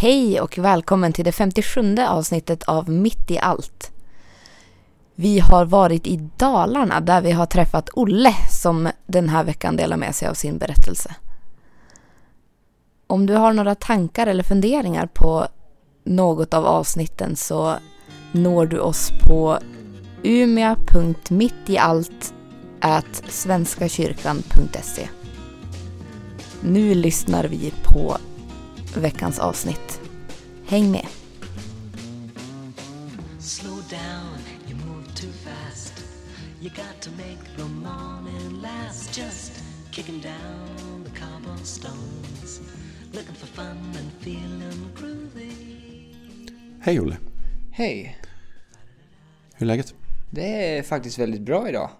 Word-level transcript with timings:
Hej 0.00 0.40
och 0.40 0.58
välkommen 0.58 1.12
till 1.12 1.24
det 1.24 1.32
57 1.32 1.96
avsnittet 2.08 2.62
av 2.62 2.90
Mitt 2.90 3.30
i 3.30 3.38
allt. 3.38 3.92
Vi 5.14 5.38
har 5.38 5.64
varit 5.64 6.06
i 6.06 6.28
Dalarna 6.36 7.00
där 7.00 7.20
vi 7.20 7.32
har 7.32 7.46
träffat 7.46 7.88
Olle 7.92 8.34
som 8.50 8.88
den 9.06 9.28
här 9.28 9.44
veckan 9.44 9.76
delar 9.76 9.96
med 9.96 10.14
sig 10.14 10.28
av 10.28 10.34
sin 10.34 10.58
berättelse. 10.58 11.14
Om 13.06 13.26
du 13.26 13.34
har 13.34 13.52
några 13.52 13.74
tankar 13.74 14.26
eller 14.26 14.42
funderingar 14.42 15.06
på 15.06 15.46
något 16.04 16.54
av 16.54 16.66
avsnitten 16.66 17.36
så 17.36 17.74
når 18.32 18.66
du 18.66 18.78
oss 18.78 19.12
på 19.22 19.58
umia.mittiallt 20.22 22.34
svenskakyrkan.se 23.28 25.08
Nu 26.60 26.94
lyssnar 26.94 27.44
vi 27.44 27.72
på 27.84 28.16
veckans 28.96 29.38
avsnitt. 29.38 30.00
Häng 30.66 30.90
med! 30.90 31.06
Slow 33.40 33.76
down, 33.90 34.38
you 34.68 34.76
move 34.86 35.06
too 35.14 35.32
fast. 35.32 35.92
You 36.60 36.70
got 36.70 37.00
to 37.02 37.10
make 37.10 37.56
the 37.56 37.64
morning 37.64 38.62
last. 38.62 39.18
Just 39.18 39.52
kicking 39.90 40.20
down 40.20 41.04
the 41.04 41.10
cobblestones. 41.20 42.60
Looking 43.12 43.34
for 43.34 43.46
fun 43.46 43.78
and 43.98 44.12
feeling 44.20 44.90
groovy. 44.96 45.52
Hej 46.80 47.00
Olle, 47.00 47.16
Hej! 47.72 48.18
hur 49.54 49.66
är 49.66 49.66
läget? 49.66 49.94
Det 50.30 50.76
är 50.76 50.82
faktiskt 50.82 51.18
väldigt 51.18 51.40
bra 51.40 51.68
idag. 51.68 51.90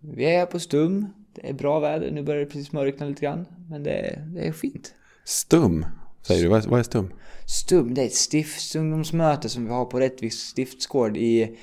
Vi 0.00 0.24
är 0.24 0.46
på 0.46 0.60
Stum. 0.60 1.06
Det 1.32 1.48
är 1.48 1.52
bra 1.52 1.80
väder. 1.80 2.10
Nu 2.10 2.22
börjar 2.22 2.40
det 2.40 2.46
precis 2.46 2.72
mörkna 2.72 3.06
lite 3.06 3.20
grann. 3.20 3.46
Men 3.70 3.82
det 3.82 3.90
är, 3.90 4.20
det 4.20 4.48
är 4.48 4.52
fint. 4.52 4.94
Stum, 5.26 5.86
säger 6.22 6.42
du. 6.42 6.48
Vad 6.48 6.78
är, 6.78 6.82
stum? 6.82 7.12
Stum, 7.46 7.94
det 7.94 8.02
är 8.02 8.06
ett 8.06 8.14
stiftsungdomsmöte 8.14 9.48
som 9.48 9.64
vi 9.64 9.70
har 9.70 9.84
på 9.84 10.00
Rättviks 10.00 10.36
stiftsgård 10.36 11.16
i 11.16 11.56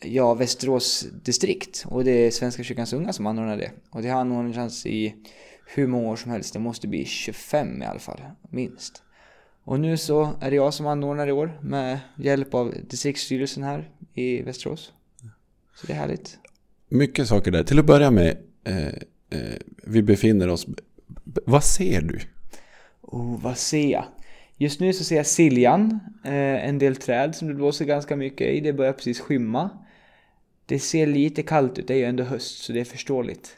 ja, 0.00 0.34
Västerås 0.34 1.06
distrikt. 1.24 1.84
Och 1.88 2.04
det 2.04 2.10
är 2.10 2.30
Svenska 2.30 2.62
kyrkans 2.62 2.92
unga 2.92 3.12
som 3.12 3.26
anordnar 3.26 3.56
det. 3.56 3.70
Och 3.90 4.02
det 4.02 4.08
har 4.08 4.20
anordnats 4.20 4.86
i 4.86 5.14
hur 5.66 5.86
många 5.86 6.08
år 6.08 6.16
som 6.16 6.30
helst. 6.30 6.52
Det 6.52 6.58
måste 6.58 6.88
bli 6.88 7.04
25 7.04 7.82
i 7.82 7.84
alla 7.84 7.98
fall, 7.98 8.20
minst. 8.50 9.02
Och 9.64 9.80
nu 9.80 9.96
så 9.96 10.36
är 10.40 10.50
det 10.50 10.56
jag 10.56 10.74
som 10.74 10.86
anordnar 10.86 11.26
i 11.26 11.32
år 11.32 11.60
med 11.62 11.98
hjälp 12.16 12.54
av 12.54 12.74
distriktsstyrelsen 12.88 13.62
här 13.62 13.90
i 14.14 14.42
Västerås. 14.42 14.92
Så 15.74 15.86
det 15.86 15.92
är 15.92 15.96
härligt. 15.96 16.38
Mycket 16.88 17.28
saker 17.28 17.50
där. 17.50 17.64
Till 17.64 17.78
att 17.78 17.86
börja 17.86 18.10
med, 18.10 18.38
eh, 18.64 18.86
eh, 18.86 19.58
vi 19.82 20.02
befinner 20.02 20.48
oss... 20.48 20.66
Vad 21.44 21.64
ser 21.64 22.00
du? 22.00 22.20
Oh, 23.06 23.40
vad 23.40 23.58
ser 23.58 23.88
jag? 23.92 24.04
Just 24.56 24.80
nu 24.80 24.92
så 24.92 25.04
ser 25.04 25.16
jag 25.16 25.26
Siljan, 25.26 26.00
eh, 26.24 26.68
en 26.68 26.78
del 26.78 26.96
träd 26.96 27.34
som 27.34 27.48
det 27.48 27.54
blåser 27.54 27.84
ganska 27.84 28.16
mycket 28.16 28.46
i. 28.46 28.60
Det 28.60 28.72
börjar 28.72 28.92
precis 28.92 29.20
skymma. 29.20 29.70
Det 30.66 30.78
ser 30.78 31.06
lite 31.06 31.42
kallt 31.42 31.78
ut, 31.78 31.86
det 31.86 31.94
är 31.94 31.98
ju 31.98 32.04
ändå 32.04 32.24
höst 32.24 32.64
så 32.64 32.72
det 32.72 32.80
är 32.80 32.84
förståeligt. 32.84 33.56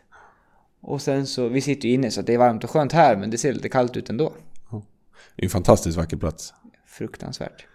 Och 0.80 1.02
sen 1.02 1.26
så, 1.26 1.48
vi 1.48 1.60
sitter 1.60 1.88
ju 1.88 1.94
inne 1.94 2.10
så 2.10 2.22
det 2.22 2.34
är 2.34 2.38
varmt 2.38 2.64
och 2.64 2.70
skönt 2.70 2.92
här 2.92 3.16
men 3.16 3.30
det 3.30 3.38
ser 3.38 3.52
lite 3.52 3.68
kallt 3.68 3.96
ut 3.96 4.10
ändå. 4.10 4.32
Det 5.36 5.42
är 5.42 5.46
en 5.46 5.50
fantastiskt 5.50 5.96
vacker 5.96 6.16
plats. 6.16 6.54
Fruktansvärt. 6.86 7.66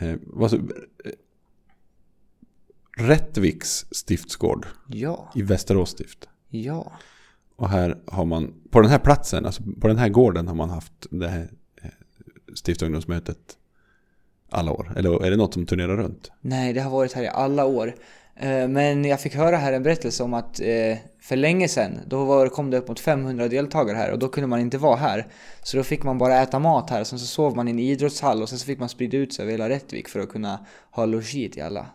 Eh, 0.00 0.14
vad 0.26 0.50
så, 0.50 0.56
eh, 0.56 0.62
Rättviks 2.96 3.86
stiftsgård 3.90 4.66
Ja, 4.88 5.32
i 5.34 5.42
Västerås 5.42 5.90
stift. 5.90 6.28
ja. 6.48 6.92
Och 7.60 7.68
här 7.68 7.96
har 8.06 8.24
man, 8.24 8.54
på 8.70 8.80
den 8.80 8.90
här 8.90 8.98
platsen, 8.98 9.46
alltså 9.46 9.62
på 9.80 9.88
den 9.88 9.98
här 9.98 10.08
gården 10.08 10.48
har 10.48 10.54
man 10.54 10.70
haft 10.70 10.92
det 11.10 11.28
här 11.28 11.48
eh, 11.82 11.90
stiftungdomsmötet 12.54 13.38
alla 14.50 14.72
år. 14.72 14.92
Eller 14.96 15.24
är 15.24 15.30
det 15.30 15.36
något 15.36 15.54
som 15.54 15.66
turnerar 15.66 15.96
runt? 15.96 16.30
Nej, 16.40 16.72
det 16.72 16.80
har 16.80 16.90
varit 16.90 17.12
här 17.12 17.22
i 17.22 17.28
alla 17.28 17.64
år. 17.64 17.94
Eh, 18.36 18.68
men 18.68 19.04
jag 19.04 19.20
fick 19.20 19.34
höra 19.34 19.56
här 19.56 19.72
en 19.72 19.82
berättelse 19.82 20.22
om 20.22 20.34
att 20.34 20.60
eh, 20.60 20.96
för 21.20 21.36
länge 21.36 21.68
sedan, 21.68 21.98
då 22.06 22.24
var, 22.24 22.48
kom 22.48 22.70
det 22.70 22.78
upp 22.78 22.88
mot 22.88 23.00
500 23.00 23.48
deltagare 23.48 23.96
här 23.96 24.12
och 24.12 24.18
då 24.18 24.28
kunde 24.28 24.46
man 24.46 24.60
inte 24.60 24.78
vara 24.78 24.96
här. 24.96 25.26
Så 25.62 25.76
då 25.76 25.82
fick 25.82 26.02
man 26.02 26.18
bara 26.18 26.42
äta 26.42 26.58
mat 26.58 26.90
här 26.90 27.00
och 27.00 27.06
sen 27.06 27.18
så 27.18 27.26
sov 27.26 27.56
man 27.56 27.68
i 27.68 27.70
en 27.70 27.78
idrottshall 27.78 28.42
och 28.42 28.48
sen 28.48 28.58
så 28.58 28.66
fick 28.66 28.78
man 28.78 28.88
sprida 28.88 29.16
ut 29.16 29.34
sig 29.34 29.42
över 29.42 29.52
hela 29.52 29.68
Rättvik 29.68 30.08
för 30.08 30.20
att 30.20 30.28
kunna 30.28 30.66
ha 30.90 31.04
logi 31.04 31.48
till 31.48 31.62
alla. 31.62 31.86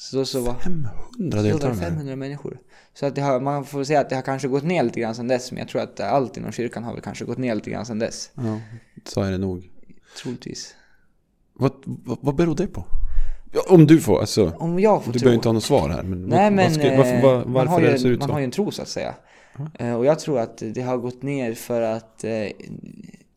Så 0.00 0.24
så 0.24 0.40
var 0.40 0.54
500 0.54 0.90
så 1.12 1.36
var 1.36 1.42
det 1.42 1.48
deltagare. 1.48 1.76
500 1.76 2.16
människor. 2.16 2.58
Så 2.94 3.06
att 3.06 3.18
har, 3.18 3.40
man 3.40 3.64
får 3.64 3.84
säga 3.84 4.00
att 4.00 4.08
det 4.08 4.14
har 4.14 4.22
kanske 4.22 4.48
gått 4.48 4.64
ner 4.64 4.82
lite 4.82 5.00
grann 5.00 5.14
sedan 5.14 5.28
dess, 5.28 5.52
men 5.52 5.58
jag 5.58 5.68
tror 5.68 5.82
att 5.82 6.00
allt 6.00 6.36
inom 6.36 6.52
kyrkan 6.52 6.84
har 6.84 6.92
väl 6.92 7.02
kanske 7.02 7.24
gått 7.24 7.38
ner 7.38 7.54
lite 7.54 7.70
grann 7.70 7.86
sedan 7.86 7.98
dess. 7.98 8.30
Ja, 8.34 8.60
så 9.06 9.22
är 9.22 9.30
det 9.30 9.38
nog. 9.38 9.70
Troligtvis. 10.22 10.74
Vad, 11.52 11.72
vad, 11.84 12.18
vad 12.20 12.34
beror 12.34 12.54
det 12.54 12.66
på? 12.66 12.84
Om 13.68 13.86
du 13.86 14.00
får, 14.00 14.20
alltså. 14.20 14.52
Om 14.58 14.78
jag 14.80 15.04
får 15.04 15.12
Du 15.12 15.18
tro. 15.18 15.24
behöver 15.24 15.34
inte 15.36 15.48
ha 15.48 15.52
något 15.52 15.64
svar 15.64 15.88
här. 15.88 16.02
Men, 16.02 16.22
Nej 16.22 16.50
men 16.50 16.74
ska, 16.74 16.96
varför, 16.96 17.14
eh, 17.14 17.22
var, 17.22 17.34
man, 17.44 17.52
varför 17.52 17.70
har 17.72 17.80
ju, 17.80 17.86
det 17.86 17.98
ser 17.98 18.08
ut 18.08 18.18
man 18.18 18.28
så? 18.28 18.32
har 18.32 18.40
ju 18.40 18.44
en 18.44 18.50
tro 18.50 18.70
så 18.70 18.82
att 18.82 18.88
säga. 18.88 19.14
Eh, 19.78 19.94
Och 19.94 20.04
jag 20.06 20.18
tror 20.18 20.38
att 20.38 20.62
det 20.74 20.82
har 20.82 20.96
gått 20.98 21.22
ner 21.22 21.54
för 21.54 21.82
att 21.82 22.24
eh, 22.24 22.46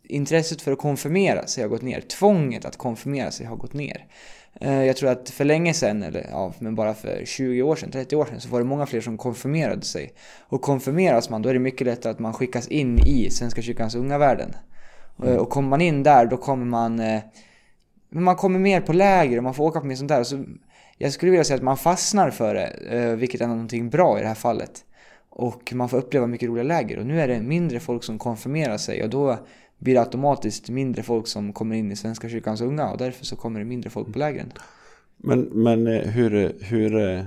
intresset 0.04 0.62
för 0.62 0.72
att 0.72 0.80
konfirmera 0.80 1.48
sig 1.48 1.64
har 1.64 1.70
gått 1.70 1.82
ner. 1.82 2.02
Tvånget 2.02 2.66
att 2.66 2.78
konfirmera 2.78 3.32
sig 3.32 3.46
har 3.46 3.56
gått 3.56 3.74
ner. 3.74 4.06
Eh, 4.62 4.84
jag 4.84 4.98
tror 4.98 5.10
att 5.10 5.30
för 5.30 5.46
länge 5.46 5.74
sedan, 5.74 6.04
eller 6.04 6.28
ja, 6.32 6.54
men 6.60 6.76
bara 6.76 6.94
för 6.94 7.26
20 7.26 7.62
år 7.62 7.76
sedan, 7.76 7.92
30 7.92 8.16
år 8.16 8.26
sedan, 8.26 8.42
så 8.42 8.50
var 8.50 8.60
det 8.60 8.66
många 8.66 8.86
fler 8.86 9.02
som 9.02 9.18
konfirmerade 9.18 9.82
sig. 9.86 10.14
Och 10.40 10.62
konfirmeras 10.62 11.30
man, 11.30 11.42
då 11.42 11.50
är 11.50 11.54
det 11.54 11.60
mycket 11.60 11.88
lättare 11.88 12.12
att 12.12 12.20
man 12.20 12.34
skickas 12.34 12.68
in 12.68 13.00
i 13.00 13.30
Svenska 13.30 13.62
kyrkans 13.62 13.96
unga 13.96 14.18
världen. 14.18 14.56
Eh, 15.26 15.36
Och 15.36 15.50
kommer 15.50 15.70
man 15.70 15.82
in 15.82 16.04
där, 16.04 16.26
då 16.26 16.38
kommer 16.38 16.66
man 16.66 17.00
eh, 17.00 17.22
men 18.10 18.24
man 18.24 18.36
kommer 18.36 18.60
mer 18.60 18.82
på 18.82 18.94
läger 18.94 19.38
och 19.38 19.44
man 19.44 19.54
får 19.54 19.64
åka 19.64 19.80
på 19.80 19.86
mer 19.86 19.96
sånt 19.96 20.10
där. 20.10 20.24
Så, 20.24 20.44
jag 20.98 21.14
skulle 21.14 21.32
vilja 21.32 21.44
säga 21.44 21.58
att 21.58 21.64
man 21.64 21.78
fastnar 21.78 22.30
för 22.30 22.56
det, 22.56 23.16
vilket 23.16 23.42
är 23.42 23.48
någonting 23.48 23.90
bra 23.90 24.20
i 24.20 24.22
det 24.22 24.28
här 24.28 24.36
fallet. 24.36 24.86
Och 25.30 25.74
man 25.74 25.90
får 25.90 25.98
uppleva 25.98 26.28
mycket 26.28 26.50
roliga 26.50 26.64
läger. 26.64 27.00
Och 27.00 27.06
nu 27.06 27.22
är 27.22 27.28
det 27.28 27.42
mindre 27.42 27.80
folk 27.80 28.04
som 28.04 28.20
konfirmerar 28.20 28.78
sig 28.78 29.04
och 29.04 29.10
då 29.10 29.38
blir 29.84 29.94
det 29.94 30.00
automatiskt 30.00 30.70
mindre 30.70 31.04
folk 31.04 31.28
som 31.28 31.54
kommer 31.54 31.76
in 31.76 31.92
i 31.92 31.96
Svenska 31.96 32.30
kyrkans 32.30 32.62
unga 32.62 32.92
och 32.92 32.98
därför 32.98 33.26
så 33.26 33.36
kommer 33.36 33.60
det 33.60 33.66
mindre 33.66 33.90
folk 33.90 34.14
på 34.14 34.20
lägren. 34.20 34.52
Men, 35.18 35.42
men 35.42 35.88
eh, 35.88 36.02
hur, 36.02 36.54
hur, 36.62 37.10
eh, 37.10 37.24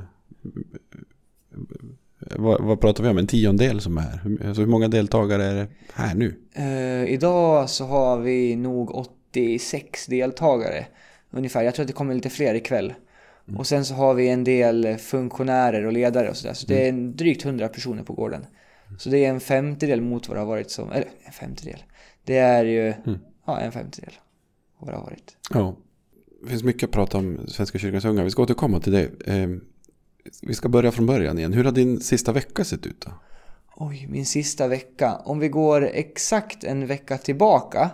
vad, 2.19 2.65
vad 2.65 2.81
pratar 2.81 3.05
vi 3.05 3.11
om? 3.11 3.19
En 3.19 3.27
tiondel 3.27 3.81
som 3.81 3.99
är 3.99 4.03
här? 4.03 4.21
Hur, 4.25 4.47
alltså 4.47 4.63
hur 4.63 4.69
många 4.69 4.89
deltagare 4.89 5.45
är 5.45 5.55
det 5.55 5.69
här 5.95 6.15
nu? 6.15 6.35
Eh, 6.55 7.13
idag 7.13 7.71
så 7.71 7.85
har 7.85 8.19
vi 8.19 8.57
nog 8.57 8.95
86 8.95 10.07
deltagare 10.07 10.87
ungefär. 11.31 11.63
Jag 11.63 11.75
tror 11.75 11.83
att 11.83 11.89
det 11.89 11.93
kommer 11.93 12.15
lite 12.15 12.31
fler 12.31 12.55
ikväll. 12.55 12.95
Och 13.57 13.67
sen 13.67 13.85
så 13.85 13.95
har 13.95 14.15
vi 14.15 14.29
en 14.29 14.45
del 14.45 14.97
funktionärer 14.97 15.87
och 15.87 15.93
ledare 15.93 16.31
och 16.31 16.37
sådär. 16.37 16.55
Så 16.55 16.67
det 16.67 16.85
är 16.85 16.89
en 16.89 17.17
drygt 17.17 17.45
100 17.45 17.69
personer 17.69 18.03
på 18.03 18.13
gården. 18.13 18.47
Så 18.99 19.09
det 19.09 19.25
är 19.25 19.29
en 19.29 19.41
femtedel 19.41 20.01
mot 20.01 20.29
vad 20.29 20.37
det 20.37 20.41
har 20.41 20.47
varit 20.47 20.71
som, 20.71 20.93
eller 20.93 21.09
en 21.25 21.33
femtedel. 21.33 21.83
Det 22.27 22.37
är 22.39 22.65
ju, 22.65 22.95
ja 23.47 23.61
en 23.61 23.73
femtedel 23.73 24.15
av 24.79 24.87
vad 24.87 24.95
det 24.95 24.99
har 24.99 25.05
varit. 25.05 25.37
Ja. 25.51 25.77
Det 26.43 26.49
finns 26.49 26.65
mycket 26.65 26.85
att 26.85 26.91
prata 26.91 27.19
om 27.19 27.39
Svenska 27.49 27.79
kyrkans 27.79 28.05
unga. 28.05 28.25
Vi 28.25 28.31
ska 28.31 28.43
återkomma 28.43 28.81
till 28.81 28.93
det. 28.93 29.09
Eh, 29.27 29.49
Vi 30.43 30.55
ska 30.55 30.69
börja 30.69 30.93
från 30.93 31.07
början 31.07 31.39
igen. 31.39 31.53
Hur 31.53 31.65
har 31.65 31.73
din 31.73 32.01
sista 32.01 32.33
vecka 32.33 32.65
sett 32.65 32.87
ut 32.87 33.01
då? 33.01 33.11
Oj, 33.77 34.07
min 34.11 34.27
sista 34.27 34.69
vecka. 34.69 35.17
Om 35.25 35.39
vi 35.39 35.49
går 35.49 35.89
exakt 35.93 36.65
en 36.65 36.87
vecka 36.87 37.19
tillbaka. 37.19 37.91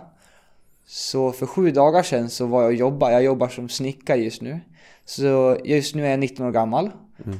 Så 0.85 1.31
för 1.31 1.45
sju 1.45 1.71
dagar 1.71 2.03
sedan 2.03 2.29
så 2.29 2.45
var 2.45 2.61
jag 2.61 2.67
och 2.69 2.75
jobbade. 2.75 3.13
Jag 3.13 3.23
jobbar 3.23 3.47
som 3.47 3.69
snickare 3.69 4.19
just 4.19 4.41
nu. 4.41 4.59
Så 5.05 5.57
just 5.65 5.95
nu 5.95 6.05
är 6.05 6.09
jag 6.09 6.19
19 6.19 6.45
år 6.45 6.51
gammal. 6.51 6.91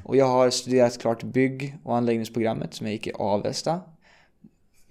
Och 0.06 0.16
jag 0.16 0.26
har 0.26 0.50
studerat 0.50 0.98
klart 1.02 1.24
bygg 1.24 1.78
och 1.84 1.98
anläggningsprogrammet 1.98 2.74
som 2.74 2.86
jag 2.88 2.94
gick 2.94 3.08
i 3.08 3.12
Avesta. 3.16 3.82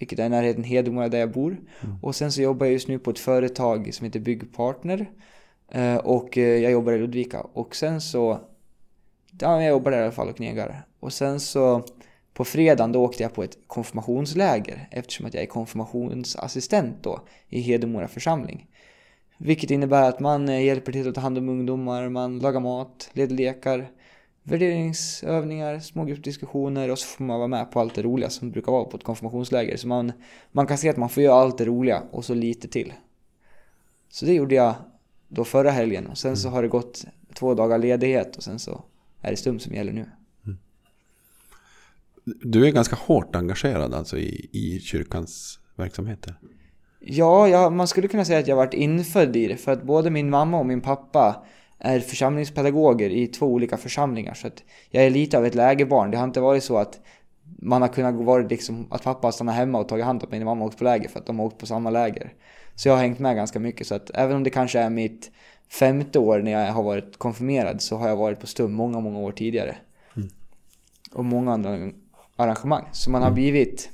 Vilket 0.03 0.19
är 0.19 0.27
i 0.27 0.29
närheten 0.29 0.65
Hedemora 0.65 1.09
där 1.09 1.19
jag 1.19 1.31
bor. 1.33 1.57
Och 2.03 2.15
sen 2.17 2.33
så 2.33 2.43
jobbar 2.43 2.67
jag 2.67 2.73
just 2.73 2.89
nu 2.89 2.99
på 2.99 3.11
ett 3.11 3.19
företag 3.19 3.95
som 3.95 4.05
heter 4.05 4.21
Byggpartner. 4.21 5.11
Eh, 5.73 5.97
Och 5.97 6.39
eh, 6.39 6.45
jag 6.63 6.73
jobbar 6.73 6.93
i 6.93 6.99
Ludvika. 6.99 7.41
Och 7.41 7.77
sen 7.77 8.01
så 8.01 8.41
Ja, 9.41 9.63
jag 9.63 9.71
jobbar 9.71 9.91
där 9.91 9.99
i 9.99 10.03
alla 10.03 10.13
fall 10.13 10.29
och 10.29 10.37
knegar. 10.37 10.85
Och 11.01 11.13
sen 11.13 11.41
så 11.41 11.83
på 12.35 12.45
fredagen 12.45 12.93
då 12.93 13.03
åkte 13.05 13.23
jag 13.23 13.35
på 13.35 13.43
ett 13.43 13.59
konfirmationsläger 13.67 14.89
eftersom 14.91 15.27
att 15.27 15.35
jag 15.35 15.43
är 15.43 15.47
konfirmationsassistent 15.47 16.97
då 17.03 17.21
i 17.49 17.61
Hedemora 17.61 18.09
församling. 18.09 18.67
Vilket 19.39 19.71
innebär 19.71 20.09
att 20.09 20.21
man 20.21 20.49
eh, 20.49 20.65
hjälper 20.65 20.93
till 20.93 21.09
att 21.09 21.15
ta 21.15 21.21
hand 21.21 21.39
om 21.39 21.49
ungdomar, 21.49 22.09
man 22.09 22.39
lagar 22.39 22.61
mat, 22.61 23.11
leder 23.13 23.37
lekar, 23.37 23.91
värderingsövningar, 24.43 25.79
smågruppsdiskussioner 25.79 26.91
och 26.91 26.99
så 26.99 27.07
får 27.07 27.25
man 27.25 27.39
vara 27.39 27.49
med 27.49 27.71
på 27.71 27.81
allt 27.81 27.95
det 27.95 28.03
roliga 28.03 28.31
som 28.31 28.51
brukar 28.51 28.73
vara 28.73 28.85
på 28.85 28.97
ett 28.97 29.05
konfirmationsläger. 29.05 29.77
Så 29.77 29.89
man, 29.89 30.13
man 30.53 30.67
kan 30.67 30.79
se 30.79 30.89
att 30.89 30.97
man 30.97 31.09
får 31.09 31.23
göra 31.23 31.35
allt 31.35 31.59
det 31.59 31.65
roliga 31.65 32.03
och 32.11 32.25
så 32.25 32.35
lite 32.35 32.69
till. 32.69 32.93
Så 34.09 34.27
det 34.27 34.35
gjorde 34.35 34.55
jag 34.55 34.75
då 35.29 35.45
förra 35.45 35.71
helgen 35.71 36.07
och 36.07 36.19
sen 36.19 36.37
så 36.37 36.49
har 36.49 36.63
det 36.63 36.69
gått 36.69 37.05
två 37.35 37.55
dagar 37.55 37.79
ledighet 37.79 38.37
och 38.37 38.43
sen 38.43 38.59
så 38.59 38.85
är 39.21 39.31
det 39.31 39.37
stum 39.37 39.59
som 39.59 39.75
gäller 39.75 39.93
nu. 39.93 40.11
Du 42.25 42.67
är 42.67 42.71
ganska 42.71 42.97
hårt 42.97 43.37
engagerad 43.37 43.95
alltså 43.95 44.19
i, 44.19 44.49
i 44.53 44.81
kyrkans 44.81 45.59
verksamheter. 45.77 46.35
Ja, 47.01 47.49
ja, 47.49 47.71
man 47.71 47.89
skulle 47.89 48.09
kunna 48.09 48.25
säga 48.25 48.39
att 48.39 48.47
jag 48.47 48.57
varit 48.57 48.75
infödd 48.75 49.37
i 49.37 49.47
det. 49.47 49.57
För 49.57 49.73
att 49.73 49.83
både 49.83 50.11
min 50.11 50.31
mamma 50.31 50.59
och 50.59 50.67
min 50.67 50.81
pappa 50.81 51.45
är 51.85 52.01
församlingspedagoger 52.01 53.11
i 53.11 53.27
två 53.27 53.47
olika 53.47 53.77
församlingar. 53.77 54.35
Så 54.35 54.47
att 54.47 54.63
jag 54.91 55.05
är 55.05 55.11
lite 55.11 55.39
av 55.39 55.47
ett 55.47 55.55
lägerbarn. 55.55 56.11
Det 56.11 56.17
har 56.17 56.25
inte 56.25 56.41
varit 56.41 56.65
så 56.65 56.77
att 56.77 57.01
man 57.45 57.83
har 57.83 57.89
kunnat 57.89 58.15
vara 58.15 58.43
liksom, 58.43 58.87
att 58.91 59.03
pappa 59.03 59.27
har 59.27 59.33
stannat 59.33 59.55
hemma 59.55 59.79
och 59.79 59.89
tagit 59.89 60.05
hand 60.05 60.23
om 60.23 60.31
mig 60.31 60.39
när 60.39 60.47
mamma 60.47 60.65
åkt 60.65 60.79
på 60.79 60.85
läger 60.85 61.09
för 61.09 61.21
att 61.21 61.27
de 61.27 61.39
har 61.39 61.47
åkt 61.47 61.59
på 61.59 61.67
samma 61.67 61.91
läger. 61.91 62.33
Så 62.75 62.89
jag 62.89 62.95
har 62.95 63.03
hängt 63.03 63.19
med 63.19 63.37
ganska 63.37 63.61
mycket. 63.61 63.87
Så 63.87 63.95
att 63.95 64.11
även 64.15 64.37
om 64.37 64.43
det 64.43 64.51
kanske 64.51 64.79
är 64.79 64.91
mitt 64.91 65.31
femte 65.69 66.19
år 66.19 66.39
när 66.39 66.53
jag 66.53 66.73
har 66.73 66.83
varit 66.83 67.19
konfirmerad 67.19 67.83
så 67.83 67.97
har 67.97 68.09
jag 68.09 68.17
varit 68.17 68.41
på 68.41 68.47
STUM 68.47 68.73
många, 68.73 69.01
många 69.01 69.19
år 69.19 69.33
tidigare. 69.33 69.77
Och 71.13 71.25
många 71.25 71.53
andra 71.53 71.91
arrangemang. 72.37 72.85
Så 72.93 73.11
man 73.11 73.23
har 73.23 73.31
blivit 73.31 73.91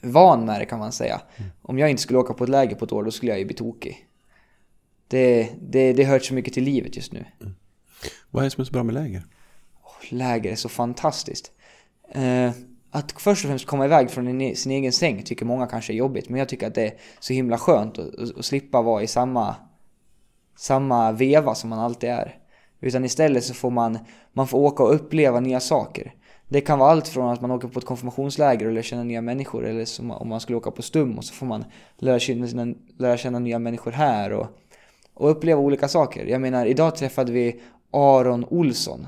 van 0.00 0.44
med 0.44 0.60
det 0.60 0.64
kan 0.66 0.78
man 0.78 0.92
säga. 0.92 1.20
Om 1.62 1.78
jag 1.78 1.90
inte 1.90 2.02
skulle 2.02 2.18
åka 2.18 2.34
på 2.34 2.44
ett 2.44 2.50
läger 2.50 2.76
på 2.76 2.84
ett 2.84 2.92
år 2.92 3.02
då 3.02 3.10
skulle 3.10 3.32
jag 3.32 3.38
ju 3.38 3.44
bli 3.44 3.54
tokig. 3.54 4.06
Det, 5.08 5.50
det, 5.60 5.92
det 5.92 6.04
hör 6.04 6.18
så 6.18 6.34
mycket 6.34 6.54
till 6.54 6.64
livet 6.64 6.96
just 6.96 7.12
nu. 7.12 7.24
Vad 8.30 8.42
är 8.42 8.44
det 8.44 8.50
som 8.50 8.60
är 8.60 8.64
så 8.64 8.72
bra 8.72 8.82
med 8.82 8.94
läger? 8.94 9.22
Läger 10.10 10.52
är 10.52 10.56
så 10.56 10.68
fantastiskt. 10.68 11.52
Eh, 12.12 12.50
att 12.90 13.12
först 13.12 13.44
och 13.44 13.48
främst 13.48 13.66
komma 13.66 13.84
iväg 13.84 14.10
från 14.10 14.40
en- 14.40 14.56
sin 14.56 14.72
egen 14.72 14.92
säng 14.92 15.22
tycker 15.22 15.46
många 15.46 15.66
kanske 15.66 15.92
är 15.92 15.94
jobbigt. 15.94 16.28
Men 16.28 16.38
jag 16.38 16.48
tycker 16.48 16.66
att 16.66 16.74
det 16.74 16.86
är 16.86 16.92
så 17.20 17.32
himla 17.32 17.58
skönt 17.58 17.98
att, 17.98 18.14
att, 18.14 18.38
att 18.38 18.44
slippa 18.44 18.82
vara 18.82 19.02
i 19.02 19.06
samma, 19.06 19.56
samma 20.56 21.12
veva 21.12 21.54
som 21.54 21.70
man 21.70 21.78
alltid 21.78 22.10
är. 22.10 22.38
Utan 22.80 23.04
istället 23.04 23.44
så 23.44 23.54
får 23.54 23.70
man, 23.70 23.98
man 24.32 24.48
får 24.48 24.58
åka 24.58 24.82
och 24.82 24.94
uppleva 24.94 25.40
nya 25.40 25.60
saker. 25.60 26.14
Det 26.48 26.60
kan 26.60 26.78
vara 26.78 26.90
allt 26.90 27.08
från 27.08 27.28
att 27.32 27.40
man 27.40 27.50
åker 27.50 27.68
på 27.68 27.78
ett 27.78 27.84
konfirmationsläger 27.86 28.66
och 28.66 28.72
lär 28.72 28.82
känna 28.82 29.04
nya 29.04 29.20
människor. 29.20 29.66
Eller 29.66 29.84
som 29.84 30.10
om 30.10 30.28
man 30.28 30.40
skulle 30.40 30.58
åka 30.58 30.70
på 30.70 30.82
STUM 30.82 31.18
och 31.18 31.24
så 31.24 31.34
får 31.34 31.46
man 31.46 31.64
lära 31.98 32.18
känna, 32.18 32.74
lära 32.98 33.16
känna 33.16 33.38
nya 33.38 33.58
människor 33.58 33.90
här. 33.90 34.32
Och, 34.32 34.46
och 35.14 35.30
uppleva 35.30 35.60
olika 35.60 35.88
saker. 35.88 36.26
Jag 36.26 36.40
menar, 36.40 36.66
idag 36.66 36.96
träffade 36.96 37.32
vi 37.32 37.60
Aron 37.90 38.44
Olsson. 38.44 39.06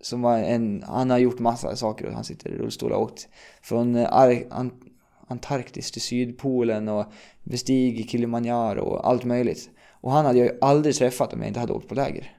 Som 0.00 0.22
var 0.22 0.38
en, 0.38 0.84
han 0.86 1.10
har 1.10 1.18
gjort 1.18 1.38
massa 1.38 1.76
saker 1.76 2.06
och 2.06 2.12
han 2.12 2.24
sitter 2.24 2.50
i 2.50 2.58
rullstol 2.58 2.92
och 2.92 3.02
åkt 3.02 3.28
från 3.62 3.96
eh, 3.96 4.12
Ar- 4.12 4.48
Ant- 4.50 4.82
Antarktis 5.28 5.90
till 5.90 6.02
Sydpolen 6.02 6.88
och 6.88 7.04
bestigit 7.44 8.10
Kilimanjaro 8.10 8.80
och 8.80 9.08
allt 9.08 9.24
möjligt. 9.24 9.70
Och 10.00 10.12
han 10.12 10.26
hade 10.26 10.38
jag 10.38 10.46
ju 10.46 10.58
aldrig 10.60 10.94
träffat 10.94 11.32
om 11.32 11.40
jag 11.40 11.48
inte 11.48 11.60
hade 11.60 11.72
åkt 11.72 11.88
på 11.88 11.94
läger. 11.94 12.38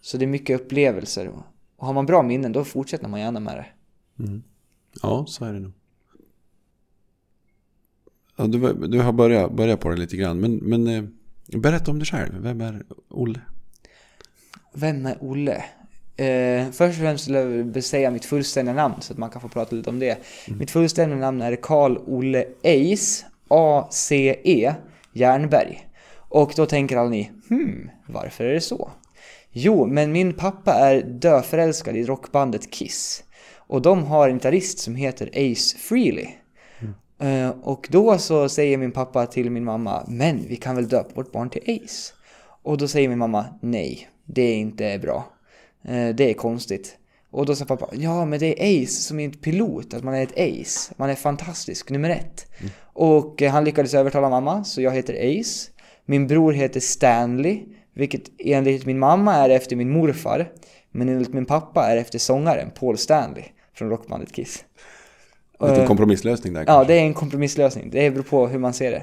Så 0.00 0.16
det 0.16 0.24
är 0.24 0.26
mycket 0.26 0.60
upplevelser. 0.60 1.28
Och 1.76 1.86
har 1.86 1.92
man 1.92 2.06
bra 2.06 2.22
minnen 2.22 2.52
då 2.52 2.64
fortsätter 2.64 3.08
man 3.08 3.20
gärna 3.20 3.40
med 3.40 3.56
det. 3.56 3.66
Ja, 5.02 5.24
så 5.28 5.44
är 5.44 5.52
det 5.52 5.60
nog. 5.60 5.72
Ja, 8.36 8.46
du, 8.46 8.72
du 8.88 9.00
har 9.00 9.12
börjat, 9.12 9.52
börjat 9.52 9.80
på 9.80 9.88
det 9.88 9.96
lite 9.96 10.16
grann, 10.16 10.40
men, 10.40 10.56
men 10.56 10.86
eh, 10.86 11.04
berätta 11.56 11.90
om 11.90 11.98
dig 11.98 12.06
själv. 12.06 12.42
Vem 12.42 12.60
är 12.60 12.82
Olle? 13.08 13.40
Vem 14.72 15.06
är 15.06 15.16
Olle? 15.20 15.64
Eh, 16.16 16.70
först 16.70 16.98
och 16.98 17.04
främst 17.04 17.28
vill 17.28 17.72
jag 17.74 17.84
säga 17.84 18.10
mitt 18.10 18.24
fullständiga 18.24 18.74
namn 18.74 18.94
så 19.00 19.12
att 19.12 19.18
man 19.18 19.30
kan 19.30 19.42
få 19.42 19.48
prata 19.48 19.76
lite 19.76 19.90
om 19.90 19.98
det. 19.98 20.18
Mitt 20.46 20.70
fullständiga 20.70 21.18
namn 21.18 21.42
är 21.42 21.56
Karl 21.56 21.98
Olle 22.06 22.44
Eis, 22.62 23.24
A-C-E, 23.48 24.74
Jernberg. 25.12 25.88
Och 26.14 26.52
då 26.56 26.66
tänker 26.66 26.96
alla 26.96 27.08
ni, 27.08 27.30
hmm, 27.48 27.90
varför 28.06 28.44
är 28.44 28.54
det 28.54 28.60
så? 28.60 28.90
Jo, 29.50 29.86
men 29.86 30.12
min 30.12 30.32
pappa 30.32 30.74
är 30.74 31.02
döförälskad 31.02 31.96
i 31.96 32.04
rockbandet 32.04 32.70
Kiss. 32.70 33.24
Och 33.56 33.82
de 33.82 34.04
har 34.04 34.28
en 34.28 34.34
gitarrist 34.34 34.78
som 34.78 34.94
heter 34.94 35.28
Ace 35.28 35.78
Frehley. 35.78 36.28
Eh, 37.18 37.50
och 37.62 37.88
då 37.90 38.18
så 38.18 38.48
säger 38.48 38.78
min 38.78 38.92
pappa 38.92 39.26
till 39.26 39.50
min 39.50 39.64
mamma, 39.64 40.04
men 40.08 40.46
vi 40.48 40.56
kan 40.56 40.76
väl 40.76 40.88
döpa 40.88 41.14
vårt 41.14 41.32
barn 41.32 41.50
till 41.50 41.62
Ace? 41.62 42.12
Och 42.62 42.78
då 42.78 42.88
säger 42.88 43.08
min 43.08 43.18
mamma, 43.18 43.46
nej, 43.60 44.08
det 44.24 44.42
är 44.42 44.56
inte 44.56 44.98
bra. 44.98 45.24
Eh, 45.84 46.08
det 46.08 46.30
är 46.30 46.34
konstigt. 46.34 46.96
Och 47.30 47.46
då 47.46 47.54
sa 47.54 47.64
pappa, 47.64 47.88
ja 47.92 48.24
men 48.24 48.38
det 48.38 48.46
är 48.46 48.84
Ace 48.84 49.02
som 49.02 49.20
är 49.20 49.24
en 49.24 49.32
pilot, 49.32 49.94
att 49.94 50.04
man 50.04 50.14
är 50.14 50.22
ett 50.22 50.62
Ace. 50.62 50.94
Man 50.96 51.10
är 51.10 51.14
fantastisk, 51.14 51.90
nummer 51.90 52.10
ett. 52.10 52.46
Och 52.82 53.42
eh, 53.42 53.52
han 53.52 53.64
lyckades 53.64 53.94
övertala 53.94 54.28
mamma, 54.28 54.64
så 54.64 54.82
jag 54.82 54.90
heter 54.90 55.40
Ace. 55.40 55.70
Min 56.04 56.26
bror 56.26 56.52
heter 56.52 56.80
Stanley, 56.80 57.62
vilket 57.94 58.22
enligt 58.38 58.86
min 58.86 58.98
mamma 58.98 59.34
är 59.34 59.50
efter 59.50 59.76
min 59.76 59.90
morfar. 59.90 60.52
Men 60.90 61.08
enligt 61.08 61.32
min 61.32 61.46
pappa 61.46 61.86
är 61.86 61.96
efter 61.96 62.18
sångaren 62.18 62.70
Paul 62.70 62.98
Stanley 62.98 63.44
från 63.74 63.90
rockbandet 63.90 64.32
Kiss. 64.32 64.64
En 65.60 65.66
liten 65.68 65.82
Eh, 65.82 65.86
kompromisslösning 65.86 66.52
där 66.52 66.60
Ja, 66.60 66.66
kanske? 66.66 66.92
det 66.92 66.98
är 67.00 67.02
en 67.04 67.14
kompromisslösning. 67.14 67.90
Det 67.90 68.10
beror 68.10 68.22
på 68.22 68.46
hur 68.46 68.58
man 68.58 68.72
ser 68.72 68.90
det. 68.90 69.02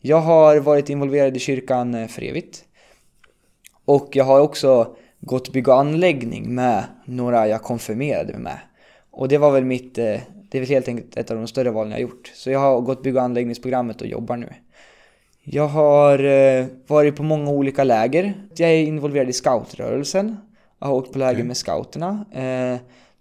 Jag 0.00 0.20
har 0.20 0.56
varit 0.56 0.90
involverad 0.90 1.36
i 1.36 1.38
kyrkan 1.40 1.94
eh, 1.94 2.06
för 2.08 2.22
evigt. 2.22 2.64
Och 3.84 4.08
jag 4.12 4.24
har 4.24 4.40
också 4.40 4.96
gått 5.20 5.52
bygg 5.52 5.68
och 5.68 5.78
anläggning 5.80 6.54
med 6.54 6.84
några 7.04 7.48
jag 7.48 7.62
konfirmerade 7.62 8.32
mig 8.32 8.42
med. 8.42 8.58
Och 9.10 9.28
det 9.28 9.38
var 9.38 9.50
väl 9.50 9.64
mitt, 9.64 9.98
eh, 9.98 10.04
det 10.50 10.58
är 10.58 10.60
väl 10.60 10.68
helt 10.68 10.88
enkelt 10.88 11.16
ett 11.16 11.30
av 11.30 11.36
de 11.36 11.46
större 11.46 11.70
valen 11.70 11.92
jag 11.92 12.00
gjort. 12.00 12.32
Så 12.34 12.50
jag 12.50 12.58
har 12.60 12.80
gått 12.80 13.02
bygg 13.02 13.16
och 13.16 13.22
anläggningsprogrammet 13.22 14.00
och 14.00 14.06
jobbar 14.06 14.36
nu. 14.36 14.48
Jag 15.46 15.68
har 15.68 16.18
varit 16.86 17.16
på 17.16 17.22
många 17.22 17.50
olika 17.50 17.84
läger. 17.84 18.34
Jag 18.56 18.70
är 18.70 18.82
involverad 18.82 19.28
i 19.28 19.32
scoutrörelsen. 19.32 20.36
Jag 20.78 20.86
har 20.86 20.94
åkt 20.94 21.12
på 21.12 21.18
läger 21.18 21.32
Okej. 21.34 21.44
med 21.44 21.56
scouterna. 21.56 22.24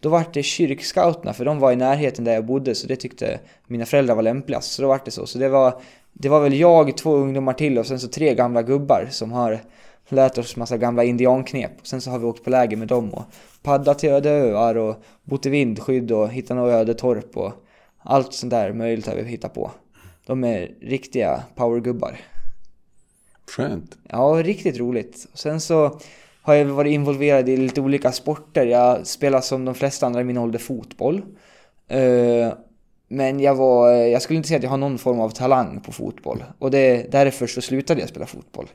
Då 0.03 0.09
var 0.09 0.25
det 0.33 0.43
kyrkscouterna, 0.43 1.33
för 1.33 1.45
de 1.45 1.59
var 1.59 1.71
i 1.71 1.75
närheten 1.75 2.25
där 2.25 2.33
jag 2.33 2.45
bodde, 2.45 2.75
så 2.75 2.87
det 2.87 2.95
tyckte 2.95 3.39
mina 3.67 3.85
föräldrar 3.85 4.15
var 4.15 4.21
lämpligast. 4.21 4.71
Så 4.71 4.81
då 4.81 4.87
var 4.87 5.01
det 5.05 5.11
så. 5.11 5.25
Så 5.25 5.39
det 5.39 5.49
var, 5.49 5.81
det 6.13 6.29
var 6.29 6.39
väl 6.39 6.53
jag, 6.53 6.97
två 6.97 7.15
ungdomar 7.15 7.53
till 7.53 7.77
och 7.77 7.85
sen 7.85 7.99
så 7.99 8.07
tre 8.07 8.35
gamla 8.35 8.61
gubbar 8.61 9.07
som 9.11 9.31
har 9.31 9.59
lärt 10.09 10.37
oss 10.37 10.55
massa 10.55 10.77
gamla 10.77 11.03
indianknep. 11.03 11.71
Och 11.81 11.87
sen 11.87 12.01
så 12.01 12.11
har 12.11 12.19
vi 12.19 12.25
åkt 12.25 12.43
på 12.43 12.49
läger 12.49 12.77
med 12.77 12.87
dem 12.87 13.13
och 13.13 13.23
paddat 13.61 13.99
till 13.99 14.09
öde 14.09 14.29
öar 14.29 14.77
och 14.77 14.95
bott 15.23 15.45
i 15.45 15.49
vindskydd 15.49 16.11
och 16.11 16.29
hittat 16.29 16.57
några 16.57 16.73
öde 16.73 16.93
torp 16.93 17.37
och 17.37 17.53
allt 17.97 18.33
sånt 18.33 18.51
där 18.51 18.73
möjligt 18.73 19.07
har 19.07 19.15
vi 19.15 19.23
hittat 19.23 19.53
på. 19.53 19.71
De 20.25 20.43
är 20.43 20.71
riktiga 20.81 21.43
powergubbar. 21.55 22.19
Skönt. 23.47 23.97
Ja, 24.09 24.41
riktigt 24.43 24.77
roligt. 24.77 25.27
Och 25.31 25.39
sen 25.39 25.61
så 25.61 25.99
har 26.43 26.53
jag 26.53 26.65
varit 26.65 26.91
involverad 26.91 27.49
i 27.49 27.57
lite 27.57 27.81
olika 27.81 28.11
sporter. 28.11 28.65
Jag 28.65 29.07
spelar 29.07 29.41
som 29.41 29.65
de 29.65 29.75
flesta 29.75 30.05
andra 30.05 30.21
i 30.21 30.23
min 30.23 30.37
ålder 30.37 30.59
fotboll. 30.59 31.21
Eh, 31.87 32.53
men 33.07 33.39
jag 33.39 33.55
var, 33.55 33.91
jag 33.91 34.21
skulle 34.21 34.37
inte 34.37 34.47
säga 34.47 34.57
att 34.57 34.63
jag 34.63 34.69
har 34.69 34.77
någon 34.77 34.97
form 34.97 35.19
av 35.19 35.29
talang 35.29 35.81
på 35.81 35.91
fotboll. 35.91 36.43
Och 36.59 36.71
det, 36.71 37.11
därför 37.11 37.47
så 37.47 37.61
slutade 37.61 37.99
jag 37.99 38.09
spela 38.09 38.25
fotboll. 38.25 38.67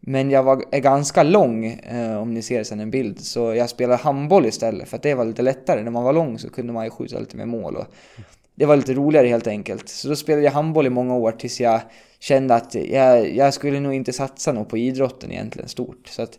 Men 0.00 0.30
jag 0.30 0.42
var, 0.42 0.64
är 0.72 0.80
ganska 0.80 1.22
lång, 1.22 1.66
eh, 1.66 2.16
om 2.16 2.34
ni 2.34 2.42
ser 2.42 2.64
sen 2.64 2.80
en 2.80 2.90
bild. 2.90 3.20
Så 3.20 3.54
jag 3.54 3.70
spelade 3.70 4.02
handboll 4.02 4.46
istället, 4.46 4.88
för 4.88 4.96
att 4.96 5.02
det 5.02 5.14
var 5.14 5.24
lite 5.24 5.42
lättare. 5.42 5.82
När 5.82 5.90
man 5.90 6.04
var 6.04 6.12
lång 6.12 6.38
så 6.38 6.50
kunde 6.50 6.72
man 6.72 6.84
ju 6.84 6.90
skjuta 6.90 7.18
lite 7.18 7.36
mer 7.36 7.46
mål. 7.46 7.76
Och 7.76 7.86
det 8.54 8.66
var 8.66 8.76
lite 8.76 8.94
roligare 8.94 9.26
helt 9.26 9.46
enkelt. 9.46 9.88
Så 9.88 10.08
då 10.08 10.16
spelade 10.16 10.44
jag 10.44 10.52
handboll 10.52 10.86
i 10.86 10.90
många 10.90 11.14
år 11.14 11.32
tills 11.32 11.60
jag 11.60 11.80
kände 12.18 12.54
att 12.54 12.74
jag, 12.74 13.36
jag 13.36 13.54
skulle 13.54 13.80
nog 13.80 13.94
inte 13.94 14.12
satsa 14.12 14.52
något 14.52 14.68
på 14.68 14.78
idrotten 14.78 15.32
egentligen 15.32 15.68
stort. 15.68 16.08
Så 16.08 16.22
att 16.22 16.38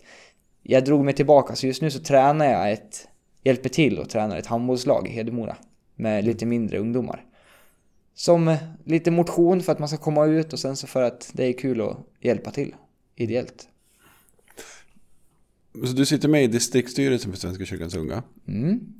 jag 0.69 0.85
drog 0.85 1.05
mig 1.05 1.13
tillbaka. 1.13 1.55
Så 1.55 1.67
just 1.67 1.81
nu 1.81 1.91
så 1.91 1.99
tränar 1.99 2.45
jag 2.45 2.71
ett, 2.71 3.07
hjälper 3.43 3.69
till 3.69 3.99
och 3.99 4.09
tränar 4.09 4.37
ett 4.37 4.45
handbollslag 4.45 5.07
i 5.07 5.11
Hedemora. 5.11 5.57
Med 5.95 6.25
lite 6.25 6.45
mindre 6.45 6.77
ungdomar. 6.79 7.25
Som 8.13 8.57
lite 8.83 9.11
motion 9.11 9.61
för 9.61 9.71
att 9.71 9.79
man 9.79 9.87
ska 9.87 9.97
komma 9.97 10.25
ut 10.25 10.53
och 10.53 10.59
sen 10.59 10.75
så 10.75 10.87
för 10.87 11.01
att 11.03 11.29
det 11.33 11.43
är 11.45 11.53
kul 11.53 11.81
att 11.81 11.97
hjälpa 12.21 12.51
till. 12.51 12.75
Ideellt. 13.15 13.69
Så 15.85 15.93
du 15.93 16.05
sitter 16.05 16.27
med 16.29 16.43
i 16.43 16.47
distriktsstyrelsen 16.47 17.31
för 17.31 17.39
Svenska 17.39 17.65
kyrkans 17.65 17.95
unga. 17.95 18.23
Mm, 18.47 18.93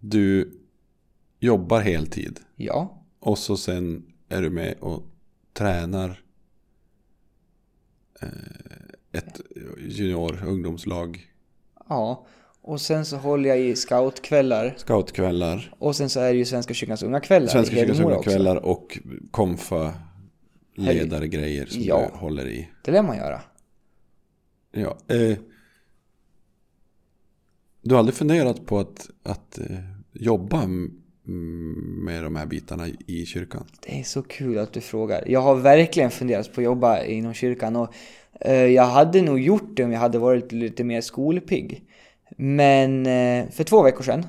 Du 0.00 0.52
jobbar 1.40 1.80
heltid. 1.80 2.40
ja. 2.56 3.00
Och 3.18 3.38
så 3.38 3.56
sen 3.56 4.06
är 4.28 4.42
du 4.42 4.50
med 4.50 4.74
och 4.80 5.02
tränar 5.52 6.20
eh, 8.20 8.28
ett 9.14 9.40
junior 9.78 10.44
ungdomslag, 10.46 11.26
Ja. 11.88 12.26
Och 12.66 12.80
sen 12.80 13.04
så 13.04 13.16
håller 13.16 13.48
jag 13.48 13.60
i 13.60 13.76
scoutkvällar. 13.76 14.74
scoutkvällar, 14.76 15.74
Och 15.78 15.96
sen 15.96 16.08
så 16.10 16.20
är 16.20 16.32
det 16.32 16.38
ju 16.38 16.44
Svenska 16.44 16.74
kyrkans 16.74 17.02
unga 17.02 17.20
kvällar 17.20 17.48
Svenska 17.48 17.76
kyrkans 17.76 18.00
unga 18.00 18.22
kvällar 18.22 18.56
och 18.56 18.98
konfa 19.30 19.92
ledargrejer 20.74 21.66
som 21.66 21.82
Ja. 21.82 22.10
du 22.12 22.18
håller 22.18 22.46
i. 22.48 22.68
Det 22.84 22.90
lär 22.92 23.02
man 23.02 23.16
göra. 23.16 23.40
Ja, 24.72 24.98
eh, 25.14 25.36
du 27.82 27.94
har 27.94 27.98
aldrig 27.98 28.14
funderat 28.14 28.66
på 28.66 28.78
att, 28.78 29.10
att 29.22 29.58
eh, 29.58 29.64
jobba 30.12 30.66
med 30.66 32.22
de 32.24 32.36
här 32.36 32.46
bitarna 32.46 32.88
i 33.06 33.26
kyrkan? 33.26 33.64
Det 33.86 34.00
är 34.00 34.02
så 34.02 34.22
kul 34.22 34.58
att 34.58 34.72
du 34.72 34.80
frågar. 34.80 35.24
Jag 35.26 35.40
har 35.40 35.54
verkligen 35.56 36.10
funderat 36.10 36.52
på 36.54 36.60
att 36.60 36.64
jobba 36.64 37.04
inom 37.04 37.34
kyrkan 37.34 37.76
och 37.76 37.94
jag 38.74 38.84
hade 38.84 39.22
nog 39.22 39.40
gjort 39.40 39.76
det 39.76 39.84
om 39.84 39.92
jag 39.92 40.00
hade 40.00 40.18
varit 40.18 40.52
lite 40.52 40.84
mer 40.84 41.00
skolpigg. 41.00 41.84
Men 42.36 43.06
eh, 43.06 43.50
för 43.50 43.64
två 43.64 43.82
veckor 43.82 44.02
sedan, 44.02 44.26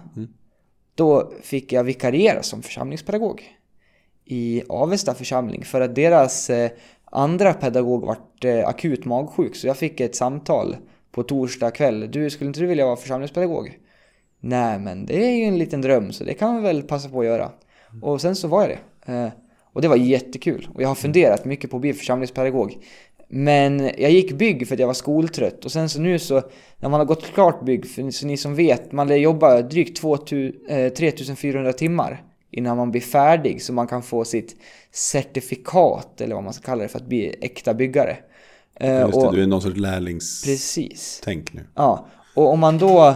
då 0.95 1.31
fick 1.41 1.73
jag 1.73 1.83
vikariera 1.83 2.43
som 2.43 2.61
församlingspedagog 2.61 3.43
i 4.25 4.63
Avesta 4.69 5.13
församling 5.13 5.65
för 5.65 5.81
att 5.81 5.95
deras 5.95 6.49
eh, 6.49 6.71
andra 7.05 7.53
pedagog 7.53 8.05
vart 8.05 8.45
eh, 8.45 8.67
akut 8.67 9.05
magsjuk. 9.05 9.55
Så 9.55 9.67
jag 9.67 9.77
fick 9.77 9.99
ett 9.99 10.15
samtal 10.15 10.77
på 11.11 11.23
torsdag 11.23 11.71
kväll. 11.71 12.11
Du, 12.11 12.29
skulle 12.29 12.47
inte 12.47 12.59
du 12.59 12.65
vilja 12.65 12.85
vara 12.85 12.95
församlingspedagog? 12.95 13.79
Nej, 14.39 14.79
men 14.79 15.05
det 15.05 15.25
är 15.25 15.35
ju 15.35 15.43
en 15.43 15.57
liten 15.57 15.81
dröm 15.81 16.11
så 16.11 16.23
det 16.23 16.33
kan 16.33 16.53
man 16.53 16.63
väl 16.63 16.83
passa 16.83 17.09
på 17.09 17.19
att 17.19 17.25
göra. 17.25 17.51
Och 18.01 18.21
sen 18.21 18.35
så 18.35 18.47
var 18.47 18.61
jag 18.61 18.69
det. 18.69 19.13
Eh, 19.13 19.29
och 19.73 19.81
det 19.81 19.87
var 19.87 19.95
jättekul. 19.95 20.69
Och 20.73 20.81
jag 20.81 20.87
har 20.87 20.95
funderat 20.95 21.45
mycket 21.45 21.69
på 21.69 21.77
att 21.77 21.81
bli 21.81 21.93
församlingspedagog. 21.93 22.77
Men 23.37 23.91
jag 23.97 24.11
gick 24.11 24.31
bygg 24.31 24.67
för 24.67 24.75
att 24.75 24.79
jag 24.79 24.87
var 24.87 24.93
skoltrött 24.93 25.65
och 25.65 25.71
sen 25.71 25.89
så 25.89 25.99
nu 26.01 26.19
så 26.19 26.41
när 26.79 26.89
man 26.89 26.99
har 26.99 27.05
gått 27.05 27.33
klart 27.33 27.65
bygg, 27.65 27.87
för 27.89 28.11
så 28.11 28.25
ni 28.27 28.37
som 28.37 28.55
vet, 28.55 28.91
man 28.91 29.07
lär 29.07 29.15
jobba 29.15 29.61
drygt 29.61 29.97
2000, 29.97 30.53
eh, 30.69 30.89
3400 30.93 31.73
timmar 31.73 32.23
innan 32.51 32.77
man 32.77 32.91
blir 32.91 33.01
färdig 33.01 33.61
så 33.61 33.73
man 33.73 33.87
kan 33.87 34.03
få 34.03 34.25
sitt 34.25 34.55
certifikat 34.91 36.21
eller 36.21 36.35
vad 36.35 36.43
man 36.43 36.53
ska 36.53 36.65
kalla 36.65 36.83
det 36.83 36.87
för 36.89 36.99
att 36.99 37.07
bli 37.07 37.35
äkta 37.41 37.73
byggare. 37.73 38.17
Eh, 38.75 38.99
Just 38.99 39.11
det, 39.13 39.17
och- 39.27 39.35
du 39.35 39.43
är 39.43 39.47
någon 39.47 39.61
sorts 39.61 39.77
lärlingstänk 39.77 40.53
Precis. 40.53 41.21
nu. 41.53 41.61
Ja, 41.75 42.07
och 42.35 42.51
om 42.51 42.59
man 42.59 42.77
då... 42.77 43.15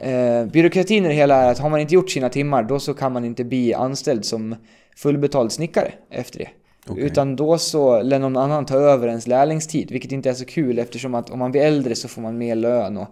Eh, 0.00 0.46
byråkratin 0.46 1.04
i 1.04 1.08
det 1.08 1.14
hela 1.14 1.34
är 1.36 1.50
att 1.50 1.58
har 1.58 1.70
man 1.70 1.80
inte 1.80 1.94
gjort 1.94 2.10
sina 2.10 2.28
timmar 2.28 2.62
då 2.62 2.78
så 2.78 2.94
kan 2.94 3.12
man 3.12 3.24
inte 3.24 3.44
bli 3.44 3.74
anställd 3.74 4.24
som 4.24 4.54
fullbetald 4.96 5.52
snickare 5.52 5.92
efter 6.10 6.38
det. 6.38 6.48
Okej. 6.88 7.04
Utan 7.04 7.36
då 7.36 7.58
så 7.58 8.02
lär 8.02 8.18
någon 8.18 8.36
annan 8.36 8.66
ta 8.66 8.76
över 8.76 9.08
ens 9.08 9.26
lärlingstid, 9.26 9.90
vilket 9.90 10.12
inte 10.12 10.30
är 10.30 10.34
så 10.34 10.44
kul 10.44 10.78
eftersom 10.78 11.14
att 11.14 11.30
om 11.30 11.38
man 11.38 11.50
blir 11.50 11.62
äldre 11.62 11.94
så 11.94 12.08
får 12.08 12.22
man 12.22 12.38
mer 12.38 12.54
lön 12.54 12.96
och 12.96 13.08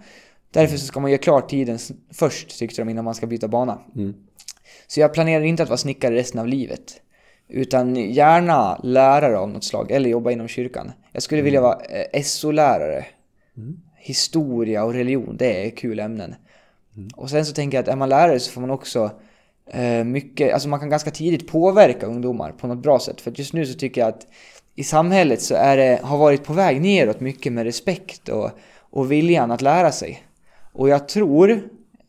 därför 0.50 0.76
så 0.76 0.86
ska 0.86 1.00
man 1.00 1.10
göra 1.10 1.18
klart 1.18 1.48
tiden 1.48 1.78
först 2.12 2.58
tyckte 2.58 2.82
de 2.82 2.88
innan 2.88 3.04
man 3.04 3.14
ska 3.14 3.26
byta 3.26 3.48
bana. 3.48 3.78
Mm. 3.96 4.14
Så 4.86 5.00
jag 5.00 5.14
planerar 5.14 5.44
inte 5.44 5.62
att 5.62 5.68
vara 5.68 5.76
snickare 5.76 6.14
resten 6.14 6.40
av 6.40 6.48
livet. 6.48 7.00
Utan 7.48 7.96
gärna 7.96 8.80
lärare 8.82 9.38
av 9.38 9.50
något 9.50 9.64
slag, 9.64 9.90
eller 9.90 10.10
jobba 10.10 10.30
inom 10.30 10.48
kyrkan. 10.48 10.92
Jag 11.12 11.22
skulle 11.22 11.42
vilja 11.42 11.60
vara 11.60 11.78
eh, 12.12 12.22
SO-lärare. 12.22 13.04
Historia 13.96 14.84
och 14.84 14.94
religion, 14.94 15.36
det 15.36 15.66
är 15.66 15.70
kul 15.70 16.00
ämnen. 16.00 16.34
Och 17.16 17.30
sen 17.30 17.46
så 17.46 17.52
tänker 17.52 17.78
jag 17.78 17.82
att 17.82 17.88
är 17.88 17.96
man 17.96 18.08
lärare 18.08 18.40
så 18.40 18.50
får 18.50 18.60
man 18.60 18.70
också 18.70 19.10
Eh, 19.70 20.04
mycket, 20.04 20.54
alltså 20.54 20.68
man 20.68 20.80
kan 20.80 20.90
ganska 20.90 21.10
tidigt 21.10 21.48
påverka 21.48 22.06
ungdomar 22.06 22.52
på 22.52 22.66
något 22.66 22.82
bra 22.82 22.98
sätt. 22.98 23.20
För 23.20 23.30
att 23.30 23.38
just 23.38 23.52
nu 23.52 23.66
så 23.66 23.78
tycker 23.78 24.00
jag 24.00 24.08
att 24.08 24.26
i 24.74 24.84
samhället 24.84 25.42
så 25.42 25.54
är 25.54 25.76
det, 25.76 26.00
har 26.02 26.18
varit 26.18 26.44
på 26.44 26.52
väg 26.52 26.80
neråt 26.80 27.20
mycket 27.20 27.52
med 27.52 27.64
respekt 27.64 28.28
och, 28.28 28.50
och 28.78 29.12
viljan 29.12 29.50
att 29.50 29.62
lära 29.62 29.92
sig. 29.92 30.22
Och 30.72 30.88
jag 30.88 31.08
tror, 31.08 31.60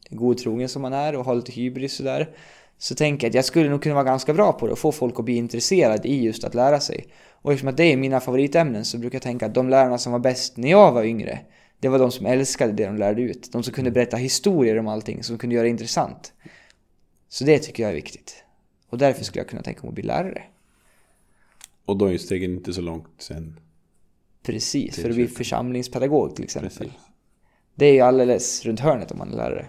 godtrogen 0.09 0.69
som 0.69 0.81
man 0.81 0.93
är 0.93 1.15
och 1.15 1.25
har 1.25 1.35
lite 1.35 1.51
hybris 1.51 1.93
sådär, 1.93 2.29
så 2.77 2.95
tänker 2.95 3.27
jag 3.27 3.29
att 3.29 3.35
jag 3.35 3.45
skulle 3.45 3.69
nog 3.69 3.83
kunna 3.83 3.95
vara 3.95 4.05
ganska 4.05 4.33
bra 4.33 4.53
på 4.53 4.65
det 4.65 4.71
och 4.71 4.79
få 4.79 4.91
folk 4.91 5.19
att 5.19 5.25
bli 5.25 5.35
intresserade 5.35 6.07
i 6.07 6.23
just 6.23 6.43
att 6.43 6.55
lära 6.55 6.79
sig. 6.79 7.05
Och 7.41 7.51
eftersom 7.51 7.69
att 7.69 7.77
det 7.77 7.83
är 7.83 7.97
mina 7.97 8.19
favoritämnen 8.19 8.85
så 8.85 8.97
brukar 8.97 9.15
jag 9.15 9.23
tänka 9.23 9.45
att 9.45 9.53
de 9.53 9.69
lärarna 9.69 9.97
som 9.97 10.11
var 10.11 10.19
bäst 10.19 10.57
när 10.57 10.71
jag 10.71 10.91
var 10.91 11.03
yngre, 11.03 11.39
det 11.79 11.87
var 11.87 11.99
de 11.99 12.11
som 12.11 12.25
älskade 12.25 12.73
det 12.73 12.85
de 12.85 12.97
lärde 12.97 13.21
ut. 13.21 13.51
De 13.51 13.63
som 13.63 13.73
kunde 13.73 13.91
berätta 13.91 14.17
historier 14.17 14.79
om 14.79 14.87
allting, 14.87 15.23
som 15.23 15.37
kunde 15.37 15.55
göra 15.55 15.63
det 15.63 15.69
intressant. 15.69 16.33
Så 17.29 17.43
det 17.43 17.59
tycker 17.59 17.83
jag 17.83 17.89
är 17.91 17.95
viktigt. 17.95 18.43
Och 18.89 18.97
därför 18.97 19.23
skulle 19.23 19.39
jag 19.39 19.49
kunna 19.49 19.61
tänka 19.61 19.81
mig 19.81 19.87
att 19.87 19.95
bli 19.95 20.03
lärare. 20.03 20.43
Och 21.85 21.97
då 21.97 22.05
är 22.05 22.11
ju 22.11 22.19
stegen 22.19 22.51
inte 22.51 22.73
så 22.73 22.81
långt 22.81 23.07
sen. 23.17 23.59
Precis, 24.43 24.95
för 24.95 25.09
att 25.09 25.15
bli 25.15 25.27
församlingspedagog 25.27 26.35
till 26.35 26.43
exempel. 26.43 26.69
Precis. 26.69 26.93
Det 27.75 27.85
är 27.85 27.93
ju 27.93 27.99
alldeles 28.01 28.65
runt 28.65 28.79
hörnet 28.79 29.11
om 29.11 29.17
man 29.17 29.31
är 29.31 29.37
lärare. 29.37 29.67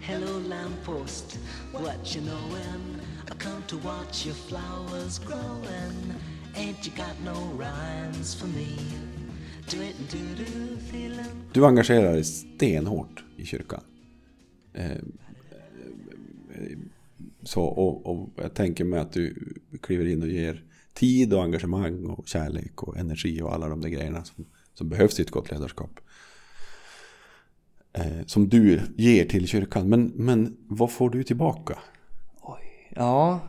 Hello, 0.00 0.38
lamppost, 0.48 1.38
what 1.72 2.16
you 2.16 2.24
knowin'? 2.26 3.00
I 3.26 3.38
come 3.38 3.62
to 3.66 3.76
watch 3.76 4.26
your 4.26 4.36
flowers 4.36 5.18
growing. 5.18 6.14
Ain't 6.54 6.86
you 6.86 6.96
got 6.96 7.16
no 7.24 7.58
rhymes 7.58 8.34
for 8.34 8.46
me? 8.46 8.76
Do 9.70 9.82
it 9.82 9.96
do 10.10 10.18
do 10.18 10.76
feelin'. 10.92 11.50
Du 11.52 11.66
engagerar 11.66 12.12
dig 12.12 12.24
stenhårt 12.24 13.24
i 13.36 13.46
kyrkan. 13.46 13.80
Eh, 14.74 14.90
så, 17.48 17.62
och, 17.62 18.06
och 18.06 18.28
jag 18.36 18.54
tänker 18.54 18.84
mig 18.84 19.00
att 19.00 19.12
du 19.12 19.54
kliver 19.82 20.06
in 20.08 20.22
och 20.22 20.28
ger 20.28 20.64
tid 20.94 21.34
och 21.34 21.42
engagemang 21.42 22.06
och 22.06 22.28
kärlek 22.28 22.82
och 22.82 22.96
energi 22.96 23.42
och 23.42 23.54
alla 23.54 23.68
de 23.68 23.80
där 23.80 23.88
grejerna 23.88 24.24
som, 24.24 24.46
som 24.74 24.88
behövs 24.88 25.18
i 25.18 25.22
ett 25.22 25.30
gott 25.30 25.50
ledarskap. 25.50 26.00
Eh, 27.92 28.26
som 28.26 28.48
du 28.48 28.80
ger 28.96 29.24
till 29.24 29.48
kyrkan. 29.48 29.88
Men, 29.88 30.12
men 30.14 30.56
vad 30.68 30.92
får 30.92 31.10
du 31.10 31.24
tillbaka? 31.24 31.78
Ja, 32.88 33.40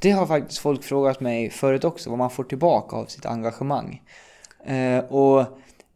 det 0.00 0.10
har 0.10 0.26
faktiskt 0.26 0.58
folk 0.58 0.82
frågat 0.82 1.20
mig 1.20 1.50
förut 1.50 1.84
också, 1.84 2.10
vad 2.10 2.18
man 2.18 2.30
får 2.30 2.44
tillbaka 2.44 2.96
av 2.96 3.06
sitt 3.06 3.26
engagemang. 3.26 4.02
Eh, 4.66 4.98
och 4.98 5.44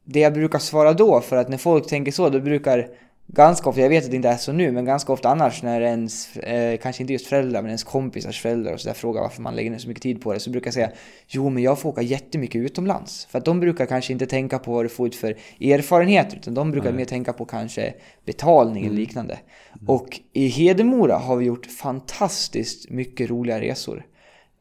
det 0.04 0.20
jag 0.20 0.34
brukar 0.34 0.58
svara 0.58 0.92
då, 0.92 1.20
för 1.20 1.36
att 1.36 1.48
när 1.48 1.58
folk 1.58 1.86
tänker 1.86 2.12
så, 2.12 2.28
då 2.28 2.40
brukar 2.40 2.88
ganska 3.28 3.68
ofta, 3.68 3.80
jag 3.80 3.88
vet 3.88 4.04
att 4.04 4.10
det 4.10 4.16
inte 4.16 4.28
är 4.28 4.36
så 4.36 4.52
nu, 4.52 4.72
men 4.72 4.84
ganska 4.84 5.12
ofta 5.12 5.28
annars 5.28 5.62
när 5.62 5.80
ens, 5.80 6.36
eh, 6.36 6.78
kanske 6.78 7.02
inte 7.02 7.12
just 7.12 7.26
föräldrar, 7.26 7.62
men 7.62 7.68
ens 7.68 7.84
kompisars 7.84 8.40
föräldrar 8.40 8.72
och 8.72 8.80
sådär 8.80 8.94
frågar 8.94 9.22
varför 9.22 9.42
man 9.42 9.56
lägger 9.56 9.70
ner 9.70 9.78
så 9.78 9.88
mycket 9.88 10.02
tid 10.02 10.20
på 10.20 10.32
det, 10.32 10.40
så 10.40 10.50
brukar 10.50 10.66
jag 10.66 10.74
säga 10.74 10.90
jo 11.26 11.48
men 11.50 11.62
jag 11.62 11.78
får 11.78 11.90
åka 11.90 12.02
jättemycket 12.02 12.58
utomlands. 12.58 13.26
För 13.30 13.38
att 13.38 13.44
de 13.44 13.60
brukar 13.60 13.86
kanske 13.86 14.12
inte 14.12 14.26
tänka 14.26 14.58
på 14.58 14.72
vad 14.72 14.84
du 14.84 14.88
får 14.88 15.06
ut 15.06 15.16
för 15.16 15.36
erfarenheter, 15.60 16.36
utan 16.36 16.54
de 16.54 16.70
brukar 16.70 16.92
mer 16.92 17.04
tänka 17.04 17.32
på 17.32 17.44
kanske 17.44 17.94
betalning 18.24 18.86
eller 18.86 18.96
liknande. 18.96 19.38
Och 19.86 20.20
i 20.32 20.48
Hedemora 20.48 21.16
har 21.16 21.36
vi 21.36 21.44
gjort 21.44 21.66
fantastiskt 21.66 22.90
mycket 22.90 23.30
roliga 23.30 23.60
resor. 23.60 24.06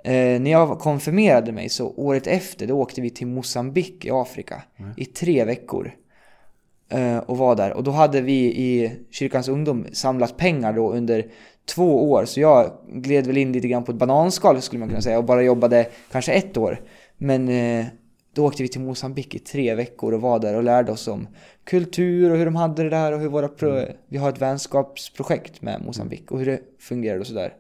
Eh, 0.04 0.40
när 0.42 0.52
jag 0.52 0.80
konfirmerade 0.80 1.52
mig 1.52 1.70
så 1.70 1.88
året 1.88 2.28
efter 2.28 2.68
då 2.68 2.80
åkte 2.80 3.02
vi 3.02 3.10
till 3.10 3.28
Mosambik 3.28 4.06
i 4.06 4.12
Afrika 4.12 4.64
i 4.98 5.06
tre 5.06 5.46
veckor. 5.46 5.92
Eh, 6.89 7.17
och 7.17 7.38
var 7.38 7.56
där. 7.56 7.74
Och 7.74 7.84
då 7.84 7.91
hade 7.91 8.22
vi 8.22 8.34
i 8.46 8.91
kyrkans 9.12 9.48
ungdom 9.48 9.86
samlat 9.94 10.38
pengar 10.38 10.74
då 10.74 10.91
under 10.94 11.25
två 11.65 12.12
år. 12.12 12.25
Så 12.25 12.39
jag 12.39 12.72
gled 12.88 13.27
väl 13.27 13.38
in 13.38 13.51
lite 13.51 13.67
grann 13.67 13.84
på 13.84 13.91
ett 13.91 13.98
bananskal 13.98 14.62
skulle 14.62 14.79
man 14.79 14.89
kunna 14.89 15.01
säga 15.01 15.17
och 15.17 15.24
bara 15.24 15.41
jobbade 15.44 15.88
kanske 16.12 16.32
ett 16.32 16.58
år. 16.58 16.82
Men 17.17 17.50
eh, 17.50 17.86
då 18.34 18.46
åkte 18.46 18.63
vi 18.63 18.70
till 18.70 18.82
Mosambik 18.82 19.36
i 19.36 19.39
tre 19.39 19.75
veckor 19.75 20.13
och 20.13 20.22
var 20.22 20.39
där 20.39 20.56
och 20.56 20.63
lärde 20.63 20.91
oss 20.91 21.08
om 21.08 21.27
kultur 21.63 22.32
och 22.32 22.38
hur 22.38 22.46
de 22.46 22.56
hade 22.56 22.84
det 22.84 22.89
där 22.89 23.12
och 23.12 23.20
hur 23.20 23.27
våra 23.29 23.48
pro- 23.48 23.86
vi 24.10 24.17
har 24.17 24.29
ett 24.29 24.41
vänskapsprojekt 24.41 25.62
med 25.62 25.82
Mosambik 25.86 26.32
och 26.32 26.39
hur 26.39 26.46
det 26.46 26.60
fungerar 26.79 27.20
och 27.20 27.27
sådär. 27.27 27.53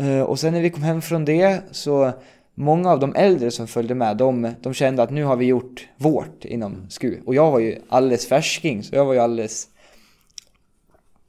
Eh, 0.00 0.20
Och 0.20 0.38
sen 0.38 0.52
när 0.52 0.60
vi 0.60 0.70
kom 0.70 0.82
hem 0.82 1.02
från 1.02 1.24
det 1.24 1.60
så 1.70 2.12
många 2.54 2.90
av 2.90 3.00
de 3.00 3.14
äldre 3.14 3.50
som 3.50 3.66
följde 3.66 3.94
med, 3.94 4.16
de, 4.16 4.50
de 4.60 4.74
kände 4.74 5.02
att 5.02 5.10
nu 5.10 5.24
har 5.24 5.36
vi 5.36 5.44
gjort 5.44 5.88
vårt 5.96 6.44
inom 6.44 6.86
SKU. 6.90 7.20
Och 7.26 7.34
jag 7.34 7.50
var 7.50 7.58
ju 7.58 7.78
alldeles 7.88 8.26
färsking, 8.26 8.82
så 8.82 8.94
jag 8.94 9.04
var 9.04 9.12
ju 9.12 9.18
alldeles... 9.18 9.68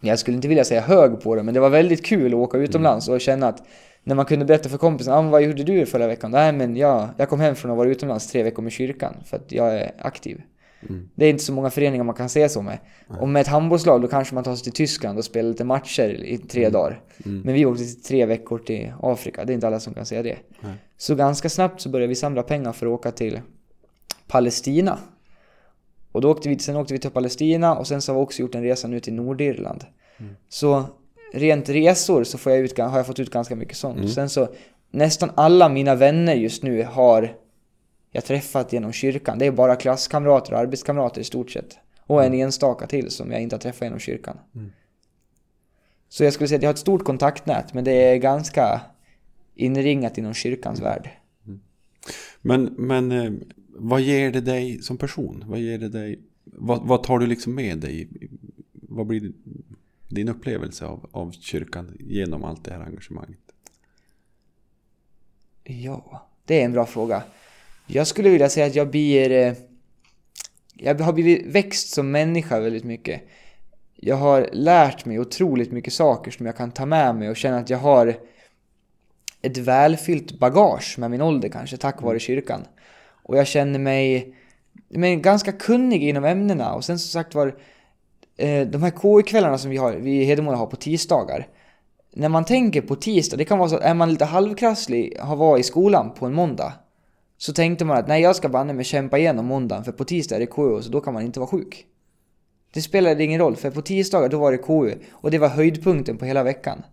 Jag 0.02 0.20
skulle 0.20 0.36
inte 0.36 0.48
vilja 0.48 0.64
säga 0.64 0.82
hög 0.82 1.22
på 1.22 1.36
det, 1.36 1.44
men 1.44 1.54
det 1.54 1.60
var 1.60 1.70
väldigt 1.70 2.06
kul 2.06 2.34
att 2.34 2.38
åka 2.40 2.58
utomlands 2.58 3.08
och 3.10 3.22
känna 3.22 3.48
att 3.48 3.64
när 4.04 4.16
man 4.16 4.26
kunde 4.26 4.46
berätta 4.46 4.70
för 4.70 4.78
kompisen, 4.78 5.14
ah, 5.14 5.22
vad 5.22 5.44
gjorde 5.44 5.64
du 5.64 5.86
förra 5.86 6.08
veckan? 6.08 6.32
Nej 6.32 6.54
men 6.54 6.76
jag, 6.76 7.10
jag 7.18 7.30
kom 7.30 7.40
hem 7.40 7.56
från 7.56 7.72
att 7.72 7.78
vara 7.78 7.90
utomlands 7.90 8.28
tre 8.32 8.44
veckor 8.44 8.64
med 8.64 8.72
kyrkan, 8.72 9.16
för 9.26 9.38
att 9.38 9.52
jag 9.52 9.74
är 9.76 9.92
aktiv. 10.00 10.42
Det 11.16 11.26
är 11.26 11.30
inte 11.30 11.44
så 11.44 11.54
många 11.54 11.70
föreningar 11.70 12.04
man 12.04 12.16
kan 12.16 12.30
se 12.30 12.50
så 12.50 12.62
med. 12.62 12.78
Och 13.22 13.30
med 13.30 13.42
ett 13.42 13.48
handbollslag 13.48 14.02
då 14.02 14.08
kanske 14.08 14.36
man 14.36 14.44
tar 14.44 14.56
sig 14.56 14.64
till 14.64 14.74
Tyskland 14.74 15.18
och 15.18 15.26
spelar 15.26 15.50
lite 15.50 15.64
matcher 15.64 16.24
i 16.24 16.38
tre 16.38 16.70
dagar. 16.70 17.02
Men 17.44 17.54
vi 17.54 17.66
åkte 17.66 17.84
till 17.84 18.04
tre 18.04 18.26
veckor 18.26 18.58
till 18.60 18.94
Afrika, 19.02 19.46
det 19.46 19.54
är 19.54 19.56
inte 19.56 19.68
alla 19.68 19.80
som 19.80 19.94
kan 19.94 20.06
säga 20.06 20.24
det. 20.24 20.38
Så 20.98 21.16
ganska 21.16 21.50
snabbt 21.50 21.82
så 21.82 21.90
började 21.90 22.08
vi 22.08 22.16
samla 22.16 22.44
pengar 22.44 22.74
för 22.74 22.86
att 22.86 22.92
åka 22.92 23.12
till 23.12 23.42
Palestina. 24.28 25.00
Och 26.12 26.22
då 26.22 26.32
åkte 26.32 26.50
vi, 26.50 26.60
sen 26.60 26.76
åkte 26.76 26.94
vi 26.94 27.00
till 27.00 27.10
Palestina 27.12 27.76
och 27.78 27.88
sen 27.88 28.02
så 28.02 28.12
har 28.12 28.20
vi 28.20 28.26
också 28.26 28.42
gjort 28.42 28.56
en 28.56 28.64
resa 28.64 28.88
nu 28.88 29.00
till 29.00 29.14
Nordirland. 29.14 29.86
Så 30.50 30.84
rent 31.34 31.70
resor 31.70 32.24
så 32.24 32.38
får 32.38 32.52
jag 32.52 32.62
ut, 32.62 32.78
har 32.78 32.98
jag 32.98 33.08
fått 33.08 33.20
ut 33.20 33.30
ganska 33.30 33.56
mycket 33.56 33.78
sånt. 33.78 34.14
Sen 34.14 34.30
så 34.30 34.48
nästan 34.92 35.32
alla 35.36 35.70
mina 35.70 35.96
vänner 35.96 36.34
just 36.36 36.64
nu 36.64 36.84
har 36.84 37.38
jag 38.12 38.26
träffat 38.26 38.74
genom 38.74 38.92
kyrkan. 38.92 39.40
Det 39.40 39.46
är 39.46 39.52
bara 39.52 39.76
klasskamrater 39.76 40.54
och 40.54 40.60
arbetskamrater 40.60 41.22
i 41.22 41.24
stort 41.24 41.52
sett. 41.52 41.78
Och 42.08 42.24
en 42.24 42.34
enstaka 42.34 42.88
till 42.88 43.12
som 43.12 43.32
jag 43.32 43.42
inte 43.42 43.56
har 43.56 43.62
träffat 43.62 43.82
genom 43.82 44.00
kyrkan. 44.00 44.38
Så 46.10 46.24
jag 46.24 46.34
skulle 46.34 46.48
säga 46.48 46.58
att 46.58 46.64
jag 46.64 46.70
har 46.70 46.74
ett 46.74 46.80
stort 46.80 47.04
kontaktnät 47.04 47.74
men 47.74 47.84
det 47.84 47.92
är 47.92 48.16
ganska 48.16 48.82
inringat 49.56 50.18
inom 50.18 50.34
kyrkans 50.34 50.82
värld. 50.82 51.10
Men, 52.42 52.64
men 52.78 53.12
eh, 53.12 53.32
vad 53.68 54.02
ger 54.02 54.32
det 54.32 54.42
dig 54.42 54.82
som 54.82 54.98
person? 54.98 55.44
Vad 55.48 55.60
ger 55.60 55.78
det 55.78 55.90
dig? 55.90 56.20
Vad, 56.44 56.88
vad 56.88 57.04
tar 57.04 57.20
du 57.20 57.28
liksom 57.28 57.56
med 57.56 57.78
dig? 57.78 58.10
Vad 58.72 59.08
blir 59.08 59.32
din 60.10 60.30
upplevelse 60.30 60.86
av, 60.86 61.10
av 61.12 61.32
kyrkan 61.32 61.98
genom 62.00 62.44
allt 62.44 62.64
det 62.64 62.74
här 62.74 62.82
engagemanget? 62.82 63.40
Ja, 65.64 66.28
det 66.46 66.62
är 66.62 66.66
en 66.66 66.72
bra 66.72 66.86
fråga. 66.86 67.24
Jag 67.88 68.08
skulle 68.08 68.30
vilja 68.30 68.50
säga 68.50 68.66
att 68.66 68.76
jag 68.76 68.90
blir... 68.92 69.32
eh, 69.32 69.54
Jag 70.74 71.00
har 71.00 71.14
blivit 71.14 71.46
växt 71.46 71.90
som 71.94 72.12
människa 72.12 72.60
väldigt 72.60 72.84
mycket. 72.84 73.22
Jag 73.96 74.16
har 74.16 74.50
lärt 74.54 75.06
mig 75.06 75.20
otroligt 75.20 75.72
mycket 75.72 75.94
saker 75.94 76.32
som 76.32 76.46
jag 76.46 76.58
kan 76.58 76.72
ta 76.72 76.86
med 76.86 77.16
mig 77.16 77.30
och 77.30 77.38
känna 77.38 77.58
att 77.58 77.70
jag 77.70 77.78
har 77.78 78.18
ett 79.46 79.58
välfyllt 79.58 80.40
bagage 80.40 81.00
med 81.00 81.12
min 81.12 81.22
ålder 81.22 81.50
kanske, 81.50 81.78
tack 81.78 82.02
vare 82.02 82.20
kyrkan. 82.20 82.62
Och 83.24 83.38
jag 83.38 83.48
känner 83.48 83.80
mig 83.80 84.36
men, 84.90 85.22
ganska 85.22 85.52
kunnig 85.52 86.04
inom 86.04 86.26
ämnena. 86.26 86.74
Och 86.74 86.86
sen 86.86 87.00
som 87.00 87.10
sagt 87.10 87.36
var, 87.36 87.48
eh, 88.38 88.68
de 88.68 88.84
här 88.84 88.92
KU-kvällarna 88.92 89.58
som 89.58 89.72
vi, 89.72 89.78
har, 89.78 89.94
vi 89.94 90.22
i 90.22 90.24
Hedemora 90.24 90.56
har 90.56 90.66
på 90.66 90.76
tisdagar. 90.76 91.48
När 92.14 92.30
man 92.30 92.46
tänker 92.46 92.82
på 92.82 92.96
tisdag, 92.96 93.38
det 93.38 93.46
kan 93.46 93.60
vara 93.60 93.70
så 93.70 93.76
att 93.76 93.82
är 93.82 93.94
man 93.94 94.10
lite 94.10 94.26
halvkrasslig, 94.26 95.18
har 95.20 95.36
varit 95.36 95.66
i 95.66 95.68
skolan 95.68 96.14
på 96.14 96.26
en 96.26 96.34
måndag. 96.34 96.74
Så 97.38 97.54
tänkte 97.54 97.86
man 97.86 97.98
att 97.98 98.08
nej, 98.08 98.22
jag 98.22 98.36
ska 98.36 98.50
banne 98.50 98.74
mig 98.74 98.86
kämpa 98.86 99.18
igenom 99.18 99.46
måndagen, 99.46 99.84
för 99.84 99.92
på 99.92 100.06
tisdag 100.06 100.36
är 100.36 100.40
det 100.40 100.46
KU, 100.46 100.82
så 100.82 100.90
då 100.90 101.02
kan 101.02 101.14
man 101.14 101.24
inte 101.24 101.40
vara 101.40 101.50
sjuk. 101.50 101.86
Det 102.74 102.82
spelade 102.82 103.24
ingen 103.24 103.42
roll, 103.42 103.56
för 103.56 103.72
på 103.72 103.82
tisdagar 103.82 104.30
då 104.30 104.40
var 104.40 104.52
det 104.52 104.58
KU, 104.58 104.94
och 105.12 105.32
det 105.32 105.38
var 105.38 105.48
höjdpunkten 105.48 106.18
på 106.18 106.26
hela 106.26 106.44
veckan. 106.44 106.84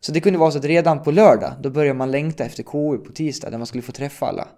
Så 0.00 0.12
det 0.12 0.20
kunde 0.20 0.38
vara 0.38 0.50
så 0.50 0.58
att 0.58 0.64
redan 0.64 1.02
på 1.02 1.10
lördag, 1.10 1.52
då 1.60 1.70
började 1.70 1.98
man 1.98 2.10
längta 2.10 2.44
efter 2.44 2.62
KU 2.62 2.98
på 2.98 3.12
tisdag, 3.12 3.50
där 3.50 3.58
man 3.58 3.66
skulle 3.66 3.82
få 3.82 3.92
träffa 3.92 4.26
alla. 4.26 4.48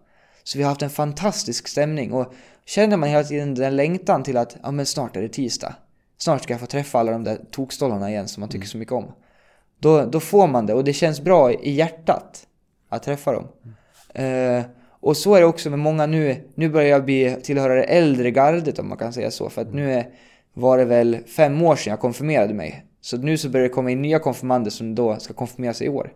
Så 0.44 0.58
vi 0.58 0.64
har 0.64 0.68
haft 0.68 0.82
en 0.82 0.90
fantastisk 0.90 1.68
stämning 1.68 2.12
och 2.12 2.32
känner 2.66 2.96
man 2.96 3.08
hela 3.08 3.24
tiden 3.24 3.54
den 3.54 3.76
längtan 3.76 4.22
till 4.22 4.36
att 4.36 4.56
ja, 4.62 4.70
men 4.70 4.86
snart 4.86 5.16
är 5.16 5.22
det 5.22 5.28
tisdag. 5.28 5.74
Snart 6.18 6.42
ska 6.42 6.52
jag 6.52 6.60
få 6.60 6.66
träffa 6.66 6.98
alla 6.98 7.12
de 7.12 7.24
där 7.24 7.40
tokstollarna 7.50 8.10
igen 8.10 8.28
som 8.28 8.40
man 8.40 8.48
tycker 8.48 8.66
så 8.66 8.78
mycket 8.78 8.92
om. 8.92 9.12
Då, 9.78 10.04
då 10.04 10.20
får 10.20 10.46
man 10.46 10.66
det 10.66 10.74
och 10.74 10.84
det 10.84 10.92
känns 10.92 11.20
bra 11.20 11.52
i 11.52 11.70
hjärtat 11.70 12.46
att 12.88 13.02
träffa 13.02 13.32
dem. 13.32 13.48
Eh, 14.14 14.62
och 15.00 15.16
så 15.16 15.34
är 15.34 15.40
det 15.40 15.46
också 15.46 15.70
med 15.70 15.78
många 15.78 16.06
nu. 16.06 16.50
Nu 16.54 16.68
börjar 16.68 16.88
jag 16.88 17.04
bli 17.04 17.36
tillhöra 17.42 17.74
det 17.74 17.82
äldre 17.82 18.30
gardet 18.30 18.78
om 18.78 18.88
man 18.88 18.98
kan 18.98 19.12
säga 19.12 19.30
så. 19.30 19.50
För 19.50 19.62
att 19.62 19.74
nu 19.74 19.92
är, 19.92 20.06
var 20.54 20.78
det 20.78 20.84
väl 20.84 21.18
fem 21.36 21.62
år 21.62 21.76
sedan 21.76 21.90
jag 21.90 22.00
konfirmerade 22.00 22.54
mig. 22.54 22.84
Så 23.08 23.16
nu 23.16 23.38
så 23.38 23.48
börjar 23.48 23.68
det 23.68 23.74
komma 23.74 23.90
in 23.90 24.02
nya 24.02 24.18
konfirmander 24.18 24.70
som 24.70 24.94
då 24.94 25.16
ska 25.16 25.34
konfirmera 25.34 25.74
sig 25.74 25.86
i 25.86 25.90
år. 25.90 26.12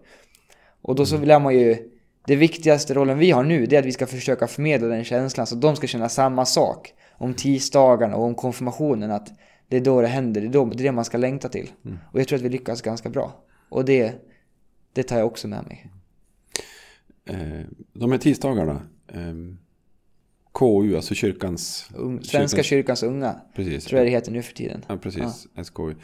Och 0.83 0.95
då 0.95 1.07
så 1.07 1.17
vill 1.17 1.39
man 1.39 1.55
ju... 1.55 1.91
Det 2.27 2.37
viktigaste 2.37 2.95
rollen 2.95 3.19
vi 3.19 3.31
har 3.31 3.45
nu 3.45 3.67
det 3.67 3.77
är 3.77 3.81
att 3.81 3.87
vi 3.87 3.93
ska 3.93 4.07
försöka 4.07 4.47
förmedla 4.47 4.89
den 4.89 5.05
känslan 5.05 5.47
så 5.47 5.55
att 5.55 5.61
de 5.61 5.77
ska 5.77 5.87
känna 5.87 6.09
samma 6.09 6.45
sak 6.45 6.95
om 7.13 7.35
tisdagarna 7.35 8.17
och 8.17 8.25
om 8.25 8.35
konfirmationen. 8.35 9.11
Att 9.11 9.29
det 9.69 9.77
är 9.77 9.81
då 9.81 10.01
det 10.01 10.07
händer, 10.07 10.41
det 10.41 10.47
är, 10.47 10.53
då, 10.53 10.65
det, 10.65 10.83
är 10.83 10.83
det 10.83 10.93
man 10.93 11.05
ska 11.05 11.19
längta 11.19 11.49
till. 11.49 11.71
Och 12.13 12.21
jag 12.21 12.29
tror 12.29 12.37
att 12.37 12.43
vi 12.43 12.49
lyckas 12.49 12.83
ganska 12.83 13.11
bra. 13.11 13.45
Och 13.69 13.85
det, 13.85 14.15
det 14.93 15.03
tar 15.03 15.19
jag 15.19 15.27
också 15.27 15.49
med 15.49 15.67
mig. 15.67 15.91
Eh, 17.25 17.67
de 17.93 18.13
här 18.13 18.19
tisdagarna. 18.19 18.83
Eh, 19.09 19.35
KU, 20.53 20.97
alltså 20.97 21.15
kyrkans... 21.15 21.91
Svenska 22.23 22.63
kyrkans 22.63 23.03
unga, 23.03 23.41
Precis. 23.55 23.85
tror 23.85 23.99
jag 23.99 24.07
det 24.07 24.11
heter 24.11 24.33
nu 24.33 24.43
för 24.43 24.55
tiden. 24.55 24.85
Ja, 24.89 24.97
precis. 24.97 25.47
SKU. 25.65 25.95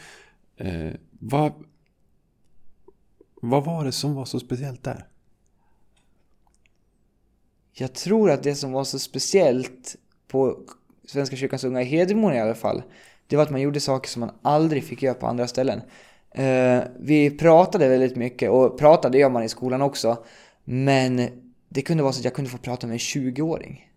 Eh, 0.58 0.92
vad, 1.10 1.52
vad 3.42 3.64
var 3.64 3.84
det 3.84 3.92
som 3.92 4.14
var 4.14 4.24
så 4.24 4.40
speciellt 4.40 4.84
där? 4.84 5.06
Jag 7.72 7.92
tror 7.92 8.30
att 8.30 8.42
det 8.42 8.54
som 8.54 8.72
var 8.72 8.84
så 8.84 8.98
speciellt 8.98 9.96
på 10.28 10.58
Svenska 11.06 11.36
kyrkans 11.36 11.64
unga 11.64 11.82
i 11.82 11.84
Hedemora 11.84 12.36
i 12.36 12.40
alla 12.40 12.54
fall, 12.54 12.82
det 13.26 13.36
var 13.36 13.42
att 13.42 13.50
man 13.50 13.60
gjorde 13.60 13.80
saker 13.80 14.10
som 14.10 14.20
man 14.20 14.30
aldrig 14.42 14.84
fick 14.84 15.02
göra 15.02 15.14
på 15.14 15.26
andra 15.26 15.48
ställen. 15.48 15.80
Eh, 16.30 16.82
vi 17.00 17.30
pratade 17.30 17.88
väldigt 17.88 18.16
mycket, 18.16 18.50
och 18.50 18.78
pratade 18.78 19.18
gör 19.18 19.30
man 19.30 19.42
i 19.42 19.48
skolan 19.48 19.82
också, 19.82 20.24
men 20.64 21.28
det 21.68 21.82
kunde 21.82 22.02
vara 22.02 22.12
så 22.12 22.20
att 22.20 22.24
jag 22.24 22.34
kunde 22.34 22.50
få 22.50 22.58
prata 22.58 22.86
med 22.86 22.94
en 22.94 22.98
20-åring. 22.98 23.90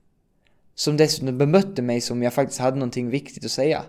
Som 0.76 0.98
dessutom 0.98 1.38
bemötte 1.38 1.82
mig 1.82 2.02
som 2.02 2.24
jag 2.24 2.34
faktiskt 2.34 2.60
hade 2.60 2.78
någonting 2.78 3.10
viktigt 3.10 3.46
att 3.46 3.52
säga. 3.52 3.84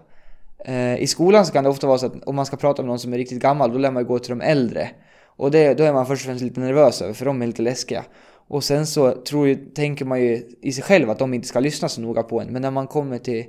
Eh, 0.64 1.02
I 1.02 1.06
skolan 1.06 1.46
så 1.46 1.52
kan 1.52 1.64
det 1.64 1.70
ofta 1.70 1.86
vara 1.86 1.98
så 1.98 2.06
att 2.06 2.24
om 2.24 2.36
man 2.36 2.46
ska 2.46 2.56
prata 2.56 2.82
med 2.82 2.88
någon 2.88 2.98
som 2.98 3.12
är 3.12 3.18
riktigt 3.18 3.42
gammal, 3.42 3.72
då 3.72 3.78
lär 3.78 3.90
man 3.90 4.02
ju 4.02 4.06
gå 4.06 4.18
till 4.18 4.30
de 4.30 4.40
äldre. 4.40 4.90
Och 5.24 5.50
det, 5.50 5.74
då 5.74 5.84
är 5.84 5.92
man 5.92 6.06
först 6.06 6.22
och 6.22 6.26
främst 6.26 6.44
lite 6.44 6.60
nervös 6.60 7.02
över, 7.02 7.12
för 7.12 7.24
de 7.24 7.42
är 7.42 7.46
lite 7.46 7.62
läskiga. 7.62 8.04
Och 8.48 8.64
sen 8.64 8.86
så 8.86 9.10
tror 9.12 9.48
ju, 9.48 9.54
tänker 9.54 10.04
man 10.04 10.20
ju 10.20 10.42
i 10.62 10.72
sig 10.72 10.84
själv 10.84 11.10
att 11.10 11.18
de 11.18 11.34
inte 11.34 11.48
ska 11.48 11.60
lyssna 11.60 11.88
så 11.88 12.00
noga 12.00 12.22
på 12.22 12.40
en. 12.40 12.48
Men 12.48 12.62
när 12.62 12.70
man 12.70 12.86
kommer 12.86 13.18
till 13.18 13.44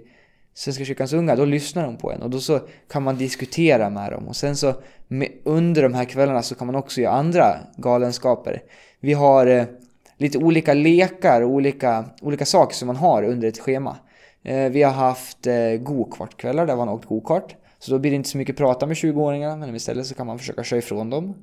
Svenska 0.53 0.86
kyrkans 0.86 1.14
unga, 1.14 1.35
då 1.35 1.46
lyssnar 1.46 1.85
de 1.85 1.98
på 1.98 2.11
en. 2.11 2.22
Och 2.22 2.29
då 2.29 2.40
så 2.40 2.59
kan 2.92 3.03
man 3.03 3.18
diskutera 3.18 3.90
med 3.90 4.11
dem. 4.11 4.27
Och 4.27 4.35
sen 4.35 4.55
så 4.55 4.74
med, 5.07 5.29
under 5.44 5.83
de 5.83 5.94
här 5.94 6.05
kvällarna 6.05 6.42
så 6.42 6.55
kan 6.55 6.68
man 6.68 6.75
också 6.75 7.01
göra 7.01 7.14
andra 7.14 7.57
galenskaper. 7.77 8.61
Vi 9.00 9.14
har 9.14 9.48
eh, 9.48 9.64
lite 10.18 10.37
olika 10.37 10.74
lekar 10.74 11.42
och 11.42 11.50
olika, 11.50 12.05
olika 12.22 12.46
saker 12.46 12.75
som 12.75 12.87
man 12.87 12.96
har 12.96 13.24
under 13.24 13.48
ett 13.48 13.59
schema. 13.59 13.98
Eh, 14.44 14.70
vi 14.70 14.84
har 14.84 14.92
haft 14.92 15.48
eh, 15.48 15.75
go-kartkvällar 15.79 16.66
där 16.66 16.75
man 16.75 16.90
åkt 16.90 17.06
go-kart. 17.06 17.56
Så 17.79 17.92
då 17.92 18.00
blir 18.00 18.12
det 18.12 18.16
inte 18.16 18.29
så 18.29 18.38
mycket 18.38 18.58
prata 18.58 18.86
med 18.86 18.96
20-åringarna, 18.96 19.58
men 19.58 19.75
istället 19.75 20.06
så 20.06 20.16
kan 20.16 20.27
man 20.27 20.40
försöka 20.40 20.64
köra 20.64 20.77
ifrån 20.79 21.10
dem. 21.10 21.36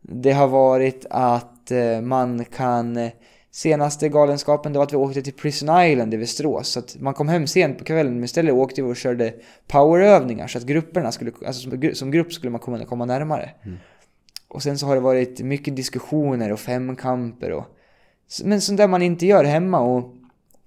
Det 0.00 0.32
har 0.32 0.48
varit 0.48 1.06
att 1.10 1.70
eh, 1.70 2.00
man 2.00 2.44
kan... 2.44 3.10
Senaste 3.50 4.08
galenskapen 4.08 4.72
det 4.72 4.78
var 4.78 4.86
att 4.86 4.92
vi 4.92 4.96
åkte 4.96 5.22
till 5.22 5.32
Prison 5.32 5.82
Island 5.82 6.14
i 6.14 6.16
Västerås. 6.16 6.68
Så 6.68 6.78
att 6.78 6.96
man 7.00 7.14
kom 7.14 7.28
hem 7.28 7.46
sent 7.46 7.78
på 7.78 7.84
kvällen 7.84 8.14
men 8.14 8.24
istället 8.24 8.54
åkte 8.54 8.82
vi 8.82 8.92
och 8.92 8.96
körde 8.96 9.34
powerövningar 9.66 10.46
så 10.46 10.58
att 10.58 10.64
grupperna 10.64 11.12
skulle, 11.12 11.32
alltså 11.46 11.70
som, 11.70 11.72
gru- 11.72 11.94
som 11.94 12.10
grupp 12.10 12.32
skulle 12.32 12.50
man 12.50 12.60
kunna 12.60 12.84
komma 12.84 13.04
närmare. 13.04 13.50
Och 14.48 14.62
sen 14.62 14.78
så 14.78 14.86
har 14.86 14.94
det 14.94 15.00
varit 15.00 15.40
mycket 15.40 15.76
diskussioner 15.76 16.52
och 16.52 16.60
femkamper 16.60 17.52
och... 17.52 17.64
Men 18.44 18.60
sånt 18.60 18.78
där 18.78 18.88
man 18.88 19.02
inte 19.02 19.26
gör 19.26 19.44
hemma 19.44 19.80
och 19.80 20.14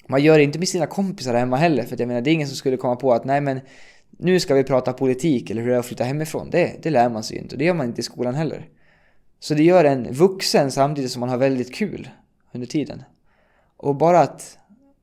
man 0.07 0.23
gör 0.23 0.37
det 0.37 0.43
inte 0.43 0.59
med 0.59 0.67
sina 0.67 0.85
kompisar 0.85 1.33
hemma 1.33 1.57
heller. 1.57 1.83
För 1.83 1.95
jag 1.99 2.07
menar, 2.07 2.21
det 2.21 2.29
är 2.29 2.33
ingen 2.33 2.47
som 2.47 2.57
skulle 2.57 2.77
komma 2.77 2.95
på 2.95 3.13
att 3.13 3.25
nej 3.25 3.41
men 3.41 3.59
nu 4.09 4.39
ska 4.39 4.55
vi 4.55 4.63
prata 4.63 4.93
politik 4.93 5.49
eller 5.49 5.61
hur 5.61 5.69
det 5.69 5.75
är 5.75 5.79
att 5.79 5.85
flytta 5.85 6.03
hemifrån. 6.03 6.49
Det, 6.49 6.83
det 6.83 6.89
lär 6.89 7.09
man 7.09 7.23
sig 7.23 7.37
ju 7.37 7.43
inte 7.43 7.55
och 7.55 7.59
det 7.59 7.65
gör 7.65 7.73
man 7.73 7.87
inte 7.87 8.01
i 8.01 8.03
skolan 8.03 8.35
heller. 8.35 8.69
Så 9.39 9.53
det 9.53 9.63
gör 9.63 9.85
en 9.85 10.13
vuxen 10.13 10.71
samtidigt 10.71 11.11
som 11.11 11.19
man 11.19 11.29
har 11.29 11.37
väldigt 11.37 11.75
kul 11.75 12.09
under 12.51 12.67
tiden. 12.67 13.03
Och 13.77 13.95
bara 13.95 14.19
att, 14.19 14.57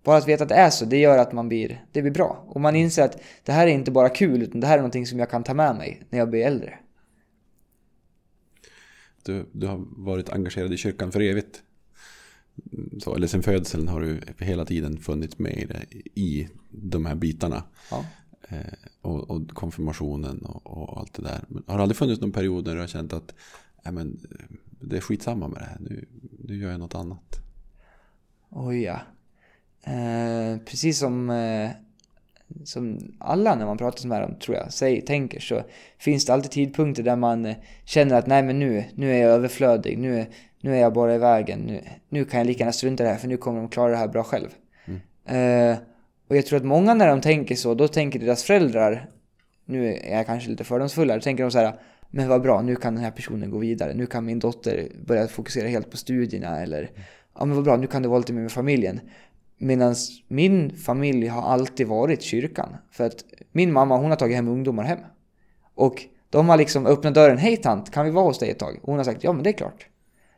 bara 0.05 0.17
att 0.17 0.29
veta 0.29 0.43
att 0.43 0.49
det 0.49 0.55
är 0.55 0.71
så, 0.71 0.85
det 0.85 0.99
gör 0.99 1.19
att 1.19 1.33
man 1.33 1.49
blir, 1.49 1.85
det 1.93 2.03
blir 2.03 2.13
bra. 2.13 2.45
Och 2.49 2.61
man 2.61 2.77
inser 2.77 3.03
att 3.03 3.23
det 3.43 3.53
här 3.53 3.67
är 3.67 3.71
inte 3.71 3.91
bara 3.91 4.09
kul, 4.09 4.43
utan 4.43 4.61
det 4.61 4.67
här 4.67 4.75
är 4.75 4.79
någonting 4.79 5.07
som 5.07 5.19
jag 5.19 5.31
kan 5.31 5.43
ta 5.43 5.55
med 5.55 5.77
mig 5.77 6.03
när 6.11 6.19
jag 6.19 6.31
blir 6.31 6.47
äldre. 6.47 6.79
Du, 9.23 9.47
du 9.53 9.67
har 9.67 9.85
varit 9.97 10.31
engagerad 10.31 10.73
i 10.73 10.77
kyrkan 10.77 11.13
för 11.13 11.21
evigt. 11.21 11.63
Så, 13.01 13.15
eller 13.15 13.27
sen 13.27 13.43
födseln 13.43 13.89
har 13.89 14.01
du 14.01 14.21
hela 14.39 14.65
tiden 14.65 14.97
funnits 14.97 15.39
med 15.39 15.53
i, 15.53 15.65
det, 15.65 15.87
i 16.21 16.49
de 16.71 17.07
här 17.07 17.15
bitarna. 17.15 17.63
Ja. 17.91 18.05
Eh, 18.49 18.73
och, 19.01 19.31
och 19.31 19.49
konfirmationen 19.49 20.39
och, 20.45 20.67
och 20.67 20.99
allt 20.99 21.15
det 21.15 21.23
där. 21.23 21.45
Men 21.49 21.63
har 21.67 21.77
det 21.77 21.83
aldrig 21.83 21.97
funnits 21.97 22.21
någon 22.21 22.33
period 22.33 22.67
när 22.67 22.75
du 22.75 22.81
har 22.81 22.87
känt 22.87 23.13
att 23.13 23.35
nej, 23.85 23.95
men, 23.95 24.21
det 24.81 24.97
är 24.97 25.01
skitsamma 25.01 25.49
med 25.49 25.61
det 25.61 25.67
här. 25.67 25.79
Nu, 25.81 26.07
nu 26.45 26.57
gör 26.57 26.71
jag 26.71 26.81
något 26.81 26.95
annat. 26.95 27.41
Oj 28.51 28.83
ja. 28.83 29.01
Eh, 29.85 30.59
precis 30.59 30.99
som, 30.99 31.31
eh, 31.31 31.71
som 32.65 32.99
alla 33.19 33.55
när 33.55 33.67
man 33.67 33.79
pratar 33.79 34.09
med 34.09 34.23
dem, 34.23 34.39
tror 34.39 34.57
jag, 34.57 34.73
säger, 34.73 35.01
tänker 35.01 35.41
så 35.41 35.63
finns 35.99 36.27
det 36.27 36.33
alltid 36.33 36.51
tidpunkter 36.51 37.03
där 37.03 37.17
man 37.17 37.47
eh, 37.47 37.57
känner 37.85 38.15
att 38.15 38.27
nej 38.27 38.43
men 38.43 38.59
nu, 38.59 38.85
nu 38.95 39.13
är 39.13 39.19
jag 39.19 39.31
överflödig, 39.31 39.99
nu, 39.99 40.27
nu 40.65 40.77
är 40.77 40.81
jag 40.81 40.93
bara 40.93 41.15
i 41.15 41.19
vägen, 41.19 41.61
nu, 41.61 41.81
nu 42.09 42.25
kan 42.25 42.39
jag 42.39 42.47
lika 42.47 42.59
gärna 42.59 42.73
strunta 42.73 43.03
i 43.03 43.07
det 43.07 43.13
här 43.13 43.19
för 43.19 43.29
nu 43.29 43.37
kommer 43.37 43.61
de 43.61 43.69
klara 43.69 43.91
det 43.91 43.97
här 43.97 44.09
bra 44.09 44.23
själv. 44.23 44.49
Eh, 45.27 45.77
och 46.29 46.37
jag 46.37 46.47
tror 46.47 46.57
att 46.57 46.65
många 46.65 46.95
när 46.95 47.09
de 47.09 47.21
tänker 47.21 47.55
så, 47.55 47.75
då 47.75 47.89
tänker 47.89 48.19
deras 48.19 48.45
föräldrar, 48.45 49.11
nu 49.65 49.95
är 49.95 50.17
jag 50.17 50.27
kanske 50.27 50.51
lite 50.51 50.65
fördomsfull 50.65 51.09
då 51.09 51.21
tänker 51.21 51.45
de 51.45 51.51
så 51.51 51.59
här 51.59 51.79
men 52.11 52.29
vad 52.29 52.43
bra, 52.43 52.63
nu 52.63 52.77
kan 52.77 52.95
den 52.95 53.05
här 53.05 53.11
personen 53.11 53.51
gå 53.51 53.59
vidare. 53.59 53.95
Nu 53.95 54.07
kan 54.07 54.25
min 54.25 54.39
dotter 54.39 54.89
börja 55.07 55.29
fokusera 55.29 55.69
helt 55.69 55.91
på 55.91 55.97
studierna. 55.97 56.61
Eller, 56.61 56.91
ja 57.35 57.45
men 57.45 57.57
vad 57.57 57.65
bra, 57.65 57.77
nu 57.77 57.87
kan 57.87 58.03
du 58.03 58.09
vara 58.09 58.19
lite 58.19 58.33
mer 58.33 58.43
med 58.43 58.53
familjen. 58.53 59.01
Medan 59.59 59.95
min 60.29 60.77
familj 60.77 61.27
har 61.27 61.43
alltid 61.43 61.87
varit 61.87 62.23
kyrkan. 62.23 62.77
För 62.91 63.05
att 63.05 63.25
min 63.53 63.73
mamma, 63.73 63.97
hon 63.97 64.11
har 64.11 64.17
tagit 64.17 64.37
hem 64.37 64.49
ungdomar 64.49 64.85
hem. 64.85 64.99
Och 65.75 66.03
de 66.31 66.49
har 66.49 66.57
liksom 66.57 66.87
öppnat 66.87 67.15
dörren. 67.15 67.39
Hej 67.39 67.57
tant, 67.57 67.91
kan 67.91 68.05
vi 68.05 68.11
vara 68.11 68.25
hos 68.25 68.39
dig 68.39 68.51
ett 68.51 68.59
tag? 68.59 68.79
Och 68.83 68.89
hon 68.89 68.97
har 68.97 69.05
sagt, 69.05 69.25
ja 69.25 69.33
men 69.33 69.43
det 69.43 69.51
är 69.51 69.53
klart. 69.53 69.87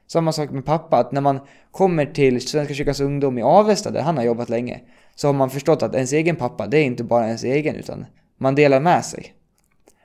Samma 0.06 0.32
sak 0.32 0.50
med 0.50 0.64
pappa, 0.64 0.96
att 0.96 1.12
när 1.12 1.20
man 1.20 1.40
kommer 1.70 2.06
till 2.06 2.40
Svenska 2.40 2.74
kyrkans 2.74 3.00
ungdom 3.00 3.38
i 3.38 3.42
Avesta, 3.42 3.90
där 3.90 4.02
han 4.02 4.16
har 4.16 4.24
jobbat 4.24 4.48
länge, 4.48 4.80
så 5.14 5.28
har 5.28 5.32
man 5.32 5.50
förstått 5.50 5.82
att 5.82 5.94
ens 5.94 6.12
egen 6.12 6.36
pappa, 6.36 6.66
det 6.66 6.78
är 6.78 6.84
inte 6.84 7.04
bara 7.04 7.26
ens 7.26 7.44
egen, 7.44 7.76
utan 7.76 8.06
man 8.38 8.54
delar 8.54 8.80
med 8.80 9.04
sig. 9.04 9.34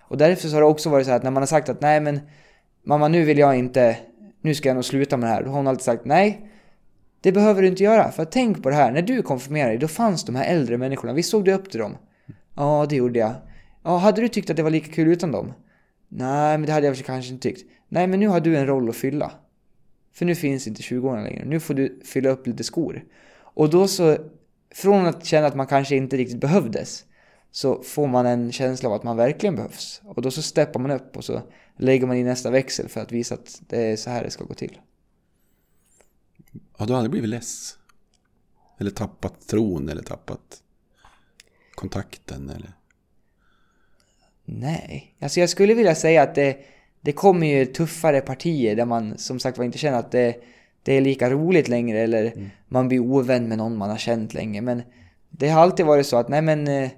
Och 0.02 0.18
därför 0.18 0.48
så 0.48 0.56
har 0.56 0.62
det 0.62 0.68
också 0.68 0.90
varit 0.90 1.06
så 1.06 1.12
här 1.12 1.18
att 1.18 1.24
när 1.24 1.32
man 1.32 1.42
har 1.42 1.48
sagt 1.48 1.70
att 1.70 1.82
nej 1.82 2.00
men 2.00 2.20
mamma 2.84 3.08
nu 3.08 3.24
vill 3.24 3.38
jag 3.38 3.58
inte, 3.58 3.98
nu 4.42 4.56
ska 4.56 4.70
jag 4.70 4.76
nog 4.76 4.86
sluta 4.86 5.18
med 5.18 5.30
det 5.30 5.34
här. 5.34 5.44
Då 5.44 5.50
har 5.50 5.58
hon 5.58 5.68
alltid 5.68 5.84
sagt 5.84 6.06
nej, 6.06 6.52
det 7.22 7.32
behöver 7.32 7.62
du 7.62 7.68
inte 7.68 7.84
göra. 7.84 8.12
För 8.12 8.26
tänk 8.26 8.64
på 8.64 8.70
det 8.70 8.76
här, 8.76 8.92
när 8.92 9.02
du 9.02 9.22
konfirmerade 9.22 9.72
dig, 9.72 9.78
då 9.78 9.88
fanns 9.88 10.26
de 10.26 10.36
här 10.36 10.46
äldre 10.46 10.78
människorna. 10.78 11.14
Vi 11.14 11.24
såg 11.24 11.46
du 11.46 11.54
upp 11.54 11.72
till 11.72 11.80
dem? 11.80 11.98
Ja, 12.56 12.86
det 12.90 12.96
gjorde 12.96 13.20
jag. 13.20 13.34
Ja, 13.84 13.98
hade 13.98 14.22
du 14.22 14.28
tyckt 14.28 14.50
att 14.50 14.56
det 14.56 14.64
var 14.64 14.70
lika 14.70 14.92
kul 14.92 15.08
utan 15.08 15.32
dem? 15.32 15.54
Nej, 16.10 16.58
men 16.58 16.66
det 16.66 16.72
hade 16.72 16.88
jag 16.88 16.98
kanske 16.98 17.34
inte 17.34 17.50
tyckt. 17.50 17.62
Nej, 17.90 18.08
men 18.08 18.20
nu 18.20 18.28
har 18.28 18.40
du 18.40 18.58
en 18.58 18.68
roll 18.68 18.90
att 18.90 18.96
fylla. 18.96 19.32
För 20.14 20.26
nu 20.26 20.36
finns 20.36 20.68
inte 20.68 20.82
20-åringar 20.82 21.24
längre. 21.24 21.46
Nu 21.46 21.60
får 21.60 21.74
du 21.74 22.02
fylla 22.06 22.30
upp 22.30 22.48
lite 22.48 22.64
skor. 22.64 23.06
Och 23.34 23.70
då 23.70 23.88
så, 23.88 24.18
från 24.76 25.06
att 25.06 25.26
känna 25.26 25.48
att 25.48 25.56
man 25.56 25.68
kanske 25.68 25.96
inte 25.96 26.18
riktigt 26.18 26.40
behövdes, 26.40 27.06
så 27.52 27.84
får 27.84 28.08
man 28.08 28.26
en 28.26 28.52
känsla 28.52 28.90
av 28.90 28.96
att 28.96 29.04
man 29.04 29.18
verkligen 29.18 29.56
behövs. 29.56 30.02
Och 30.06 30.22
då 30.22 30.32
så 30.32 30.42
steppar 30.42 30.80
man 30.80 30.92
upp 30.92 31.18
och 31.18 31.26
så 31.26 31.42
lägger 31.78 32.08
man 32.08 32.18
i 32.18 32.24
nästa 32.24 32.52
växel 32.52 32.90
för 32.90 33.02
att 33.02 33.12
visa 33.12 33.36
att 33.36 33.62
det 33.68 33.82
är 33.82 33.96
så 33.96 34.10
här 34.10 34.24
det 34.24 34.32
ska 34.32 34.44
gå 34.44 34.54
till. 34.54 34.78
Har 36.72 36.88
du 36.88 36.94
aldrig 36.94 37.12
blivit 37.12 37.30
less? 37.30 37.78
Eller 38.80 38.92
tappat 38.92 39.48
tron 39.48 39.90
eller 39.90 40.04
tappat 40.04 40.64
kontakten 41.76 42.50
eller? 42.50 42.74
Nej, 44.46 45.16
alltså 45.20 45.40
jag 45.40 45.50
skulle 45.50 45.74
vilja 45.74 45.96
säga 45.96 46.24
att 46.24 46.36
det, 46.36 46.58
det 47.02 47.12
kommer 47.12 47.48
ju 47.48 47.66
tuffare 47.66 48.22
partier 48.22 48.76
där 48.76 48.86
man 48.86 49.18
som 49.18 49.40
sagt 49.40 49.58
var 49.58 49.66
inte 49.66 49.78
känner 49.78 50.00
att 50.00 50.12
det, 50.12 50.36
det 50.84 50.94
är 50.94 51.02
lika 51.02 51.30
roligt 51.30 51.68
längre 51.68 52.00
eller 52.00 52.52
man 52.68 52.88
blir 52.88 53.00
ovän 53.00 53.48
med 53.48 53.58
någon 53.58 53.78
man 53.78 53.90
har 53.90 53.98
känt 53.98 54.34
länge. 54.34 54.62
Men 54.62 54.84
det 55.30 55.50
har 55.50 55.62
alltid 55.62 55.86
varit 55.86 56.08
så 56.08 56.18
att 56.18 56.30
nej 56.30 56.42
men 56.42 56.68
eh, 56.68 56.92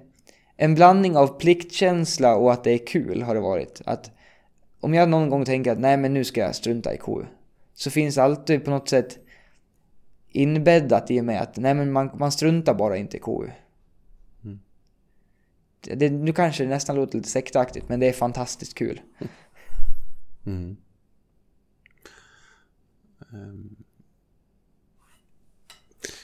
en 0.56 0.74
blandning 0.74 1.16
av 1.16 1.26
pliktkänsla 1.26 2.36
och 2.36 2.52
att 2.52 2.64
det 2.64 2.70
är 2.70 2.86
kul 2.86 3.22
har 3.22 3.34
det 3.34 3.40
varit. 3.40 3.82
Att 3.84 4.10
om 4.80 4.94
jag 4.94 5.08
någon 5.08 5.30
gång 5.30 5.44
tänker 5.44 5.72
att 5.72 5.80
nej 5.80 5.96
men 5.96 6.14
nu 6.14 6.24
ska 6.24 6.40
jag 6.40 6.54
strunta 6.54 6.94
i 6.94 6.98
KU. 6.98 7.24
Så 7.74 7.90
finns 7.90 8.18
alltid 8.18 8.64
på 8.64 8.70
något 8.70 8.88
sätt 8.88 9.18
inbäddat 10.28 11.10
i 11.10 11.20
och 11.20 11.24
med 11.24 11.42
att 11.42 11.56
nej 11.56 11.74
men 11.74 11.92
man, 11.92 12.10
man 12.14 12.32
struntar 12.32 12.74
bara 12.74 12.96
inte 12.96 13.16
i 13.16 13.20
KU. 13.20 13.48
Det, 15.80 16.10
nu 16.10 16.32
kanske 16.32 16.64
det 16.64 16.70
nästan 16.70 16.96
låter 16.96 17.16
lite 17.18 17.28
sektaktigt 17.28 17.88
men 17.88 18.00
det 18.00 18.08
är 18.08 18.12
fantastiskt 18.12 18.74
kul. 18.74 19.00
Mm. 20.46 20.76
Ehm. 23.32 23.76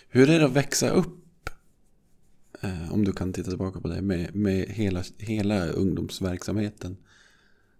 Hur 0.09 0.31
är 0.31 0.39
det 0.39 0.45
att 0.45 0.53
växa 0.53 0.91
upp? 0.91 1.51
eh, 2.63 2.93
Om 2.93 3.05
du 3.05 3.13
kan 3.13 3.33
titta 3.33 3.49
tillbaka 3.51 3.81
på 3.81 3.89
det. 3.89 4.03
Med, 4.03 4.35
med 4.35 4.69
hela, 4.69 5.03
hela 5.19 5.67
ungdomsverksamheten. 5.67 6.97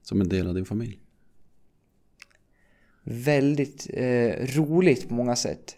Som 0.03 0.21
en 0.21 0.29
del 0.29 0.47
av 0.49 0.55
din 0.55 0.65
familj. 0.67 1.01
väldigt 3.05 3.87
eh, 3.95 4.47
roligt 4.57 5.09
på 5.09 5.15
många 5.15 5.37
sätt. 5.37 5.77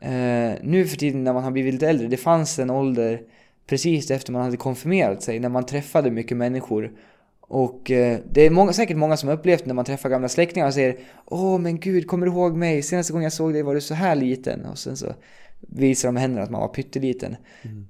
Eh, 0.00 0.52
nu 0.62 0.86
för 0.86 0.96
tiden 0.96 1.24
när 1.24 1.32
man 1.32 1.44
har 1.44 1.50
blivit 1.50 1.74
lite 1.74 1.88
äldre, 1.88 2.08
det 2.08 2.16
fanns 2.16 2.58
en 2.58 2.70
ålder 2.70 3.22
precis 3.66 4.10
efter 4.10 4.32
man 4.32 4.42
hade 4.42 4.56
konfirmerat 4.56 5.22
sig, 5.22 5.40
när 5.40 5.48
man 5.48 5.66
träffade 5.66 6.10
mycket 6.10 6.36
människor. 6.36 6.92
Och 7.50 7.90
eh, 7.90 8.18
det 8.30 8.46
är 8.46 8.50
många, 8.50 8.72
säkert 8.72 8.96
många 8.96 9.16
som 9.16 9.28
har 9.28 9.36
upplevt 9.36 9.66
när 9.66 9.74
man 9.74 9.84
träffar 9.84 10.08
gamla 10.08 10.28
släktingar 10.28 10.66
och 10.66 10.74
säger 10.74 10.98
Åh 11.24 11.58
men 11.58 11.80
gud, 11.80 12.06
kommer 12.06 12.26
du 12.26 12.32
ihåg 12.32 12.56
mig? 12.56 12.82
Senaste 12.82 13.12
gången 13.12 13.22
jag 13.22 13.32
såg 13.32 13.52
dig 13.52 13.62
var 13.62 13.74
du 13.74 13.80
så 13.80 13.94
här 13.94 14.14
liten. 14.14 14.64
Och 14.64 14.78
sen 14.78 14.96
så 14.96 15.14
visar 15.60 16.08
de 16.08 16.16
händerna 16.16 16.42
att 16.42 16.50
man 16.50 16.60
var 16.60 16.68
pytteliten. 16.68 17.36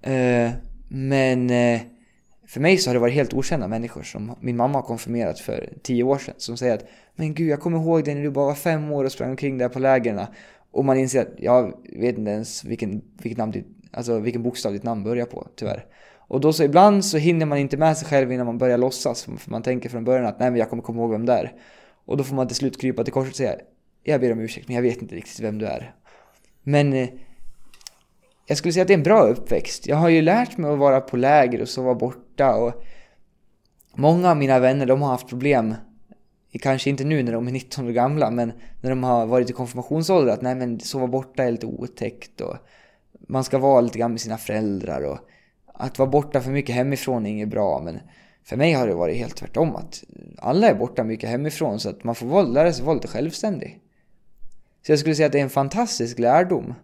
Eh, 0.02 0.50
men 0.88 1.50
eh, 1.50 1.80
för 2.46 2.60
mig 2.60 2.78
så 2.78 2.90
har 2.90 2.94
det 2.94 3.00
varit 3.00 3.14
helt 3.14 3.34
okända 3.34 3.68
människor 3.68 4.02
som 4.02 4.34
min 4.40 4.56
mamma 4.56 4.78
har 4.78 4.82
konfirmerat 4.82 5.38
för 5.38 5.72
tio 5.82 6.02
år 6.02 6.18
sedan. 6.18 6.34
Som 6.38 6.56
säger 6.56 6.74
att 6.74 6.84
Men 7.14 7.34
gud, 7.34 7.48
jag 7.48 7.60
kommer 7.60 7.78
ihåg 7.78 8.04
dig 8.04 8.14
när 8.14 8.22
du 8.22 8.30
bara 8.30 8.46
var 8.46 8.54
fem 8.54 8.92
år 8.92 9.04
och 9.04 9.12
sprang 9.12 9.30
omkring 9.30 9.58
där 9.58 9.68
på 9.68 9.78
lägren. 9.78 10.20
Och 10.70 10.84
man 10.84 10.98
inser 10.98 11.22
att 11.22 11.34
jag 11.38 11.74
vet 11.96 12.18
inte 12.18 12.30
ens 12.30 12.64
vilken, 12.64 13.02
vilket 13.22 13.38
namn 13.38 13.52
ditt, 13.52 13.66
alltså 13.92 14.18
vilken 14.18 14.42
bokstav 14.42 14.72
ditt 14.72 14.82
namn 14.82 15.04
börjar 15.04 15.26
på, 15.26 15.48
tyvärr. 15.56 15.86
Och 16.30 16.40
då 16.40 16.52
så 16.52 16.64
ibland 16.64 17.04
så 17.04 17.18
hinner 17.18 17.46
man 17.46 17.58
inte 17.58 17.76
med 17.76 17.96
sig 17.96 18.08
själv 18.08 18.32
innan 18.32 18.46
man 18.46 18.58
börjar 18.58 18.78
låtsas. 18.78 19.24
För 19.24 19.50
man 19.50 19.62
tänker 19.62 19.88
från 19.88 20.04
början 20.04 20.26
att 20.26 20.38
nej 20.38 20.50
men 20.50 20.60
jag 20.60 20.70
kommer 20.70 20.82
komma 20.82 21.00
ihåg 21.00 21.10
vem 21.10 21.26
det 21.26 21.32
är. 21.32 21.52
Och 22.04 22.16
då 22.16 22.24
får 22.24 22.34
man 22.34 22.46
till 22.46 22.56
slut 22.56 22.80
krypa 22.80 23.04
till 23.04 23.12
korset 23.12 23.30
och 23.30 23.36
säga 23.36 23.54
Jag 24.02 24.20
ber 24.20 24.32
om 24.32 24.40
ursäkt 24.40 24.68
men 24.68 24.74
jag 24.74 24.82
vet 24.82 25.02
inte 25.02 25.14
riktigt 25.14 25.40
vem 25.40 25.58
du 25.58 25.66
är. 25.66 25.94
Men 26.62 26.92
eh, 26.92 27.08
jag 28.46 28.58
skulle 28.58 28.72
säga 28.72 28.82
att 28.82 28.88
det 28.88 28.94
är 28.94 28.98
en 28.98 29.02
bra 29.02 29.22
uppväxt. 29.22 29.86
Jag 29.86 29.96
har 29.96 30.08
ju 30.08 30.22
lärt 30.22 30.56
mig 30.56 30.70
att 30.70 30.78
vara 30.78 31.00
på 31.00 31.16
läger 31.16 31.62
och 31.62 31.68
sova 31.68 31.94
borta 31.94 32.54
och 32.54 32.84
många 33.94 34.30
av 34.30 34.36
mina 34.36 34.58
vänner 34.58 34.86
de 34.86 35.02
har 35.02 35.08
haft 35.08 35.28
problem 35.28 35.74
Kanske 36.60 36.90
inte 36.90 37.04
nu 37.04 37.22
när 37.22 37.32
de 37.32 37.48
är 37.48 37.52
19 37.52 37.86
år 37.86 37.90
gamla 37.90 38.30
men 38.30 38.52
när 38.80 38.90
de 38.90 39.04
har 39.04 39.26
varit 39.26 39.50
i 39.50 39.52
konfirmationsålder 39.52 40.32
att 40.32 40.42
nej 40.42 40.54
men 40.54 40.80
sova 40.80 41.06
borta 41.06 41.42
är 41.42 41.50
lite 41.50 41.66
otäckt 41.66 42.40
och 42.40 42.56
man 43.28 43.44
ska 43.44 43.58
vara 43.58 43.80
lite 43.80 43.98
grann 43.98 44.10
med 44.10 44.20
sina 44.20 44.38
föräldrar 44.38 45.02
och 45.02 45.18
att 45.80 45.98
vara 45.98 46.10
borta 46.10 46.40
för 46.40 46.50
mycket 46.50 46.74
hemifrån 46.74 47.26
är 47.26 47.30
inget 47.30 47.48
bra 47.48 47.80
men 47.80 48.00
för 48.44 48.56
mig 48.56 48.72
har 48.72 48.86
det 48.86 48.94
varit 48.94 49.16
helt 49.16 49.36
tvärtom 49.36 49.76
att 49.76 50.04
alla 50.38 50.68
är 50.68 50.74
borta 50.74 51.04
mycket 51.04 51.30
hemifrån 51.30 51.80
så 51.80 51.88
att 51.88 52.04
man 52.04 52.14
får 52.14 52.42
lära 52.42 52.72
sig 52.72 52.84
vara 52.84 52.94
lite 52.94 53.08
självständig. 53.08 53.80
Så 54.86 54.92
jag 54.92 54.98
skulle 54.98 55.14
säga 55.14 55.26
att 55.26 55.32
det 55.32 55.38
är 55.38 55.42
en 55.42 55.50
fantastisk 55.50 56.18
lärdom. 56.18 56.74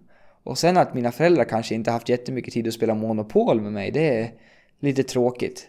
Och 0.42 0.58
sen 0.58 0.76
att 0.76 0.94
mina 0.94 1.12
föräldrar 1.12 1.44
kanske 1.44 1.74
inte 1.74 1.90
haft 1.90 2.08
jättemycket 2.08 2.54
tid 2.54 2.68
att 2.68 2.74
spela 2.74 2.94
Monopol 2.94 3.60
med 3.60 3.72
mig, 3.72 3.90
det 3.90 4.20
är 4.20 4.32
lite 4.80 5.02
tråkigt. 5.02 5.68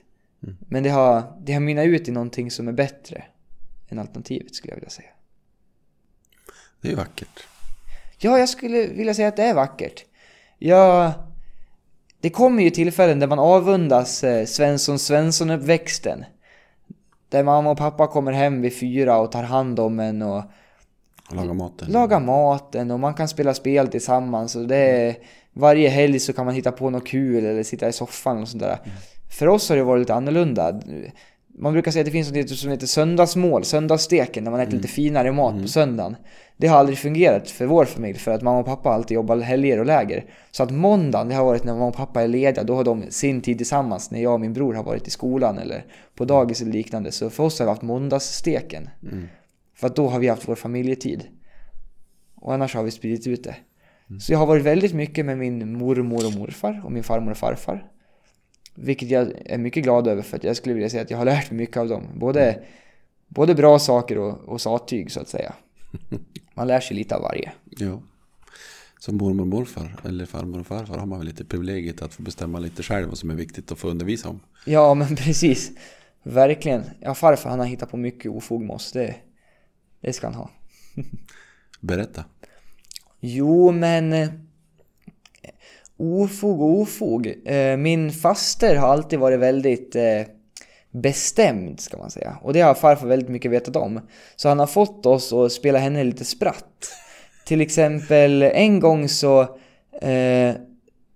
Men 0.59 0.83
det 0.83 0.89
har, 0.89 1.37
det 1.39 1.53
har 1.53 1.59
mynnat 1.59 1.85
ut 1.85 2.07
i 2.07 2.11
någonting 2.11 2.51
som 2.51 2.67
är 2.67 2.71
bättre 2.71 3.23
än 3.89 3.99
alternativet 3.99 4.55
skulle 4.55 4.71
jag 4.71 4.75
vilja 4.75 4.89
säga. 4.89 5.09
Det 6.81 6.91
är 6.91 6.95
vackert. 6.95 7.47
Ja, 8.17 8.39
jag 8.39 8.49
skulle 8.49 8.87
vilja 8.87 9.13
säga 9.13 9.27
att 9.27 9.35
det 9.35 9.43
är 9.43 9.53
vackert. 9.53 10.05
Jag... 10.57 11.13
Det 12.21 12.30
kommer 12.30 12.63
ju 12.63 12.69
tillfällen 12.69 13.19
där 13.19 13.27
man 13.27 13.39
avundas 13.39 14.23
eh, 14.23 14.45
Svensson 14.45 14.99
Svensson-uppväxten. 14.99 16.25
Där 17.30 17.43
mamma 17.43 17.71
och 17.71 17.77
pappa 17.77 18.08
kommer 18.08 18.32
hem 18.32 18.62
vid 18.62 18.80
fyra 18.80 19.17
och 19.17 19.32
tar 19.32 19.43
hand 19.43 19.80
om 19.80 19.99
en 19.99 20.21
och 20.21 20.43
Och 21.30 21.36
laga 21.36 21.53
maten. 21.53 21.91
lagar 21.91 22.19
maten 22.19 22.91
och 22.91 22.99
man 22.99 23.13
kan 23.13 23.27
spela 23.27 23.53
spel 23.53 23.88
tillsammans. 23.88 24.56
Och 24.56 24.67
det 24.67 24.77
är, 24.77 25.15
varje 25.53 25.89
helg 25.89 26.19
så 26.19 26.34
kan 26.34 26.45
man 26.45 26.56
hitta 26.56 26.71
på 26.71 26.89
något 26.89 27.08
kul 27.08 27.45
eller 27.45 27.63
sitta 27.63 27.88
i 27.88 27.93
soffan 27.93 28.41
och 28.41 28.47
sånt 28.47 28.63
där. 28.63 28.80
För 29.30 29.47
oss 29.47 29.69
har 29.69 29.75
det 29.75 29.84
varit 29.84 29.99
lite 29.99 30.13
annorlunda. 30.13 30.82
Man 31.59 31.73
brukar 31.73 31.91
säga 31.91 32.01
att 32.01 32.05
det 32.05 32.11
finns 32.11 32.31
något 32.31 32.49
som 32.49 32.71
heter 32.71 32.87
söndagsmål, 32.87 33.63
söndagssteken, 33.63 34.43
när 34.43 34.51
man 34.51 34.59
äter 34.59 34.71
lite 34.71 34.87
finare 34.87 35.31
mat 35.31 35.61
på 35.61 35.67
söndagen. 35.67 36.15
Det 36.57 36.67
har 36.67 36.77
aldrig 36.77 36.97
fungerat 36.97 37.49
för 37.49 37.65
vår 37.65 37.85
familj 37.85 38.19
för 38.19 38.31
att 38.31 38.41
mamma 38.41 38.59
och 38.59 38.65
pappa 38.65 38.89
alltid 38.89 39.15
jobbar 39.15 39.37
helger 39.37 39.79
och 39.79 39.85
läger. 39.85 40.25
Så 40.51 40.63
att 40.63 40.71
måndagen, 40.71 41.27
det 41.27 41.35
har 41.35 41.45
varit 41.45 41.63
när 41.63 41.73
mamma 41.73 41.87
och 41.87 41.95
pappa 41.95 42.21
är 42.21 42.27
lediga, 42.27 42.63
då 42.63 42.75
har 42.75 42.83
de 42.83 43.03
sin 43.09 43.41
tid 43.41 43.57
tillsammans 43.57 44.11
när 44.11 44.21
jag 44.21 44.33
och 44.33 44.39
min 44.39 44.53
bror 44.53 44.73
har 44.73 44.83
varit 44.83 45.07
i 45.07 45.11
skolan 45.11 45.57
eller 45.57 45.85
på 46.15 46.25
dagis 46.25 46.61
eller 46.61 46.71
liknande. 46.71 47.11
Så 47.11 47.29
för 47.29 47.43
oss 47.43 47.59
har 47.59 47.65
vi 47.65 47.69
haft 47.69 47.81
måndagssteken. 47.81 48.89
För 49.75 49.87
att 49.87 49.95
då 49.95 50.07
har 50.07 50.19
vi 50.19 50.27
haft 50.27 50.47
vår 50.47 50.55
familjetid. 50.55 51.23
Och 52.35 52.53
annars 52.53 52.75
har 52.75 52.83
vi 52.83 52.91
spridit 52.91 53.27
ut 53.27 53.43
det. 53.43 53.55
Så 54.19 54.31
jag 54.31 54.39
har 54.39 54.45
varit 54.45 54.63
väldigt 54.63 54.93
mycket 54.93 55.25
med 55.25 55.37
min 55.37 55.77
mormor 55.77 56.25
och 56.25 56.33
morfar 56.33 56.81
och 56.85 56.91
min 56.91 57.03
farmor 57.03 57.31
och 57.31 57.37
farfar. 57.37 57.91
Vilket 58.79 59.09
jag 59.09 59.33
är 59.45 59.57
mycket 59.57 59.83
glad 59.83 60.07
över 60.07 60.21
för 60.21 60.37
att 60.37 60.43
jag 60.43 60.57
skulle 60.57 60.73
vilja 60.73 60.89
säga 60.89 61.03
att 61.03 61.11
jag 61.11 61.17
har 61.17 61.25
lärt 61.25 61.51
mig 61.51 61.57
mycket 61.57 61.77
av 61.77 61.87
dem. 61.87 62.03
Både, 62.15 62.63
både 63.27 63.55
bra 63.55 63.79
saker 63.79 64.17
och, 64.17 64.39
och 64.39 64.61
sattyg 64.61 65.11
så 65.11 65.19
att 65.19 65.27
säga. 65.27 65.53
Man 66.53 66.67
lär 66.67 66.79
sig 66.79 66.97
lite 66.97 67.15
av 67.15 67.21
varje. 67.21 67.51
Ja. 67.77 68.01
Som 68.99 69.17
mormor 69.17 69.41
och 69.41 69.47
morfar 69.47 69.95
eller 70.05 70.25
farmor 70.25 70.59
och 70.59 70.67
farfar 70.67 70.97
har 70.97 71.05
man 71.05 71.19
väl 71.19 71.27
lite 71.27 71.45
privilegiet 71.45 72.01
att 72.01 72.13
få 72.13 72.23
bestämma 72.23 72.59
lite 72.59 72.83
själv 72.83 73.07
vad 73.07 73.17
som 73.17 73.29
är 73.29 73.35
viktigt 73.35 73.71
att 73.71 73.79
få 73.79 73.87
undervisa 73.87 74.29
om. 74.29 74.39
Ja 74.65 74.93
men 74.93 75.15
precis. 75.15 75.71
Verkligen. 76.23 76.83
Ja 76.99 77.13
farfar 77.15 77.49
han 77.49 77.59
har 77.59 77.65
hittat 77.65 77.91
på 77.91 77.97
mycket 77.97 78.31
ofog 78.31 78.61
med 78.61 78.75
oss. 78.75 78.91
Det, 78.91 79.15
det 80.01 80.13
ska 80.13 80.27
han 80.27 80.35
ha. 80.35 80.49
Berätta. 81.79 82.25
Jo, 83.19 83.71
men... 83.71 84.46
Ofog 85.97 86.62
och 86.62 86.79
ofog. 86.79 87.33
Eh, 87.45 87.77
min 87.77 88.12
faster 88.12 88.75
har 88.75 88.88
alltid 88.88 89.19
varit 89.19 89.39
väldigt 89.39 89.95
eh, 89.95 90.21
bestämd, 90.91 91.79
ska 91.79 91.97
man 91.97 92.10
säga. 92.12 92.38
Och 92.41 92.53
det 92.53 92.62
har 92.62 92.73
farfar 92.73 93.07
väldigt 93.07 93.29
mycket 93.29 93.51
vetat 93.51 93.75
om. 93.75 93.99
Så 94.36 94.49
han 94.49 94.60
har 94.60 94.67
fått 94.67 95.05
oss 95.05 95.33
att 95.33 95.51
spela 95.51 95.79
henne 95.79 96.03
lite 96.03 96.25
spratt. 96.25 96.89
Till 97.45 97.62
exempel 97.62 98.43
en 98.43 98.79
gång 98.79 99.10
så... 99.10 99.41
Eh, 100.01 100.53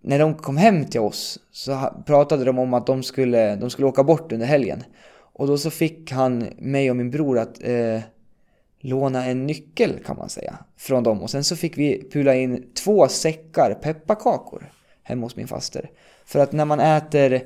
när 0.04 0.20
de 0.20 0.36
kom 0.36 0.58
hem 0.58 0.86
till 0.86 1.00
oss 1.00 1.40
så 1.52 1.94
pratade 2.06 2.46
de 2.46 2.60
om 2.60 2.74
att 2.74 2.88
de 2.88 3.04
skulle, 3.04 3.56
de 3.56 3.70
skulle 3.70 3.88
åka 3.88 4.04
bort 4.04 4.32
under 4.32 4.46
helgen. 4.46 4.84
Och 5.34 5.48
då 5.48 5.58
så 5.58 5.70
fick 5.70 6.12
han 6.12 6.50
mig 6.58 6.90
och 6.90 6.96
min 6.96 7.12
bror 7.12 7.40
att 7.40 7.64
eh, 7.64 8.00
låna 8.82 9.26
en 9.26 9.48
nyckel 9.48 10.00
kan 10.06 10.18
man 10.18 10.30
säga 10.30 10.58
från 10.78 11.04
dem. 11.04 11.22
Och 11.22 11.30
sen 11.30 11.44
så 11.44 11.56
fick 11.56 11.78
vi 11.78 12.10
pula 12.12 12.36
in 12.36 12.64
två 12.74 13.08
säckar 13.08 13.74
pepparkakor 13.74 14.72
hemma 15.04 15.26
hos 15.26 15.36
min 15.36 15.48
faster. 15.48 15.90
För 16.26 16.40
att 16.40 16.52
när 16.52 16.66
man 16.66 16.80
äter 16.80 17.42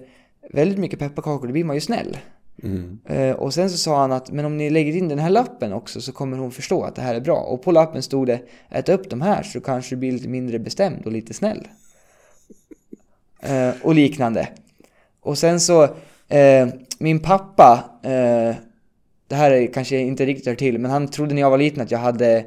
väldigt 0.52 0.80
mycket 0.80 1.00
pepparkakor 1.00 1.48
då 1.48 1.54
blir 1.54 1.64
man 1.64 1.76
ju 1.76 1.82
snäll. 1.82 2.18
Mm. 2.64 3.00
Eh, 3.06 3.36
och 3.36 3.54
sen 3.54 3.70
så 3.70 3.78
sa 3.78 4.00
han 4.00 4.12
att 4.12 4.32
men 4.32 4.46
om 4.46 4.58
ni 4.58 4.70
lägger 4.70 4.96
in 4.96 5.08
den 5.08 5.20
här 5.20 5.30
lappen 5.30 5.74
också 5.74 6.02
så 6.02 6.12
kommer 6.12 6.38
hon 6.38 6.52
förstå 6.52 6.84
att 6.84 6.96
det 6.96 7.02
här 7.02 7.16
är 7.16 7.20
bra. 7.20 7.38
Och 7.38 7.64
på 7.64 7.72
lappen 7.72 8.04
stod 8.04 8.28
det 8.28 8.42
ät 8.70 8.90
upp 8.90 9.10
de 9.10 9.22
här 9.22 9.44
så 9.44 9.62
kanske 9.62 9.96
du 9.96 10.00
blir 10.00 10.12
lite 10.12 10.28
mindre 10.28 10.60
bestämd 10.60 11.06
och 11.06 11.12
lite 11.12 11.34
snäll. 11.34 11.68
Eh, 13.40 13.74
och 13.84 13.96
liknande. 13.96 14.48
Och 15.22 15.38
sen 15.38 15.60
så, 15.60 15.84
eh, 16.28 16.68
min 17.00 17.20
pappa, 17.20 17.84
eh, 18.04 18.56
det 19.28 19.36
här 19.36 19.52
är 19.52 19.68
kanske 19.68 19.98
inte 19.98 20.26
riktigt 20.26 20.48
hör 20.48 20.56
till, 20.56 20.80
men 20.80 20.92
han 20.92 21.08
trodde 21.08 21.34
när 21.34 21.42
jag 21.42 21.50
var 21.50 21.58
liten 21.58 21.82
att 21.82 21.92
jag 21.92 22.00
hade, 22.00 22.46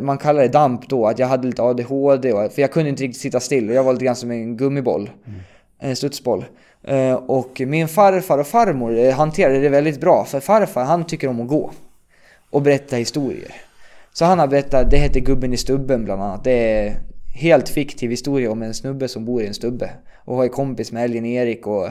man 0.00 0.18
kallar 0.18 0.42
det 0.42 0.48
damp 0.48 0.88
då, 0.88 1.06
att 1.06 1.18
jag 1.18 1.26
hade 1.26 1.46
lite 1.46 1.62
ADHD, 1.62 2.32
och, 2.32 2.52
för 2.52 2.62
jag 2.62 2.72
kunde 2.72 2.90
inte 2.90 3.02
riktigt 3.02 3.22
sitta 3.22 3.40
still 3.40 3.68
och 3.68 3.74
jag 3.74 3.84
var 3.84 3.92
lite 3.92 4.04
grann 4.04 4.16
som 4.16 4.30
en 4.30 4.56
gummiboll, 4.56 5.10
en 5.78 5.96
studsboll. 5.96 6.44
Eh, 6.82 7.14
och 7.14 7.62
min 7.66 7.88
farfar 7.88 8.38
och 8.38 8.46
farmor 8.46 8.98
eh, 8.98 9.14
hanterade 9.14 9.60
det 9.60 9.68
väldigt 9.68 10.00
bra, 10.00 10.24
för 10.24 10.40
farfar 10.40 10.84
han 10.84 11.06
tycker 11.06 11.28
om 11.28 11.40
att 11.40 11.48
gå 11.48 11.70
och 12.50 12.62
berätta 12.62 12.96
historier. 12.96 13.54
Så 14.12 14.24
han 14.24 14.38
har 14.38 14.46
berättat, 14.46 14.90
det 14.90 14.96
heter 14.96 15.20
Gubben 15.20 15.52
i 15.52 15.56
stubben 15.56 16.04
bland 16.04 16.22
annat. 16.22 16.44
Det 16.44 16.52
är 16.52 16.96
helt 17.34 17.68
fiktiv 17.68 18.10
historia 18.10 18.52
om 18.52 18.62
en 18.62 18.74
snubbe 18.74 19.08
som 19.08 19.24
bor 19.24 19.42
i 19.42 19.46
en 19.46 19.54
stubbe. 19.54 19.90
Och 20.24 20.36
har 20.36 20.44
en 20.44 20.50
kompis 20.50 20.92
med 20.92 21.04
älgen 21.04 21.26
Erik 21.26 21.66
och, 21.66 21.88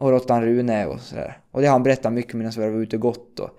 och 0.00 0.10
råttan 0.10 0.42
Rune 0.42 0.86
och 0.86 1.00
sådär. 1.00 1.38
Och 1.50 1.60
det 1.60 1.66
har 1.66 1.72
han 1.72 1.82
berättat 1.82 2.12
mycket 2.12 2.34
medan 2.34 2.52
vi 2.56 2.60
var 2.60 2.82
ute 2.82 2.96
och 2.96 3.02
gått. 3.02 3.40
Och 3.40 3.50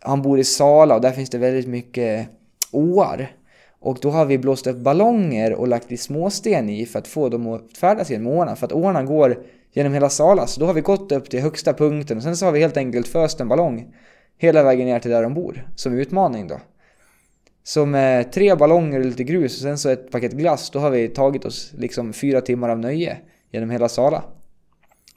han 0.00 0.22
bor 0.22 0.38
i 0.38 0.44
Sala 0.44 0.94
och 0.94 1.00
där 1.00 1.12
finns 1.12 1.30
det 1.30 1.38
väldigt 1.38 1.68
mycket 1.68 2.28
åar. 2.72 3.32
Och 3.80 3.98
då 4.02 4.10
har 4.10 4.24
vi 4.24 4.38
blåst 4.38 4.66
upp 4.66 4.76
ballonger 4.76 5.52
och 5.52 5.68
lagt 5.68 5.92
i 5.92 5.96
småsten 5.96 6.70
i 6.70 6.86
för 6.86 6.98
att 6.98 7.08
få 7.08 7.28
dem 7.28 7.46
att 7.46 7.78
färdas 7.78 8.10
genom 8.10 8.26
åarna. 8.26 8.56
För 8.56 8.66
att 8.66 8.72
åarna 8.72 9.02
går 9.02 9.42
genom 9.72 9.92
hela 9.92 10.08
Sala. 10.08 10.46
Så 10.46 10.60
då 10.60 10.66
har 10.66 10.74
vi 10.74 10.80
gått 10.80 11.12
upp 11.12 11.30
till 11.30 11.40
högsta 11.40 11.72
punkten 11.72 12.16
och 12.16 12.22
sen 12.22 12.36
så 12.36 12.44
har 12.44 12.52
vi 12.52 12.60
helt 12.60 12.76
enkelt 12.76 13.08
föst 13.08 13.40
en 13.40 13.48
ballong 13.48 13.94
hela 14.38 14.62
vägen 14.62 14.86
ner 14.86 14.98
till 14.98 15.10
där 15.10 15.22
de 15.22 15.34
bor. 15.34 15.66
Som 15.76 15.94
utmaning 15.94 16.48
då. 16.48 16.60
Så 17.62 17.86
med 17.86 18.32
tre 18.32 18.54
ballonger 18.54 19.00
och 19.00 19.06
lite 19.06 19.24
grus 19.24 19.56
och 19.56 19.62
sen 19.62 19.78
så 19.78 19.88
ett 19.88 20.10
paket 20.10 20.32
glass, 20.32 20.70
då 20.70 20.78
har 20.78 20.90
vi 20.90 21.08
tagit 21.08 21.44
oss 21.44 21.72
liksom 21.78 22.12
fyra 22.12 22.40
timmar 22.40 22.68
av 22.68 22.78
nöje 22.78 23.16
genom 23.50 23.70
hela 23.70 23.88
Sala. 23.88 24.22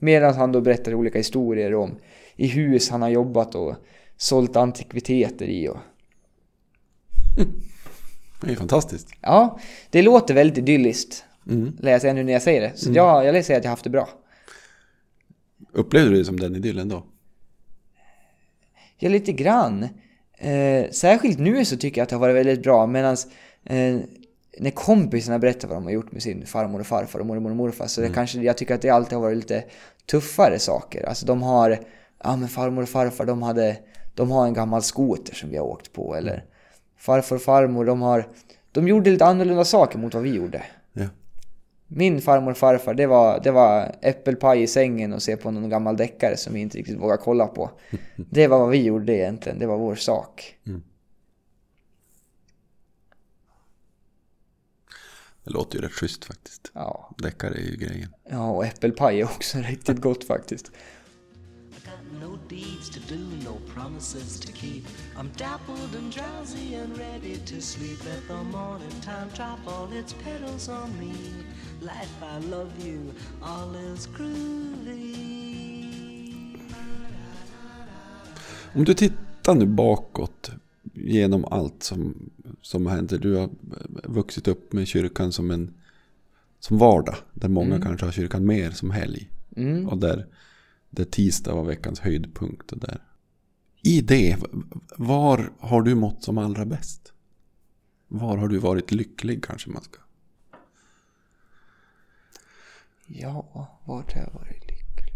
Medan 0.04 0.34
han 0.34 0.52
då 0.52 0.62
berättar 0.62 0.94
olika 0.94 1.18
historier 1.18 1.76
om 1.76 1.96
i 2.36 2.48
hus 2.48 2.90
han 2.90 3.02
har 3.02 3.10
jobbat 3.10 3.56
och 3.56 3.76
sålt 4.18 4.56
antikviteter 4.56 5.46
i 5.46 5.70
och... 5.70 5.78
Det 8.42 8.52
är 8.52 8.56
fantastiskt. 8.56 9.08
Ja, 9.22 9.60
det 9.90 10.02
låter 10.02 10.34
väldigt 10.34 10.58
idylliskt. 10.58 11.26
Mm. 11.50 11.78
Lär 11.80 12.06
jag 12.06 12.16
nu 12.16 12.24
när 12.24 12.34
jag 12.34 12.42
säger 12.42 12.62
det. 12.62 12.72
Så 12.76 12.92
jag, 12.92 13.26
jag 13.26 13.34
lär 13.34 13.42
säga 13.42 13.58
att 13.58 13.64
jag 13.64 13.72
haft 13.72 13.84
det 13.84 13.90
bra. 13.90 14.10
Upplevde 15.72 16.10
du 16.10 16.18
det 16.18 16.26
som 16.26 16.40
den 16.40 16.56
idyllen 16.56 16.90
då? 16.90 17.04
Ja, 18.98 19.10
lite 19.10 19.32
grann. 19.32 19.88
Eh, 20.38 20.90
särskilt 20.92 21.40
nu 21.40 21.66
så 21.66 21.78
tycker 21.78 22.02
jag 22.02 22.04
att 22.04 22.10
det 22.10 22.16
har 22.16 22.22
varit 22.22 22.36
väldigt 22.36 22.64
bra 22.64 22.88
medan 22.88 23.18
eh, 23.66 23.98
när 24.58 24.72
kompisarna 24.72 25.40
berättar 25.40 25.68
vad 25.68 25.78
de 25.78 25.84
har 25.84 25.92
gjort 25.92 26.12
med 26.12 26.24
sin 26.24 26.46
farmor 26.46 26.80
och 26.80 26.88
farfar 26.88 27.20
och 27.20 27.26
mormor 27.26 27.50
och 27.50 27.56
morfar 27.56 27.88
så 27.88 28.02
det 28.02 28.10
kanske, 28.10 28.42
jag 28.42 28.58
tycker 28.58 28.76
att 28.76 28.82
det 28.82 28.90
alltid 28.90 29.14
har 29.14 29.22
varit 29.22 29.38
lite 29.38 29.64
tuffare 30.06 30.60
saker. 30.60 31.06
Alltså 31.06 31.26
de 31.26 31.42
har, 31.42 31.80
ja 32.24 32.36
men 32.36 32.48
farmor 32.48 32.84
och 32.84 32.90
farfar 32.90 33.26
de 33.26 33.42
hade, 33.42 33.78
de 34.16 34.32
har 34.32 34.48
en 34.48 34.54
gammal 34.54 34.82
skoter 34.82 35.36
som 35.36 35.50
vi 35.50 35.58
har 35.58 35.66
åkt 35.66 35.94
på 35.94 36.16
eller 36.16 36.46
farfar 36.98 37.36
och 37.36 37.42
farmor 37.42 37.86
de 37.86 38.02
har, 38.02 38.28
de 38.72 38.88
gjorde 38.88 39.10
lite 39.10 39.26
annorlunda 39.26 39.66
saker 39.66 40.00
mot 40.00 40.14
vad 40.14 40.24
vi 40.24 40.34
gjorde. 40.34 40.64
Ja. 40.94 41.06
Min 41.88 42.22
farmor 42.22 42.52
och 42.52 42.58
farfar, 42.58 42.94
det 42.94 43.08
var, 43.08 43.40
det 43.44 43.52
var 43.52 43.96
äppelpaj 44.02 44.62
i 44.62 44.68
sängen 44.68 45.14
och 45.14 45.22
se 45.22 45.38
på 45.38 45.52
någon 45.52 45.70
gammal 45.70 45.98
deckare 45.98 46.38
som 46.38 46.54
vi 46.54 46.60
inte 46.60 46.78
riktigt 46.78 47.00
vågade 47.00 47.22
kolla 47.24 47.48
på. 47.48 47.70
Det 48.16 48.48
var 48.48 48.60
vad 48.60 48.70
vi 48.70 48.84
gjorde 48.84 49.14
egentligen, 49.14 49.60
det 49.60 49.66
var 49.66 49.78
vår 49.78 49.96
sak. 49.96 50.56
Det 55.44 55.52
låter 55.52 55.76
ju 55.76 55.82
rätt 55.82 55.92
schysst 55.92 56.26
faktiskt. 56.26 56.72
Ja, 56.74 57.16
Deckare 57.18 57.54
är 57.54 57.62
ju 57.72 57.76
grejen. 57.76 58.10
ja 58.30 58.50
och 58.50 58.66
äppelpaj 58.66 59.22
är 59.22 59.26
också 59.26 59.58
riktigt 59.62 60.02
gott 60.02 60.24
faktiskt. 60.24 60.72
I 61.72 61.86
got 61.86 62.22
no 62.22 62.38
deeds 62.50 62.90
to 62.90 63.00
do, 63.10 63.20
no 63.46 63.60
promises 63.74 64.40
to 64.40 64.52
keep. 64.54 64.84
I'm 65.18 65.30
dappled 65.38 65.96
and 65.98 66.14
drowsy 66.14 66.76
and 66.76 66.98
ready 66.98 67.38
to 67.38 67.62
sleep. 67.62 68.00
Let 68.06 68.28
the 68.28 68.58
morning 68.58 69.02
time 69.02 69.28
drop 69.36 69.60
all 69.68 69.98
its 70.00 70.14
petals 70.24 70.70
on 70.70 70.90
me. 71.00 71.14
Life, 71.82 72.16
I 72.22 72.50
love 72.50 72.72
you, 72.88 73.00
all 73.42 73.76
is 73.94 74.08
groovy. 74.18 75.14
Om 78.76 78.84
du 78.86 78.94
tittar 78.94 79.56
nu 79.56 79.66
bakåt 79.66 80.52
genom 80.94 81.46
allt 81.46 81.84
som, 81.84 82.30
som 82.62 82.88
hänt. 82.88 83.22
Du 83.22 83.36
har 83.36 83.50
vuxit 84.04 84.48
upp 84.48 84.74
med 84.74 84.88
kyrkan 84.88 85.32
som 85.32 85.52
en 85.52 85.74
som 86.60 86.78
vardag. 86.78 87.16
Där 87.34 87.50
många 87.50 87.82
kanske 87.82 88.06
har 88.06 88.12
kyrkan 88.12 88.46
mer 88.46 88.72
som 88.72 88.92
helg. 88.92 89.30
Mm. 89.56 89.90
Och 89.90 89.98
där, 89.98 90.28
där 90.90 91.04
tisdag 91.04 91.56
var 91.56 91.64
veckans 91.64 92.00
höjdpunkt. 92.00 92.72
Och 92.72 92.80
där. 92.80 93.02
I 93.82 94.02
det, 94.02 94.38
var 94.98 95.52
har 95.60 95.82
du 95.82 95.96
mått 95.96 96.24
som 96.24 96.38
allra 96.38 96.66
bäst? 96.66 97.14
Var 98.08 98.38
har 98.38 98.48
du 98.48 98.58
varit 98.58 98.92
lycklig 98.92 99.44
kanske 99.44 99.70
man 99.70 99.84
ska? 99.84 100.00
Ja, 103.08 103.80
vart 103.86 104.14
har 104.14 104.22
jag 104.22 104.34
varit 104.34 104.62
lycklig? 104.62 105.14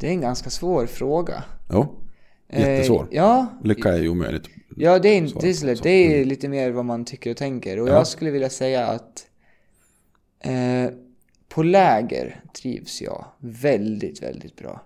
Det 0.00 0.06
är 0.06 0.10
en 0.10 0.20
ganska 0.20 0.50
svår 0.50 0.86
fråga. 0.86 1.44
Jo, 1.70 2.05
jättesvår. 2.48 3.02
Eh, 3.02 3.16
ja, 3.16 3.46
Lycka 3.64 3.92
är 3.92 3.98
ju 4.02 4.08
omöjligt. 4.08 4.48
ja 4.76 4.98
det, 4.98 5.08
är, 5.08 5.26
Svara 5.26 5.40
det, 5.42 5.48
är, 5.48 5.52
på. 5.52 5.56
så 5.58 5.66
lätt. 5.66 5.82
Det 5.82 5.90
är 5.90 6.16
Mm. 6.16 6.28
lite 6.28 6.48
mer 6.48 6.70
vad 6.70 6.84
man 6.84 7.04
tycker 7.04 7.30
och 7.30 7.36
tänker. 7.36 7.80
Och 7.80 7.88
Ja. 7.88 7.92
jag 7.92 8.06
skulle 8.06 8.30
vilja 8.30 8.50
säga 8.50 8.86
att 8.86 9.26
eh, 10.40 10.92
på 11.48 11.62
läger 11.62 12.40
trivs 12.62 13.02
jag 13.02 13.24
väldigt, 13.38 14.22
väldigt 14.22 14.56
bra. 14.56 14.82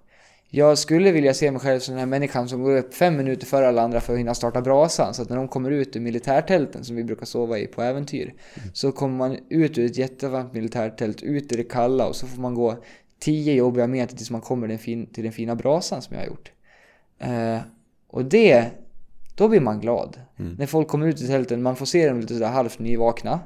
Jag 0.53 0.79
skulle 0.79 1.13
vilja 1.13 1.35
se 1.35 1.51
mig 1.51 1.61
själv 1.61 1.81
som 1.81 1.93
den 1.95 1.99
här 1.99 2.07
människan 2.07 2.49
som 2.49 2.63
går 2.63 2.77
upp 2.77 2.95
fem 2.95 3.17
minuter 3.17 3.47
före 3.47 3.69
alla 3.69 3.83
andra 3.83 4.01
för 4.01 4.13
att 4.13 4.19
hinna 4.19 4.35
starta 4.35 4.61
brasan. 4.61 5.15
Så 5.15 5.23
att 5.23 5.29
när 5.29 5.37
de 5.37 5.49
kommer 5.49 5.71
ut 5.71 5.97
ur 5.97 6.01
militärtälten 6.01 6.85
som 6.85 6.97
vi 6.97 7.05
brukar 7.05 7.27
sova 7.27 7.59
i 7.59 7.67
på 7.67 7.83
äventyr. 7.83 8.35
Så 8.73 8.93
kommer 8.93 9.17
man 9.17 9.37
ut 9.49 9.79
ur 9.79 9.85
ett 9.87 9.97
jättevarmt 9.99 10.53
militärtält, 10.53 11.23
ut 11.23 11.53
i 11.53 11.57
det 11.57 11.65
kalla 11.65 12.07
och 12.09 12.17
så 12.17 12.27
får 12.27 12.41
man 12.43 12.55
gå 12.55 12.77
tio 13.19 13.55
jobbiga 13.55 13.87
meter 13.87 14.17
tills 14.17 14.31
man 14.31 14.41
kommer 14.41 14.77
till 15.07 15.25
den 15.25 15.33
fina 15.33 15.57
brasan 15.57 16.03
som 16.03 16.15
jag 16.17 16.23
har 16.23 16.29
gjort. 16.29 16.53
Eh, 17.21 17.59
och 18.09 18.25
det, 18.25 18.67
då 19.35 19.49
blir 19.49 19.61
man 19.61 19.81
glad. 19.81 20.21
När 20.59 20.67
folk 20.67 20.89
kommer 20.89 21.07
ut 21.07 21.21
i 21.21 21.27
tälten, 21.27 21.63
man 21.63 21.77
får 21.77 21.87
se 21.87 22.09
dem 22.09 22.21
lite 22.21 22.35
sådär 22.35 22.49
halvt 22.49 22.79
nyvakna. 22.79 23.41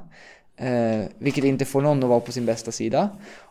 Eh, 0.57 1.05
vilket 1.17 1.43
inte 1.43 1.65
får 1.65 1.81
någon 1.81 2.03
att 2.03 2.09
vara 2.09 2.19
på 2.19 2.31
sin 2.31 2.45
bästa 2.45 2.71
sida. 2.71 3.09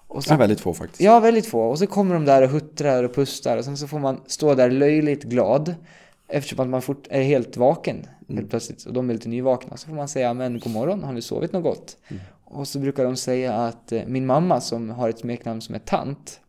Och 0.08 0.22
Det 0.22 0.34
är 0.34 0.38
väldigt 0.38 0.60
få 0.60 0.74
faktiskt. 0.74 1.00
Ja, 1.00 1.20
väldigt 1.20 1.46
få. 1.46 1.62
Och 1.62 1.78
så 1.78 1.86
kommer 1.86 2.14
de 2.14 2.24
där 2.24 2.42
och 2.42 2.48
huttrar 2.48 3.04
och 3.04 3.14
pustar 3.14 3.56
och 3.56 3.64
sen 3.64 3.76
så 3.76 3.86
får 3.86 3.98
man 3.98 4.20
stå 4.26 4.54
där 4.54 4.70
löjligt 4.70 5.22
glad. 5.22 5.74
Eftersom 6.28 6.60
att 6.60 6.68
man 6.68 6.82
fort 6.82 7.06
är 7.10 7.22
helt 7.22 7.56
vaken 7.56 8.06
helt 8.28 8.50
plötsligt 8.50 8.84
och 8.84 8.92
de 8.92 9.10
är 9.10 9.14
lite 9.14 9.28
nyvakna. 9.28 9.76
Så 9.76 9.88
får 9.88 9.94
man 9.94 10.08
säga 10.08 10.34
men 10.34 10.60
god 10.60 10.72
morgon, 10.72 11.04
har 11.04 11.12
ni 11.12 11.22
sovit 11.22 11.52
något 11.52 11.62
gott? 11.62 11.96
Och 12.44 12.68
så 12.68 12.78
brukar 12.78 13.04
de 13.04 13.16
säga 13.16 13.54
att 13.54 13.92
eh, 13.92 14.02
min 14.06 14.26
mamma 14.26 14.60
som 14.60 14.90
har 14.90 15.08
ett 15.08 15.18
smeknamn 15.18 15.60
som 15.60 15.74
är 15.74 15.78
tant, 15.78 16.40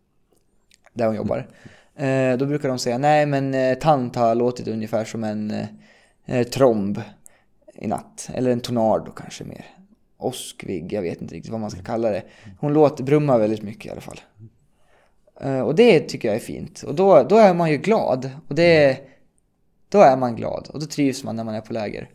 där 0.93 1.07
hon 1.07 1.15
jobbar. 1.15 1.47
Eh, 1.97 2.37
då 2.37 2.45
brukar 2.45 2.69
de 2.69 2.79
säga 2.79 2.97
nej 2.97 3.25
men 3.25 3.53
eh, 3.53 3.77
tant 3.77 4.15
har 4.15 4.35
låtit 4.35 4.67
ungefär 4.67 5.05
som 5.05 5.23
en 5.23 5.51
eh, 5.51 5.67
eh, 6.25 6.47
tromb 6.47 7.01
i 7.73 7.87
natt. 7.87 8.29
Eller 8.33 8.51
en 8.51 8.59
tornado 8.59 9.11
kanske 9.11 9.43
mer. 9.43 9.65
Åskvigg, 10.17 10.93
jag 10.93 11.01
vet 11.01 11.21
inte 11.21 11.35
riktigt 11.35 11.51
vad 11.51 11.61
man 11.61 11.71
ska 11.71 11.81
kalla 11.81 12.09
det. 12.09 12.23
Hon 12.59 12.73
låter, 12.73 13.03
brummar 13.03 13.39
väldigt 13.39 13.61
mycket 13.61 13.85
i 13.85 13.89
alla 13.89 14.01
fall. 14.01 14.19
Och 15.65 15.75
det 15.75 15.99
tycker 15.99 16.27
jag 16.27 16.35
är 16.35 16.39
fint. 16.39 16.83
Och 16.83 16.95
då, 16.95 17.23
då 17.23 17.37
är 17.37 17.53
man 17.53 17.71
ju 17.71 17.77
glad. 17.77 18.29
Och 18.47 18.55
det, 18.55 18.97
då 19.89 19.99
är 19.99 20.17
man 20.17 20.35
glad. 20.35 20.69
Och 20.73 20.79
då 20.79 20.85
trivs 20.85 21.23
man 21.23 21.35
när 21.35 21.43
man 21.43 21.55
är 21.55 21.61
på 21.61 21.73
läger. 21.73 22.09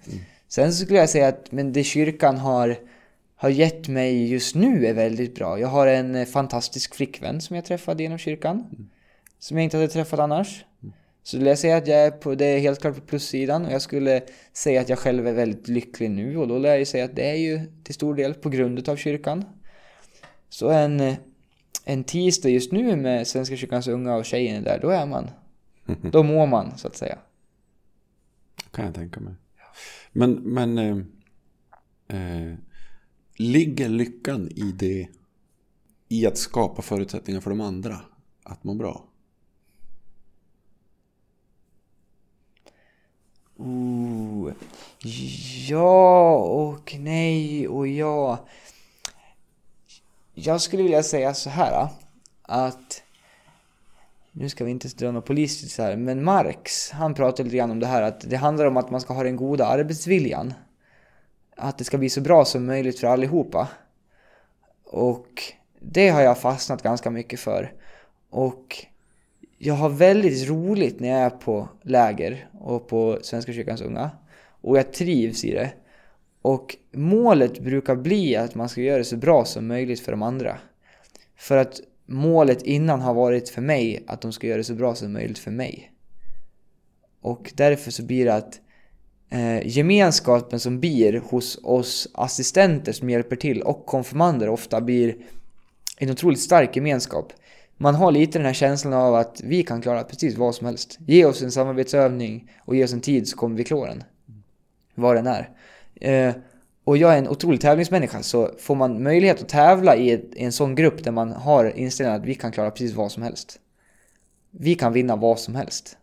Sen 0.49 0.73
så 0.73 0.85
skulle 0.85 0.99
jag 0.99 1.11
säga 1.11 1.29
att 1.29 1.53
men 1.53 1.73
det 1.73 1.85
kyrkan 1.85 2.39
har, 2.39 2.77
har 3.37 3.49
gett 3.49 3.89
mig 3.89 4.31
just 4.31 4.55
nu 4.55 4.87
är 4.87 4.95
väldigt 4.95 5.35
bra. 5.35 5.59
Jag 5.59 5.69
har 5.69 5.87
en 5.87 6.27
fantastisk 6.27 6.95
flickvän 6.95 7.41
som 7.41 7.57
jag 7.57 7.65
träffade 7.65 8.03
genom 8.03 8.19
kyrkan. 8.19 8.67
Som 9.41 9.57
jag 9.57 9.65
inte 9.65 9.77
hade 9.77 9.89
träffat 9.89 10.21
annars. 10.21 10.65
Så 11.23 11.37
skulle 11.37 11.49
jag 11.49 11.59
säga 11.59 11.77
att 11.77 11.87
jag 11.87 11.99
är 11.99 12.11
på, 12.11 12.35
det 12.35 12.45
är 12.45 12.61
helt 12.61 12.81
klart 12.81 12.95
på 12.95 13.01
plussidan 13.01 13.67
och 13.67 13.73
jag 13.73 13.83
skulle 13.83 14.23
säga 14.53 14.81
att 14.81 14.89
jag 14.89 14.99
själv 14.99 15.27
är 15.27 15.33
väldigt 15.33 15.69
lycklig 15.69 16.11
nu 16.11 16.37
och 16.37 16.49
då 16.49 16.59
lär 16.59 16.69
jag 16.69 16.79
ju 16.79 16.85
säga 16.85 17.05
att 17.05 17.17
det 17.17 17.31
är 17.31 17.35
ju 17.35 17.61
till 17.85 17.95
stor 17.95 18.15
del 18.15 18.35
på 18.35 18.49
grund 18.49 18.89
av 18.89 18.97
kyrkan. 18.97 19.45
Så 20.49 20.69
en, 20.69 21.15
en 21.85 22.05
tisdag 22.05 22.49
just 22.49 22.73
nu 22.73 22.97
med 22.97 23.27
Svenska 23.27 23.57
kyrkans 23.57 23.89
unga 23.89 24.17
och 24.17 24.25
tjejen 24.25 24.65
där, 24.65 24.79
då 24.83 24.89
är 24.89 25.07
man. 25.07 25.31
Då 26.13 26.23
mår 26.23 26.47
man 26.47 26.79
så 26.79 26.89
att 26.89 26.97
säga. 26.97 27.19
Kan 28.71 28.85
jag 28.85 28.95
tänka 28.95 29.21
mig. 29.21 29.35
Men, 30.13 30.33
men 30.33 30.79
eh, 30.79 30.97
eh, 32.09 32.55
ligger 33.37 33.89
lyckan 33.89 34.49
i 34.49 34.73
det 34.79 35.09
i 36.09 36.27
att 36.27 36.39
skapa 36.39 36.83
förutsättningar 36.83 37.41
för 37.41 37.51
de 37.51 37.61
andra 37.61 38.01
att 38.43 38.65
må 38.65 38.75
bra? 38.75 39.11
Ooh. 43.61 44.53
Ja 45.69 46.35
och 46.37 46.97
nej 46.99 47.69
och 47.69 47.89
ja. 47.89 48.39
Jag 50.35 50.61
skulle 50.61 50.83
vilja 50.83 51.03
säga 51.03 51.35
så 51.35 51.51
här 51.51 51.73
ah, 51.73 51.91
att 52.43 53.03
nu 54.33 54.49
ska 54.49 54.65
vi 54.65 54.71
inte 54.71 54.89
dra 54.89 55.11
något 55.11 55.27
politiskt 55.27 55.79
här, 55.79 55.97
men 55.97 56.25
Marx, 56.25 56.91
han 56.91 57.15
pratade 57.15 57.43
lite 57.43 57.57
grann 57.57 57.71
om 57.71 57.81
det 57.81 57.87
här 57.87 58.03
att 58.03 58.21
det 58.21 58.37
handlar 58.37 58.67
om 58.67 58.77
att 58.77 58.91
man 58.91 59.01
ska 59.01 59.15
ha 59.15 59.23
den 59.23 59.37
goda 59.37 59.67
arbetsviljan. 59.67 60.55
Att 61.57 61.79
det 61.79 61.85
ska 61.85 61.99
bli 61.99 62.09
så 62.09 62.21
bra 62.21 62.45
som 62.45 62.67
möjligt 62.67 63.01
för 63.01 63.07
allihopa. 63.07 63.69
Och 64.85 65.43
det 65.81 66.09
har 66.09 66.21
jag 66.21 66.39
fastnat 66.39 66.83
ganska 66.83 67.11
mycket 67.11 67.41
för. 67.41 67.73
Och 68.31 68.87
jag 69.63 69.75
har 69.75 69.89
väldigt 69.89 70.49
roligt 70.49 71.01
när 71.01 71.09
jag 71.09 71.19
är 71.19 71.31
på 71.31 71.69
läger 71.83 72.49
och 72.61 72.89
på 72.89 73.19
Svenska 73.23 73.53
kyrkans 73.53 73.81
unga. 73.81 74.11
Och 74.61 74.79
jag 74.79 74.93
trivs 74.93 75.45
i 75.45 75.51
det. 75.51 75.73
Och 76.43 76.77
målet 76.93 77.61
brukar 77.61 77.97
bli 77.97 78.37
att 78.37 78.55
man 78.55 78.69
ska 78.69 78.81
göra 78.81 78.99
det 78.99 79.05
så 79.05 79.17
bra 79.17 79.45
som 79.45 79.67
möjligt 79.67 80.01
för 80.01 80.13
de 80.13 80.23
andra. 80.23 80.59
För 81.37 81.57
att 81.57 81.81
målet 82.07 82.63
innan 82.63 83.01
har 83.01 83.15
varit 83.15 83.49
för 83.49 83.63
mig 83.63 84.05
att 84.07 84.21
de 84.21 84.33
ska 84.33 84.47
göra 84.47 84.57
det 84.57 84.65
så 84.65 84.75
bra 84.75 84.95
som 84.95 85.13
möjligt 85.13 85.39
för 85.39 85.51
mig. 85.51 85.93
Och 87.21 87.53
därför 87.57 87.91
så 87.91 88.03
blir 88.03 88.25
det 88.25 88.35
att 88.35 88.61
eh, 89.31 89.67
gemenskapen 89.67 90.61
som 90.61 90.81
blir 90.81 91.23
hos 91.31 91.61
oss 91.63 92.09
assistenter 92.15 92.93
som 92.93 93.11
hjälper 93.11 93.37
till 93.37 93.63
och 93.63 93.87
konfirmander 93.87 94.49
ofta 94.49 94.81
blir 94.81 95.17
en 95.99 96.11
otroligt 96.11 96.41
stark 96.41 96.77
gemenskap. 96.77 97.33
Man 97.83 97.95
har 97.95 98.13
lite 98.13 98.39
den 98.39 98.47
här 98.47 98.53
känslan 98.53 98.93
av 98.93 99.15
att 99.15 99.41
vi 99.45 99.63
kan 99.63 99.83
klara 99.83 100.05
precis 100.05 100.37
vad 100.37 100.55
som 100.55 100.67
helst. 100.67 100.99
Ge 101.07 101.25
oss 101.25 101.43
en 101.43 101.53
samarbetsövning 101.53 102.53
och 102.65 102.77
ge 102.77 102.85
oss 102.85 102.93
en 102.93 103.01
tid 103.01 103.29
så 103.29 103.37
kommer 103.37 103.57
vi 103.57 103.65
klara 103.65 103.89
den. 103.91 104.05
Vad 104.95 105.17
den 105.17 105.27
är. 105.27 105.49
Eh, 106.01 106.35
och 106.85 106.97
jag 106.97 107.15
är 107.15 107.19
en 107.19 107.29
otrolig 107.29 107.61
tävlingsmänniska 107.61 108.23
så 108.23 108.51
får 108.59 108.75
man 108.75 109.03
möjlighet 109.03 109.43
att 109.43 109.49
tävla 109.49 109.97
i, 109.97 110.11
ett, 110.11 110.35
i 110.35 110.45
en 110.45 110.53
sån 110.53 110.75
grupp 110.75 111.05
där 111.05 111.11
man 111.11 111.33
har 111.33 111.79
inställningen 111.79 112.21
att 112.21 112.27
vi 112.27 112.35
kan 112.35 112.53
klara 112.53 112.71
precis 112.71 112.95
vad 112.95 113.13
som 113.13 113.23
helst. 113.23 113.61
Vi 114.51 114.75
kan 114.75 114.93
vinna 114.93 115.17
vad 115.17 115.39
som 115.39 115.55
helst. 115.55 115.97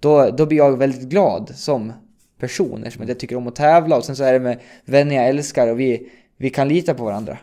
Då, 0.00 0.30
då 0.30 0.46
blir 0.46 0.58
jag 0.58 0.78
väldigt 0.78 1.08
glad 1.08 1.52
som 1.54 1.92
person 2.38 2.84
eftersom 2.84 3.08
jag 3.08 3.18
tycker 3.18 3.36
om 3.36 3.46
att 3.46 3.56
tävla 3.56 3.96
och 3.96 4.04
sen 4.04 4.16
så 4.16 4.24
är 4.24 4.32
det 4.32 4.40
med 4.40 4.60
vänner 4.84 5.14
jag 5.14 5.28
älskar 5.28 5.68
och 5.68 5.80
vi, 5.80 6.10
vi 6.36 6.50
kan 6.50 6.68
lita 6.68 6.94
på 6.94 7.04
varandra. 7.04 7.38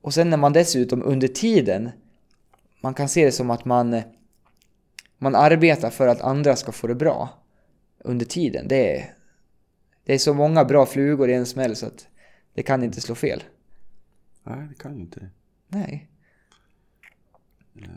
Och 0.00 0.14
sen 0.14 0.30
när 0.30 0.36
man 0.36 0.52
dessutom 0.52 1.02
under 1.02 1.28
tiden 1.28 1.90
man 2.86 2.94
kan 2.94 3.08
se 3.08 3.24
det 3.24 3.32
som 3.32 3.50
att 3.50 3.64
man 3.64 4.02
man 5.18 5.34
arbetar 5.34 5.90
för 5.90 6.06
att 6.06 6.20
andra 6.20 6.56
ska 6.56 6.72
få 6.72 6.86
det 6.86 6.94
bra 6.94 7.28
under 7.98 8.26
tiden. 8.26 8.68
Det 8.68 8.98
är, 8.98 9.14
det 10.04 10.14
är 10.14 10.18
så 10.18 10.34
många 10.34 10.64
bra 10.64 10.86
flugor 10.86 11.30
i 11.30 11.34
en 11.34 11.46
smäll 11.46 11.76
så 11.76 11.86
att 11.86 12.08
det 12.54 12.62
kan 12.62 12.82
inte 12.82 13.00
slå 13.00 13.14
fel. 13.14 13.42
Nej, 14.42 14.68
det 14.68 14.74
kan 14.74 14.94
ju 14.94 15.00
inte 15.00 15.20
det. 15.20 15.30
Nej. 15.68 16.08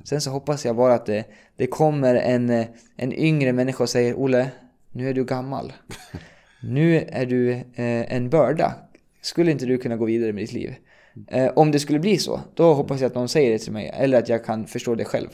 Sen 0.04 0.22
så 0.22 0.32
hoppas 0.32 0.66
jag 0.66 0.76
bara 0.76 0.94
att 0.94 1.06
det, 1.06 1.26
det 1.56 1.68
kommer 1.68 2.16
en, 2.16 2.66
en 2.96 3.14
yngre 3.14 3.54
människa 3.54 3.84
och 3.84 3.90
säger 3.90 4.16
Olle, 4.16 4.52
nu 4.92 5.10
är 5.10 5.14
du 5.14 5.26
gammal. 5.26 5.74
Nu 6.62 6.98
är 6.98 7.26
du 7.26 7.52
eh, 7.52 8.14
en 8.14 8.30
börda. 8.30 8.76
Skulle 9.22 9.52
inte 9.52 9.66
du 9.66 9.78
kunna 9.78 9.98
gå 9.98 10.06
vidare 10.06 10.34
med 10.34 10.44
ditt 10.44 10.54
liv? 10.54 10.76
Eh, 11.28 11.52
om 11.56 11.72
det 11.72 11.80
skulle 11.80 12.00
bli 12.00 12.18
så, 12.18 12.42
då 12.54 12.74
hoppas 12.74 13.02
jag 13.02 13.08
att 13.10 13.16
någon 13.16 13.30
säger 13.30 13.52
det 13.52 13.60
till 13.60 13.74
mig. 13.74 13.90
Eller 13.94 14.20
att 14.20 14.30
jag 14.30 14.46
kan 14.46 14.68
förstå 14.68 14.96
det 14.96 15.06
själv. 15.06 15.30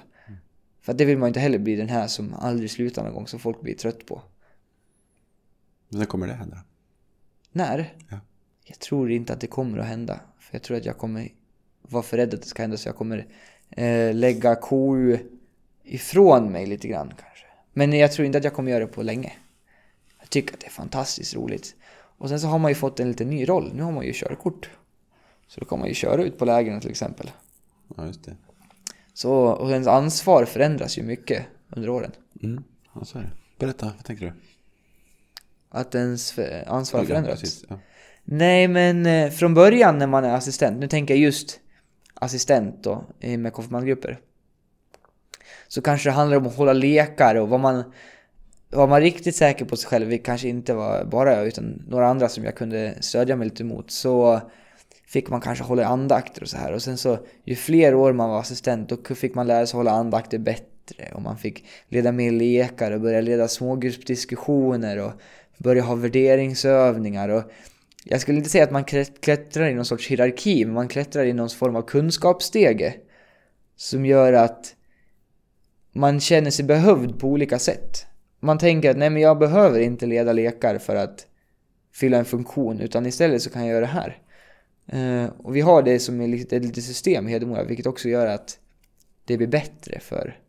För 0.81 0.91
att 0.91 0.97
det 0.97 1.05
vill 1.05 1.17
man 1.17 1.27
inte 1.27 1.39
heller 1.39 1.59
bli 1.59 1.75
den 1.75 1.89
här 1.89 2.07
som 2.07 2.33
aldrig 2.33 2.71
slutar 2.71 3.03
någon 3.03 3.13
gång, 3.13 3.27
som 3.27 3.39
folk 3.39 3.61
blir 3.61 3.75
trött 3.75 4.05
på. 4.05 4.21
När 5.89 6.05
kommer 6.05 6.27
det 6.27 6.33
hända? 6.33 6.57
När? 7.51 7.93
Ja. 8.09 8.19
Jag 8.65 8.79
tror 8.79 9.11
inte 9.11 9.33
att 9.33 9.41
det 9.41 9.47
kommer 9.47 9.77
att 9.77 9.85
hända. 9.85 10.19
För 10.39 10.55
jag 10.55 10.61
tror 10.61 10.77
att 10.77 10.85
jag 10.85 10.97
kommer 10.97 11.29
vara 11.81 12.03
för 12.03 12.17
rädd 12.17 12.33
att 12.33 12.41
det 12.41 12.47
ska 12.47 12.61
hända 12.61 12.77
så 12.77 12.87
jag 12.87 12.95
kommer 12.95 13.27
eh, 13.69 14.13
lägga 14.13 14.55
KU 14.55 15.17
ifrån 15.83 16.51
mig 16.51 16.65
lite 16.65 16.87
grann 16.87 17.07
kanske. 17.07 17.45
Men 17.73 17.93
jag 17.93 18.11
tror 18.11 18.25
inte 18.25 18.37
att 18.37 18.43
jag 18.43 18.53
kommer 18.53 18.71
göra 18.71 18.85
det 18.85 18.91
på 18.91 19.03
länge. 19.03 19.33
Jag 20.19 20.29
tycker 20.29 20.53
att 20.53 20.59
det 20.59 20.65
är 20.65 20.71
fantastiskt 20.71 21.35
roligt. 21.35 21.75
Och 22.17 22.29
sen 22.29 22.39
så 22.39 22.47
har 22.47 22.59
man 22.59 22.71
ju 22.71 22.75
fått 22.75 22.99
en 22.99 23.07
lite 23.07 23.25
ny 23.25 23.49
roll. 23.49 23.71
Nu 23.75 23.83
har 23.83 23.91
man 23.91 24.05
ju 24.05 24.11
körkort. 24.13 24.69
Så 25.47 25.59
då 25.59 25.65
kan 25.65 25.79
man 25.79 25.87
ju 25.87 25.93
köra 25.93 26.23
ut 26.23 26.37
på 26.37 26.45
lägren 26.45 26.81
till 26.81 26.89
exempel. 26.89 27.31
Ja, 27.97 28.05
just 28.05 28.23
det. 28.23 28.35
Så, 29.13 29.33
och 29.33 29.71
ens 29.71 29.87
ansvar 29.87 30.45
förändras 30.45 30.97
ju 30.97 31.03
mycket 31.03 31.45
under 31.69 31.89
åren. 31.89 32.11
Mm. 32.43 32.63
Ja, 32.93 33.05
så 33.05 33.17
är 33.17 33.21
det. 33.21 33.31
Berätta, 33.59 33.85
vad 33.85 34.05
tänker 34.05 34.25
du? 34.25 34.33
Att 35.69 35.95
ens 35.95 36.39
ansvar 36.67 36.99
har 36.99 37.07
förändrats. 37.07 37.65
Ja. 37.69 37.79
Nej, 38.23 38.67
men 38.67 39.05
eh, 39.05 39.31
från 39.31 39.53
början 39.53 39.97
när 39.97 40.07
man 40.07 40.23
är 40.23 40.33
assistent, 40.33 40.79
nu 40.79 40.87
tänker 40.87 41.13
jag 41.13 41.21
just 41.21 41.59
assistent 42.13 42.83
då, 42.83 43.05
med 43.19 43.53
konfirmandgrupper. 43.53 44.19
Så 45.67 45.81
kanske 45.81 46.09
det 46.09 46.13
handlar 46.13 46.37
om 46.37 46.47
att 46.47 46.55
hålla 46.55 46.73
lekar 46.73 47.35
och 47.35 47.49
vad 47.49 47.59
man 47.59 47.83
var 48.69 48.87
man 48.87 49.01
riktigt 49.01 49.35
säker 49.35 49.65
på 49.65 49.77
sig 49.77 49.89
själv, 49.89 50.07
vilket 50.07 50.25
kanske 50.25 50.47
inte 50.47 50.73
var 50.73 51.03
bara 51.05 51.35
jag 51.35 51.47
utan 51.47 51.83
några 51.87 52.07
andra 52.07 52.29
som 52.29 52.43
jag 52.43 52.55
kunde 52.55 52.95
stödja 52.99 53.35
mig 53.35 53.49
lite 53.49 53.63
mot, 53.63 53.91
så 53.91 54.41
fick 55.07 55.29
man 55.29 55.41
kanske 55.41 55.63
hålla 55.63 55.85
andakter 55.85 56.41
och 56.41 56.49
så 56.49 56.57
här. 56.57 56.73
Och 56.73 56.81
sen 56.81 56.97
så, 56.97 57.19
ju 57.43 57.55
fler 57.55 57.95
år 57.95 58.13
man 58.13 58.29
var 58.29 58.39
assistent, 58.39 58.89
då 58.89 59.15
fick 59.15 59.35
man 59.35 59.47
lära 59.47 59.67
sig 59.67 59.77
hålla 59.77 59.91
andakter 59.91 60.37
bättre. 60.37 61.11
Och 61.13 61.21
man 61.21 61.37
fick 61.37 61.65
leda 61.89 62.11
mer 62.11 62.31
lekar 62.31 62.91
och 62.91 63.01
börja 63.01 63.21
leda 63.21 63.47
smågruppsdiskussioner 63.47 64.97
och 64.97 65.11
börja 65.57 65.83
ha 65.83 65.95
värderingsövningar. 65.95 67.29
Och 67.29 67.43
jag 68.03 68.21
skulle 68.21 68.37
inte 68.37 68.49
säga 68.49 68.63
att 68.63 68.71
man 68.71 68.83
klättrar 69.21 69.69
i 69.69 69.73
någon 69.73 69.85
sorts 69.85 70.07
hierarki, 70.07 70.65
men 70.65 70.73
man 70.73 70.87
klättrar 70.87 71.25
i 71.25 71.33
någon 71.33 71.49
form 71.49 71.75
av 71.75 71.81
kunskapsstege. 71.81 72.95
Som 73.75 74.05
gör 74.05 74.33
att 74.33 74.75
man 75.91 76.19
känner 76.19 76.51
sig 76.51 76.65
behövd 76.65 77.19
på 77.19 77.27
olika 77.27 77.59
sätt. 77.59 78.05
Man 78.39 78.57
tänker 78.57 78.89
att 78.89 78.97
nej 78.97 79.09
men 79.09 79.21
jag 79.21 79.39
behöver 79.39 79.79
inte 79.79 80.05
leda 80.05 80.33
lekar 80.33 80.77
för 80.77 80.95
att 80.95 81.27
fylla 81.93 82.17
en 82.17 82.25
funktion, 82.25 82.79
utan 82.79 83.05
istället 83.05 83.41
så 83.41 83.49
kan 83.49 83.61
jag 83.61 83.71
göra 83.71 83.81
det 83.81 83.91
här. 83.91 84.17
Eh, 84.87 85.25
och 85.37 85.55
vi 85.55 85.61
har 85.61 85.83
det 85.83 85.99
som 85.99 86.21
ett 86.21 86.29
litet, 86.29 86.83
system 86.83 87.27
i 87.27 87.31
Hedemora, 87.31 87.63
vilket 87.63 87.85
också 87.85 88.09
gör 88.09 88.27
att 88.27 88.59
det 89.25 89.37
blir 89.37 89.47
bättre 89.47 89.99
för 89.99 90.39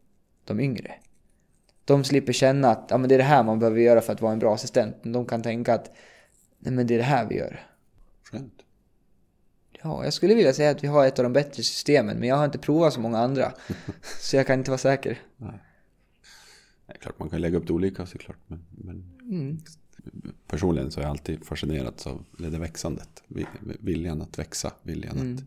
de 0.44 0.61
yngre. 0.61 0.94
De 1.85 2.05
slipper 2.05 2.33
känna 2.33 2.68
att 2.68 2.87
ja, 2.90 2.99
men 2.99 3.09
det 3.09 3.14
är 3.14 3.18
det 3.18 3.25
här 3.25 3.42
man 3.42 3.59
behöver 3.59 3.81
göra 3.81 4.01
för 4.01 4.12
att 4.12 4.20
vara 4.20 4.33
en 4.33 4.38
bra 4.38 4.55
assistent. 4.55 4.96
De 5.03 5.27
kan 5.27 5.42
tänka 5.42 5.75
att 5.75 5.96
nej, 6.59 6.75
men 6.75 6.87
det 6.87 6.94
är 6.94 6.99
det 6.99 7.05
här 7.05 7.27
vi 7.27 7.37
gör. 7.37 7.66
Skönt. 8.22 8.62
Ja, 9.83 10.05
jag 10.05 10.12
skulle 10.12 10.35
vilja 10.35 10.53
säga 10.53 10.70
att 10.70 10.85
vi 10.85 10.88
har 10.88 11.07
ett 11.07 11.18
av 11.18 11.22
de 11.22 11.33
bättre 11.33 11.62
systemen, 11.62 12.18
men 12.18 12.29
jag 12.29 12.37
har 12.37 12.44
inte 12.44 12.59
provat 12.59 12.92
så 12.92 13.01
många 13.01 13.18
andra. 13.18 13.53
så 14.20 14.37
jag 14.37 14.46
kan 14.46 14.59
inte 14.59 14.70
vara 14.70 14.79
säker. 14.79 15.20
Nej, 15.37 16.96
klart 17.01 17.18
man 17.18 17.29
kan 17.31 17.40
lägga 17.40 17.59
upp 17.59 17.66
det 17.66 17.72
olika 17.72 18.07
såklart. 18.07 18.38
Men, 18.46 18.64
men 18.70 19.16
Mm. 19.31 19.59
Personligen 20.47 20.90
så 20.90 21.01
är 21.01 21.05
jag 21.05 21.11
alltid 21.11 21.45
fascinerad 21.45 21.95
av 22.07 22.25
det 22.38 22.51
där 22.51 22.59
växandet. 22.59 23.23
Vi- 23.29 23.47
Viljan 23.81 24.23
att 24.23 24.38
växa. 24.38 24.73
Viljan 24.83 25.19
Mm. 25.19 25.35
att, 25.37 25.42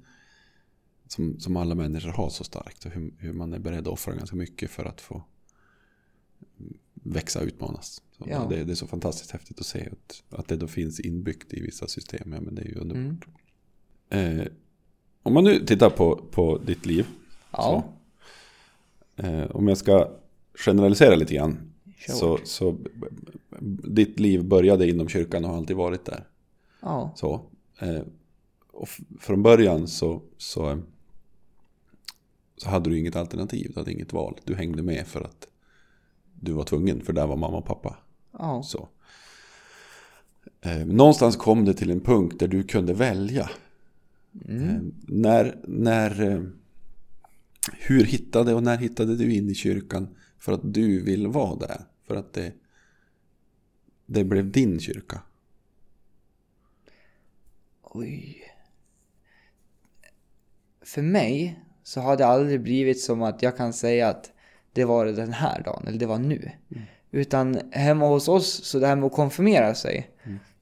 som, 1.13 1.39
som 1.39 1.58
alla 1.58 1.76
människor 1.76 2.10
har 2.10 2.30
så 2.30 2.43
starkt. 2.43 2.86
Och 2.86 2.91
hur, 2.91 3.13
hur 3.17 3.34
man 3.34 3.54
är 3.54 3.60
beredd 3.60 3.80
att 3.80 3.88
offra 3.88 4.13
ganska 4.15 4.36
mycket 4.36 4.72
för 4.72 4.86
att 4.86 5.02
få 5.02 5.24
växa 6.93 7.39
och 7.39 7.45
utmanas. 7.45 8.02
Så 8.17 8.26
Ja. 8.30 8.48
det, 8.50 8.63
det 8.63 8.72
är 8.72 8.76
så 8.76 8.88
fantastiskt 8.88 9.32
häftigt 9.32 9.60
att 9.60 9.65
se 9.65 9.89
att, 9.91 10.24
att 10.39 10.48
det 10.48 10.56
då 10.56 10.67
finns 10.67 11.00
inbyggt 11.00 11.54
i 11.54 11.62
vissa 11.62 11.88
system. 11.88 12.34
Ja, 12.34 12.41
men 12.41 12.56
det 12.56 12.62
är 12.62 12.65
ju 12.67 12.76
underbart. 12.76 13.28
Mm. 14.10 14.39
Eh, 14.39 14.48
om 15.24 15.34
man 15.34 15.43
nu 15.43 15.65
tittar 15.65 15.89
på, 15.89 16.15
på 16.32 16.58
ditt 16.58 16.86
liv. 16.86 17.08
Ja, 17.52 17.93
Så, 19.15 19.22
eh, 19.24 19.43
om 19.52 19.67
jag 19.67 19.78
ska 19.78 20.12
generalisera 20.54 21.15
lite 21.15 21.34
grann. 21.34 21.74
Så, 22.08 22.39
så 22.43 22.78
ditt 23.84 24.19
liv 24.19 24.43
började 24.43 24.89
inom 24.89 25.08
kyrkan 25.08 25.43
och 25.45 25.50
har 25.50 25.58
alltid 25.58 25.76
varit 25.76 26.06
där. 26.06 26.28
ja, 26.82 27.13
Så, 27.15 27.41
eh, 27.80 28.02
och 28.72 28.88
från 29.19 29.43
början 29.43 29.88
så, 29.88 30.22
så, 30.38 30.82
så 32.58 32.69
hade 32.69 32.89
du 32.89 33.00
inget 33.00 33.15
alternativ. 33.15 33.72
Du 33.74 33.80
hade 33.80 33.91
inget 33.91 34.13
val. 34.13 34.39
Du 34.43 34.56
hängde 34.56 34.84
med 34.84 35.08
för 35.08 35.22
att 35.22 35.48
du 36.41 36.52
var 36.52 36.63
tvungen. 36.63 37.02
För 37.02 37.13
där 37.13 37.28
var 37.28 37.36
mamma 37.36 37.58
och 37.58 37.65
pappa. 37.65 37.98
ja. 38.39 38.63
Så. 38.63 38.89
Eh, 40.62 40.86
någonstans 40.86 41.36
kom 41.36 41.65
det 41.65 41.74
till 41.74 41.91
en 41.91 42.02
punkt 42.02 42.36
där 42.39 42.48
du 42.48 42.63
kunde 42.63 42.93
välja. 42.93 43.50
Mm. 44.48 44.69
Eh, 44.69 44.82
när, 45.08 45.60
när, 45.67 46.41
hur 47.80 48.04
hittade 48.04 48.54
och 48.54 48.63
när 48.63 48.78
hittade 48.78 49.15
du 49.15 49.34
in 49.34 49.50
i 49.50 49.56
kyrkan 49.56 50.08
för 50.39 50.52
att 50.52 50.74
du 50.74 51.02
vill 51.02 51.28
vara 51.28 51.56
där? 51.56 51.82
För 52.08 52.15
att 52.15 52.34
det, 52.34 52.54
det 54.12 54.24
blev 54.24 54.52
din 54.52 54.79
kyrka. 54.79 55.21
Oj. 57.83 58.44
För 60.81 61.02
mig 61.02 61.60
så 61.83 62.02
har 62.02 62.17
det 62.17 62.25
aldrig 62.25 62.62
blivit 62.62 63.02
som 63.02 63.21
att 63.21 63.42
jag 63.42 63.58
kan 63.58 63.73
säga 63.73 64.08
att 64.08 64.31
det 64.73 64.86
var 64.86 65.06
den 65.06 65.33
här 65.33 65.62
dagen, 65.62 65.88
eller 65.88 66.00
det 66.00 66.06
var 66.06 66.17
nu. 66.19 66.52
Utan 67.12 67.60
hemma 67.71 68.08
hos 68.08 68.27
oss, 68.27 68.63
så 68.65 68.79
det 68.79 68.88
här 68.88 68.96
med 68.96 69.06
att 69.06 69.13
konfirmera 69.13 69.75
sig, 69.75 70.10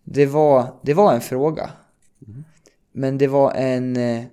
det, 0.04 0.26
var, 0.26 0.80
det 0.84 0.94
var 0.94 1.14
en 1.14 1.22
fråga. 1.22 1.70
Men 2.92 3.18
det 3.18 3.28
var 3.28 3.54
en... 3.54 3.98
eh, 3.98 4.24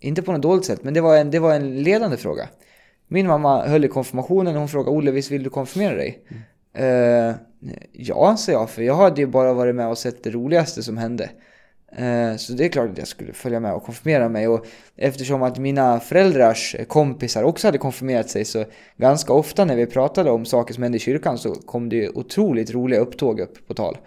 Inte 0.00 0.22
på 0.22 0.32
något 0.32 0.42
dåligt 0.42 0.64
sätt, 0.64 0.84
men 0.84 0.94
det 0.94 1.00
var 1.00 1.16
en, 1.16 1.30
det 1.30 1.38
var 1.38 1.54
en 1.54 1.82
ledande 1.82 2.16
fråga. 2.16 2.48
Min 3.08 3.26
mamma 3.26 3.66
höll 3.66 3.84
i 3.84 3.88
konfirmationen 3.88 4.54
och 4.54 4.60
hon 4.60 4.68
frågade 4.68 4.96
Olle, 4.96 5.10
visst 5.10 5.30
vill 5.30 5.42
du 5.42 5.50
konfirmera 5.50 5.94
dig? 5.94 6.24
Eh, 6.76 7.34
ja, 7.92 8.36
sa 8.36 8.52
jag, 8.52 8.70
för 8.70 8.82
jag 8.82 8.94
hade 8.94 9.20
ju 9.20 9.26
bara 9.26 9.52
varit 9.52 9.74
med 9.74 9.88
och 9.88 9.98
sett 9.98 10.24
det 10.24 10.30
roligaste 10.30 10.82
som 10.82 10.96
hände. 10.96 11.30
Eh, 11.96 12.36
Så 12.36 12.52
det 12.52 12.64
är 12.64 12.68
klart 12.68 12.90
att 12.90 12.98
jag 12.98 13.08
skulle 13.08 13.32
följa 13.32 13.60
med 13.60 13.72
och 13.74 13.84
konfirmera 13.84 14.28
mig. 14.28 14.48
Och 14.48 14.66
eftersom 14.96 15.42
att 15.42 15.58
mina 15.58 16.00
föräldrars 16.00 16.76
kompisar 16.88 17.42
också 17.42 17.66
hade 17.68 17.78
konfirmerat 17.78 18.30
sig 18.30 18.44
så 18.44 18.64
ganska 18.96 19.32
ofta 19.32 19.64
när 19.64 19.76
vi 19.76 19.86
pratade 19.86 20.30
om 20.30 20.44
saker 20.44 20.74
som 20.74 20.82
hände 20.82 20.96
i 20.96 21.00
kyrkan 21.00 21.38
så 21.38 21.54
kom 21.54 21.88
det 21.88 21.96
ju 21.96 22.08
otroligt 22.08 22.70
roliga 22.70 23.00
upptåg 23.00 23.40
upp 23.40 23.66
på 23.68 23.74
tal. 23.74 23.98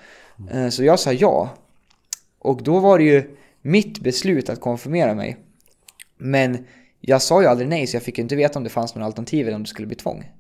Eh, 0.51 0.69
Så 0.69 0.83
jag 0.83 0.99
sa 0.99 1.11
ja. 1.13 1.49
Och 2.39 2.63
då 2.63 2.79
var 2.79 2.97
det 2.97 3.03
ju 3.03 3.23
mitt 3.61 3.99
beslut 3.99 4.49
att 4.49 4.59
konfirmera 4.61 5.15
mig. 5.15 5.37
Men 6.17 6.57
jag 7.01 7.21
sa 7.21 7.41
ju 7.41 7.47
aldrig 7.47 7.69
nej 7.69 7.87
så 7.87 7.95
jag 7.95 8.03
fick 8.03 8.17
ju 8.17 8.21
inte 8.21 8.35
veta 8.35 8.59
om 8.59 8.63
det 8.63 8.69
fanns 8.69 8.95
några 8.95 9.05
alternativ 9.05 9.47
eller 9.47 9.55
om 9.55 9.63
det 9.63 9.69
skulle 9.69 9.87
bli 9.87 9.95
tvång. 9.95 10.31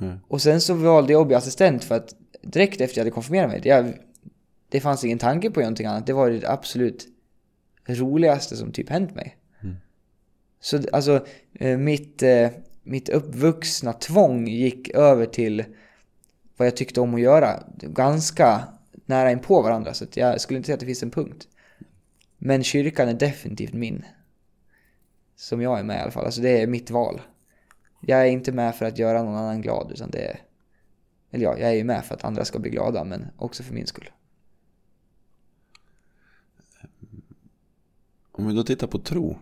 Mm. 0.00 0.18
Och 0.28 0.42
sen 0.42 0.60
så 0.60 0.74
valde 0.74 1.12
jag 1.12 1.20
att 1.20 1.26
bli 1.26 1.36
assistent 1.36 1.84
för 1.84 1.94
att 1.94 2.14
direkt 2.42 2.80
efter 2.80 2.98
jag 2.98 3.04
hade 3.04 3.10
konfirmerat 3.10 3.50
mig, 3.50 3.60
det, 3.60 3.94
det 4.68 4.80
fanns 4.80 5.04
ingen 5.04 5.18
tanke 5.18 5.50
på 5.50 5.60
någonting 5.60 5.86
annat. 5.86 6.06
Det 6.06 6.12
var 6.12 6.30
det 6.30 6.50
absolut 6.50 7.06
roligaste 7.86 8.56
som 8.56 8.72
typ 8.72 8.90
hänt 8.90 9.14
mig. 9.14 9.38
Så 10.60 10.80
alltså 10.92 11.26
eh, 11.54 11.78
mitt, 11.78 12.22
eh, 12.22 12.48
mitt 12.82 13.08
uppvuxna 13.08 13.92
tvång 13.92 14.48
gick 14.48 14.88
över 14.88 15.26
till 15.26 15.64
vad 16.56 16.66
jag 16.66 16.76
tyckte 16.76 17.00
om 17.00 17.14
att 17.14 17.20
göra. 17.20 17.62
Ganska 17.76 18.62
nära 19.06 19.30
in 19.30 19.38
på 19.38 19.62
varandra 19.62 19.94
så 19.94 20.06
jag 20.14 20.40
skulle 20.40 20.56
inte 20.56 20.66
säga 20.66 20.74
att 20.74 20.80
det 20.80 20.86
finns 20.86 21.02
en 21.02 21.10
punkt. 21.10 21.48
Men 22.38 22.64
kyrkan 22.64 23.08
är 23.08 23.14
definitivt 23.14 23.72
min. 23.72 24.04
Som 25.36 25.62
jag 25.62 25.78
är 25.78 25.82
med 25.82 25.98
i 25.98 26.00
alla 26.00 26.10
fall. 26.10 26.24
Alltså 26.24 26.40
det 26.40 26.62
är 26.62 26.66
mitt 26.66 26.90
val. 26.90 27.20
Jag 28.00 28.20
är 28.20 28.30
inte 28.30 28.52
med 28.52 28.74
för 28.74 28.86
att 28.86 28.98
göra 28.98 29.22
någon 29.22 29.34
annan 29.36 29.60
glad 29.62 29.92
utan 29.92 30.10
det 30.10 30.18
är... 30.30 30.40
Eller 31.30 31.44
ja, 31.44 31.58
jag 31.58 31.70
är 31.70 31.74
ju 31.74 31.84
med 31.84 32.04
för 32.04 32.14
att 32.14 32.24
andra 32.24 32.44
ska 32.44 32.58
bli 32.58 32.70
glada 32.70 33.04
men 33.04 33.26
också 33.36 33.62
för 33.62 33.74
min 33.74 33.86
skull. 33.86 34.10
Om 38.32 38.46
vi 38.46 38.54
då 38.54 38.62
tittar 38.62 38.86
på 38.86 38.98
tro 38.98 39.38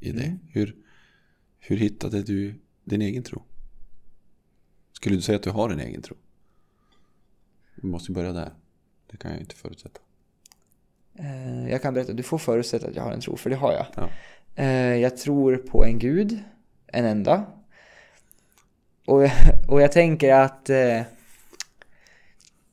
i 0.00 0.12
det. 0.12 0.24
Mm. 0.24 0.38
Hur, 0.52 0.76
hur 1.58 1.76
hittade 1.76 2.22
du 2.22 2.54
din 2.84 3.02
egen 3.02 3.22
tro? 3.22 3.42
Skulle 4.92 5.16
du 5.16 5.22
säga 5.22 5.36
att 5.36 5.42
du 5.42 5.50
har 5.50 5.70
en 5.70 5.80
egen 5.80 6.02
tro? 6.02 6.16
Vi 7.74 7.88
måste 7.88 8.12
börja 8.12 8.32
där. 8.32 8.52
Det 9.10 9.16
kan 9.16 9.30
jag 9.30 9.40
inte 9.40 9.54
förutsätta. 9.56 10.00
Eh, 11.14 11.68
Jag 11.70 11.82
kan 11.82 11.94
berätta, 11.94 12.12
du 12.12 12.22
får 12.22 12.38
förutsätta 12.38 12.88
att 12.88 12.96
jag 12.96 13.02
har 13.02 13.12
en 13.12 13.20
tro, 13.20 13.36
för 13.36 13.50
det 13.50 13.56
har 13.56 13.72
jag. 13.72 13.86
Ja. 13.96 14.08
Eh, 14.62 14.96
Jag 14.96 15.16
tror 15.16 15.56
på 15.56 15.84
en 15.84 15.98
gud, 15.98 16.42
en 16.86 17.04
enda. 17.04 17.46
Och, 19.06 19.22
och 19.68 19.82
jag 19.82 19.92
tänker 19.92 20.32
att 20.32 20.70
eh, 20.70 21.02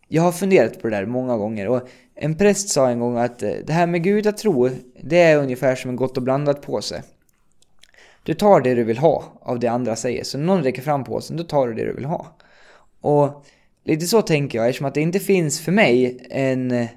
jag 0.07 0.23
har 0.23 0.31
funderat 0.31 0.81
på 0.81 0.89
det 0.89 0.95
där 0.95 1.05
många 1.05 1.37
gånger. 1.37 1.67
Och 1.67 1.89
en 2.15 2.37
präst 2.37 2.69
sa 2.69 2.89
en 2.89 2.99
gång 2.99 3.17
att 3.17 3.43
eh, 3.43 3.51
det 3.65 3.73
här 3.73 3.87
med 3.87 4.03
gudatro, 4.03 4.69
det 5.01 5.21
är 5.21 5.37
ungefär 5.37 5.75
som 5.75 5.89
en 5.89 5.95
gott 5.95 6.17
och 6.17 6.23
blandat 6.23 6.61
påse. 6.61 7.03
Du 8.23 8.33
tar 8.33 8.61
det 8.61 8.75
du 8.75 8.83
vill 8.83 8.97
ha 8.97 9.23
av 9.41 9.59
det 9.59 9.67
andra 9.67 9.95
säger. 9.95 10.23
Så 10.23 10.37
någon 10.37 10.63
räcker 10.63 10.81
fram 10.81 11.03
påsen, 11.03 11.37
då 11.37 11.43
tar 11.43 11.67
du 11.67 11.73
det 11.73 11.85
du 11.85 11.93
vill 11.93 12.05
ha. 12.05 12.37
Och 13.01 13.45
lite 13.83 14.05
så 14.05 14.21
tänker 14.21 14.57
jag, 14.57 14.67
eftersom 14.67 14.87
att 14.87 14.93
det 14.93 15.01
inte 15.01 15.19
finns 15.19 15.61
för 15.61 15.71
mig 15.71 16.27
en, 16.29 16.87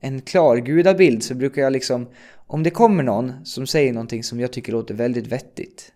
en 0.00 0.20
klar 0.20 0.56
gudabild 0.56 1.22
så 1.22 1.34
brukar 1.34 1.62
jag 1.62 1.72
liksom, 1.72 2.06
om 2.46 2.62
det 2.62 2.70
kommer 2.70 3.02
någon 3.02 3.44
som 3.44 3.66
säger 3.66 3.92
någonting 3.92 4.24
som 4.24 4.40
jag 4.40 4.52
tycker 4.52 4.72
låter 4.72 4.94
väldigt 4.94 5.26
vettigt, 5.26 5.92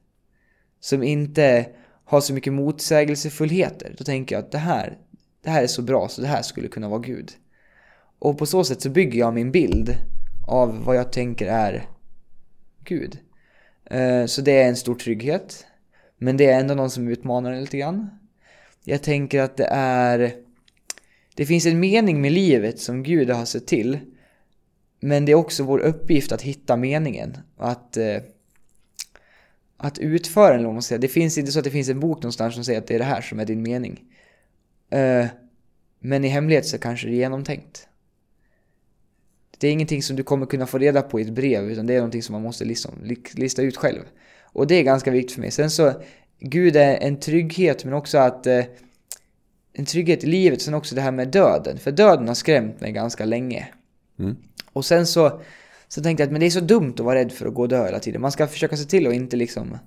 som 0.80 1.02
inte 1.02 1.66
har 2.10 2.20
så 2.20 2.34
mycket 2.34 2.52
motsägelsefullheter, 2.52 3.94
då 3.98 4.04
tänker 4.04 4.34
jag 4.34 4.44
att 4.44 4.52
det 4.52 4.58
här, 4.58 4.98
det 5.42 5.50
här 5.50 5.62
är 5.62 5.66
så 5.66 5.82
bra 5.82 6.08
så 6.08 6.20
det 6.20 6.26
här 6.26 6.42
skulle 6.42 6.68
kunna 6.68 6.88
vara 6.88 7.00
Gud. 7.00 7.32
Och 8.18 8.38
på 8.38 8.46
så 8.46 8.64
sätt 8.64 8.82
så 8.82 8.90
bygger 8.90 9.18
jag 9.18 9.34
min 9.34 9.52
bild 9.52 9.94
av 10.46 10.84
vad 10.84 10.96
jag 10.96 11.12
tänker 11.12 11.46
är 11.46 11.88
Gud. 12.84 13.18
Eh, 13.84 14.26
så 14.26 14.42
det 14.42 14.62
är 14.62 14.68
en 14.68 14.76
stor 14.76 14.94
trygghet. 14.94 15.66
Men 16.18 16.36
det 16.36 16.46
är 16.46 16.60
ändå 16.60 16.74
någon 16.74 16.90
som 16.90 17.08
utmanar 17.08 17.52
en 17.52 17.60
lite 17.60 17.78
grann. 17.78 18.10
Jag 18.84 19.02
tänker 19.02 19.40
att 19.40 19.56
det 19.56 19.68
är... 19.70 20.32
Det 21.34 21.46
finns 21.46 21.66
en 21.66 21.80
mening 21.80 22.20
med 22.20 22.32
livet 22.32 22.80
som 22.80 23.02
Gud 23.02 23.30
har 23.30 23.44
sett 23.44 23.66
till. 23.66 23.98
Men 25.00 25.24
det 25.24 25.32
är 25.32 25.36
också 25.36 25.62
vår 25.62 25.78
uppgift 25.78 26.32
att 26.32 26.42
hitta 26.42 26.76
meningen. 26.76 27.36
Och 27.56 27.70
att, 27.70 27.96
eh, 27.96 28.16
att 29.82 29.98
utföra 29.98 30.54
eller 30.54 30.64
vad 30.64 30.74
man 30.74 30.82
säger. 30.82 31.00
Det 31.00 31.08
finns 31.08 31.38
inte 31.38 31.52
så 31.52 31.58
att 31.58 31.64
det 31.64 31.70
finns 31.70 31.88
en 31.88 32.00
bok 32.00 32.16
någonstans 32.16 32.54
som 32.54 32.64
säger 32.64 32.78
att 32.78 32.86
det 32.86 32.94
är 32.94 32.98
det 32.98 33.04
här 33.04 33.20
som 33.20 33.40
är 33.40 33.44
din 33.44 33.62
mening. 33.62 34.00
Eh, 34.90 35.26
Men 36.00 36.24
i 36.24 36.28
hemlighet 36.28 36.66
så 36.66 36.78
kanske 36.78 37.06
det 37.06 37.12
är 37.12 37.16
genomtänkt. 37.16 37.86
Det 39.58 39.68
är 39.68 39.72
ingenting 39.72 40.02
som 40.02 40.16
du 40.16 40.22
kommer 40.22 40.46
kunna 40.46 40.66
få 40.66 40.78
reda 40.78 41.02
på 41.02 41.20
i 41.20 41.22
ett 41.22 41.32
brev, 41.32 41.70
utan 41.70 41.86
det 41.86 41.94
är 41.94 41.98
någonting 41.98 42.22
som 42.22 42.32
man 42.32 42.42
måste 42.42 42.64
liksom 42.64 42.90
lista 43.34 43.62
ut 43.62 43.76
själv. 43.76 44.02
Och 44.42 44.66
det 44.66 44.74
är 44.74 44.82
ganska 44.82 45.10
viktigt 45.10 45.32
för 45.32 45.40
mig. 45.40 45.50
Sen 45.50 45.70
så, 45.70 45.92
Gud 46.38 46.76
är 46.76 46.96
en 46.96 47.20
trygghet, 47.20 47.84
men 47.84 47.94
också 47.94 48.18
att 48.18 48.46
eh, 48.46 48.64
en 49.72 49.84
trygghet 49.84 50.24
i 50.24 50.26
livet, 50.26 50.62
sen 50.62 50.74
också 50.74 50.94
det 50.94 51.00
här 51.00 51.12
med 51.12 51.28
döden. 51.28 51.78
För 51.78 51.92
döden 51.92 52.28
har 52.28 52.34
skrämt 52.34 52.80
mig 52.80 52.92
ganska 52.92 53.24
länge. 53.24 53.68
Mm. 54.18 54.36
Och 54.72 54.84
sen 54.84 55.06
så, 55.06 55.40
så 55.92 56.02
tänkte 56.02 56.22
jag 56.22 56.26
att 56.26 56.32
men 56.32 56.40
det 56.40 56.46
är 56.46 56.50
så 56.50 56.60
dumt 56.60 56.94
att 56.94 57.00
vara 57.00 57.18
rädd 57.18 57.32
för 57.32 57.46
att 57.46 57.54
gå 57.54 57.62
och 57.62 57.68
dö 57.68 57.84
hela 57.84 58.00
tiden. 58.00 58.20
Man 58.20 58.32
ska 58.32 58.46
försöka 58.46 58.76
se 58.76 58.84
till 58.84 59.06
att 59.06 59.14
inte 59.14 59.36
liksom 59.36 59.78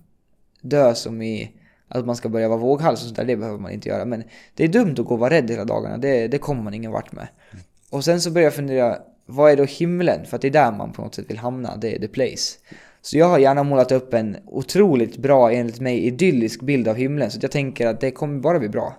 dö 0.61 0.95
som 0.95 1.21
i 1.21 1.51
att 1.87 2.05
man 2.05 2.15
ska 2.15 2.29
börja 2.29 2.47
vara 2.47 2.59
våghals 2.59 2.99
och 2.99 3.05
sånt 3.05 3.15
där, 3.15 3.25
det 3.25 3.35
behöver 3.35 3.59
man 3.59 3.71
inte 3.71 3.89
göra. 3.89 4.05
Men 4.05 4.23
det 4.55 4.63
är 4.63 4.67
dumt 4.67 4.95
att 4.99 5.05
gå 5.05 5.13
och 5.13 5.19
vara 5.19 5.33
rädd 5.33 5.51
hela 5.51 5.65
dagarna, 5.65 5.97
det, 5.97 6.27
det 6.27 6.37
kommer 6.37 6.63
man 6.63 6.73
ingen 6.73 6.91
vart 6.91 7.11
med. 7.11 7.27
Och 7.89 8.05
sen 8.05 8.21
så 8.21 8.31
började 8.31 8.45
jag 8.45 8.53
fundera, 8.53 8.97
vad 9.25 9.51
är 9.51 9.57
då 9.57 9.63
himlen? 9.63 10.25
För 10.25 10.35
att 10.35 10.41
det 10.41 10.47
är 10.47 10.51
där 10.51 10.71
man 10.71 10.91
på 10.91 11.01
något 11.01 11.15
sätt 11.15 11.29
vill 11.29 11.37
hamna, 11.37 11.75
det 11.75 11.95
är 11.95 11.99
the 11.99 12.07
place. 12.07 12.57
Så 13.01 13.17
jag 13.17 13.25
har 13.25 13.39
gärna 13.39 13.63
målat 13.63 13.91
upp 13.91 14.13
en 14.13 14.37
otroligt 14.45 15.17
bra, 15.17 15.51
enligt 15.51 15.79
mig, 15.79 15.99
idyllisk 15.99 16.61
bild 16.61 16.87
av 16.87 16.95
himlen. 16.95 17.31
Så 17.31 17.39
jag 17.41 17.51
tänker 17.51 17.87
att 17.87 18.01
det 18.01 18.11
kommer 18.11 18.39
bara 18.39 18.59
bli 18.59 18.69
bra. 18.69 18.97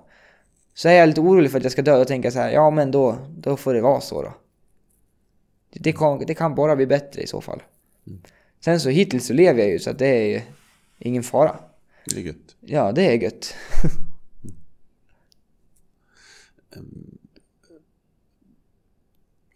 Så 0.75 0.89
är 0.89 0.93
jag 0.93 1.07
lite 1.07 1.21
orolig 1.21 1.51
för 1.51 1.59
att 1.59 1.65
jag 1.65 1.73
ska 1.73 1.83
dö 1.83 1.97
och 1.97 2.09
tänka 2.09 2.31
så 2.31 2.39
här, 2.39 2.51
ja 2.51 2.71
men 2.71 2.91
då, 2.91 3.17
då 3.39 3.57
får 3.57 3.75
det 3.75 3.81
vara 3.81 4.01
så 4.01 4.23
då. 4.23 4.33
Det 5.81 5.93
kan, 5.93 6.19
det 6.27 6.35
kan 6.35 6.55
bara 6.55 6.77
bli 6.77 6.87
bättre 6.87 7.23
i 7.23 7.27
så 7.27 7.41
fall. 7.41 7.63
Sen 8.61 8.81
så 8.81 8.89
hittills 8.89 9.27
så 9.27 9.33
lever 9.33 9.61
jag 9.61 9.71
ju 9.71 9.79
så 9.79 9.91
att 9.91 9.99
det 9.99 10.07
är 10.07 10.29
ju 10.29 10.41
ingen 10.99 11.23
fara. 11.23 11.59
Det 12.07 12.17
är 12.17 12.21
gött. 12.21 12.57
Ja, 12.61 12.93
det 12.93 13.03
är 13.03 13.23
gött. 13.23 13.55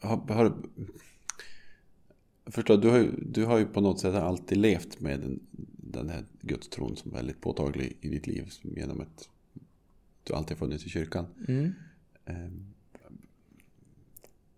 Har, 0.01 0.35
har, 0.35 0.57
jag 2.45 2.55
förstår, 2.55 2.77
du 2.77 2.89
har, 2.89 2.99
ju, 2.99 3.11
du 3.11 3.45
har 3.45 3.59
ju 3.59 3.67
på 3.67 3.81
något 3.81 4.01
sätt 4.01 4.15
alltid 4.15 4.59
levt 4.59 5.01
med 5.01 5.21
den, 5.21 5.41
den 5.77 6.09
här 6.09 6.25
gudstron 6.41 6.97
som 6.97 7.11
är 7.11 7.17
väldigt 7.17 7.41
påtaglig 7.41 7.97
i 8.01 8.09
ditt 8.09 8.27
liv. 8.27 8.53
Genom 8.63 9.01
att 9.01 9.29
du 10.25 10.35
alltid 10.35 10.57
har 10.57 10.67
funnits 10.67 10.87
i 10.87 10.89
kyrkan. 10.89 11.27
Mm. 11.49 11.73
Eh, 12.25 12.51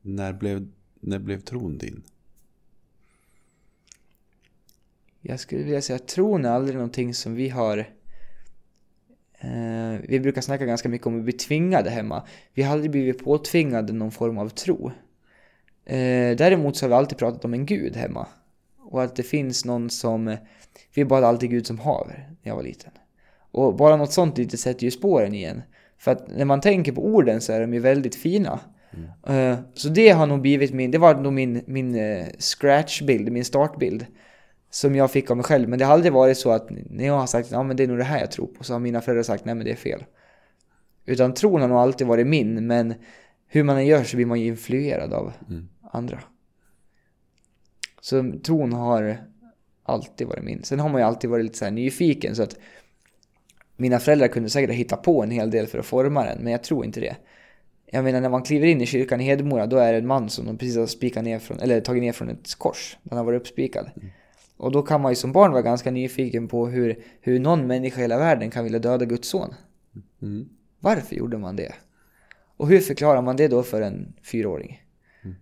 när, 0.02 0.32
blev, 0.32 0.68
när 1.00 1.18
blev 1.18 1.40
tron 1.40 1.78
din? 1.78 2.02
Jag 5.20 5.40
skulle 5.40 5.62
vilja 5.62 5.82
säga 5.82 5.96
att 5.96 6.08
tron 6.08 6.44
är 6.44 6.50
aldrig 6.50 6.74
någonting 6.74 7.14
som 7.14 7.34
vi 7.34 7.48
har... 7.48 7.78
Eh, 9.38 10.00
vi 10.08 10.20
brukar 10.20 10.40
snacka 10.40 10.64
ganska 10.64 10.88
mycket 10.88 11.06
om 11.06 11.18
att 11.18 11.24
bli 11.24 11.32
tvingade 11.32 11.90
hemma. 11.90 12.26
Vi 12.54 12.62
har 12.62 12.72
aldrig 12.72 12.90
blivit 12.90 13.24
påtvingade 13.24 13.92
någon 13.92 14.10
form 14.10 14.38
av 14.38 14.48
tro. 14.48 14.92
Eh, 15.84 16.36
däremot 16.36 16.76
så 16.76 16.84
har 16.84 16.88
vi 16.88 16.94
alltid 16.94 17.18
pratat 17.18 17.44
om 17.44 17.54
en 17.54 17.66
gud 17.66 17.96
hemma. 17.96 18.26
Och 18.78 19.02
att 19.02 19.16
det 19.16 19.22
finns 19.22 19.64
någon 19.64 19.90
som... 19.90 20.36
Vi 20.94 21.04
bad 21.04 21.24
alltid 21.24 21.50
Gud 21.50 21.66
som 21.66 21.78
haver 21.78 22.30
när 22.42 22.50
jag 22.50 22.56
var 22.56 22.62
liten. 22.62 22.90
Och 23.50 23.76
bara 23.76 23.96
något 23.96 24.12
sånt 24.12 24.38
lite 24.38 24.56
sätter 24.56 24.84
ju 24.84 24.90
spåren 24.90 25.34
igen. 25.34 25.62
För 25.98 26.10
att 26.10 26.28
när 26.36 26.44
man 26.44 26.60
tänker 26.60 26.92
på 26.92 27.06
orden 27.06 27.40
så 27.40 27.52
är 27.52 27.60
de 27.60 27.74
ju 27.74 27.80
väldigt 27.80 28.14
fina. 28.14 28.60
Eh, 29.26 29.58
så 29.74 29.88
det 29.88 30.08
har 30.08 30.26
nog 30.26 30.40
blivit 30.40 30.74
min, 30.74 30.90
det 30.90 30.98
var 30.98 31.14
nog 31.14 31.32
min, 31.32 31.62
min 31.66 31.94
eh, 31.94 32.26
scratchbild, 32.38 33.32
min 33.32 33.44
startbild. 33.44 34.06
Som 34.72 34.94
jag 34.94 35.10
fick 35.10 35.30
av 35.30 35.36
mig 35.36 35.44
själv. 35.44 35.68
Men 35.68 35.78
det 35.78 35.84
har 35.84 35.92
aldrig 35.92 36.12
varit 36.12 36.38
så 36.38 36.50
att 36.50 36.70
när 36.70 37.06
jag 37.06 37.18
har 37.18 37.26
sagt 37.26 37.50
ja 37.50 37.62
men 37.62 37.76
det 37.76 37.82
är 37.82 37.88
nog 37.88 37.98
det 37.98 38.04
här 38.04 38.20
jag 38.20 38.30
tror 38.30 38.46
på. 38.46 38.64
Så 38.64 38.72
har 38.72 38.80
mina 38.80 39.00
föräldrar 39.00 39.22
sagt 39.22 39.44
nej 39.44 39.54
men 39.54 39.64
det 39.64 39.72
är 39.72 39.76
fel. 39.76 40.04
Utan 41.06 41.34
tron 41.34 41.60
har 41.60 41.68
nog 41.68 41.78
alltid 41.78 42.06
varit 42.06 42.26
min. 42.26 42.66
Men 42.66 42.94
hur 43.46 43.62
man 43.64 43.76
än 43.76 43.86
gör 43.86 44.04
så 44.04 44.16
blir 44.16 44.26
man 44.26 44.40
ju 44.40 44.46
influerad 44.46 45.12
av 45.12 45.32
andra. 45.90 46.20
Så 48.00 48.32
tron 48.42 48.72
har 48.72 49.18
alltid 49.82 50.26
varit 50.26 50.44
min. 50.44 50.62
Sen 50.62 50.80
har 50.80 50.88
man 50.88 51.00
ju 51.00 51.06
alltid 51.06 51.30
varit 51.30 51.44
lite 51.44 51.58
så 51.58 51.64
här 51.64 51.72
nyfiken 51.72 52.36
så 52.36 52.42
att 52.42 52.56
mina 53.76 53.98
föräldrar 53.98 54.28
kunde 54.28 54.50
säkert 54.50 54.70
hitta 54.70 54.96
på 54.96 55.22
en 55.22 55.30
hel 55.30 55.50
del 55.50 55.66
för 55.66 55.78
att 55.78 55.86
forma 55.86 56.24
den, 56.24 56.38
men 56.38 56.52
jag 56.52 56.62
tror 56.62 56.84
inte 56.84 57.00
det. 57.00 57.16
Jag 57.92 58.04
menar 58.04 58.20
när 58.20 58.28
man 58.28 58.42
kliver 58.42 58.66
in 58.66 58.80
i 58.80 58.86
kyrkan 58.86 59.20
i 59.20 59.24
Hedemora, 59.24 59.66
då 59.66 59.76
är 59.76 59.92
det 59.92 59.98
en 59.98 60.06
man 60.06 60.30
som 60.30 60.46
de 60.46 60.58
precis 60.58 60.76
har 60.76 60.86
spikat 60.86 61.24
ner 61.24 61.38
från, 61.38 61.60
eller 61.60 61.80
tagit 61.80 62.02
ner 62.02 62.12
från 62.12 62.28
ett 62.28 62.54
kors. 62.54 62.96
Den 63.02 63.18
har 63.18 63.24
varit 63.24 63.40
uppspikad. 63.40 63.90
Och 64.56 64.72
då 64.72 64.82
kan 64.82 65.00
man 65.00 65.12
ju 65.12 65.16
som 65.16 65.32
barn 65.32 65.52
vara 65.52 65.62
ganska 65.62 65.90
nyfiken 65.90 66.48
på 66.48 66.66
hur, 66.66 66.98
hur 67.20 67.38
någon 67.40 67.66
människa 67.66 67.98
i 67.98 68.02
hela 68.02 68.18
världen 68.18 68.50
kan 68.50 68.64
vilja 68.64 68.78
döda 68.78 69.04
Guds 69.04 69.28
son. 69.28 69.54
Mm. 70.22 70.48
Varför 70.80 71.16
gjorde 71.16 71.38
man 71.38 71.56
det? 71.56 71.72
Och 72.56 72.68
hur 72.68 72.80
förklarar 72.80 73.22
man 73.22 73.36
det 73.36 73.48
då 73.48 73.62
för 73.62 73.82
en 73.82 74.12
fyraåring? 74.22 74.82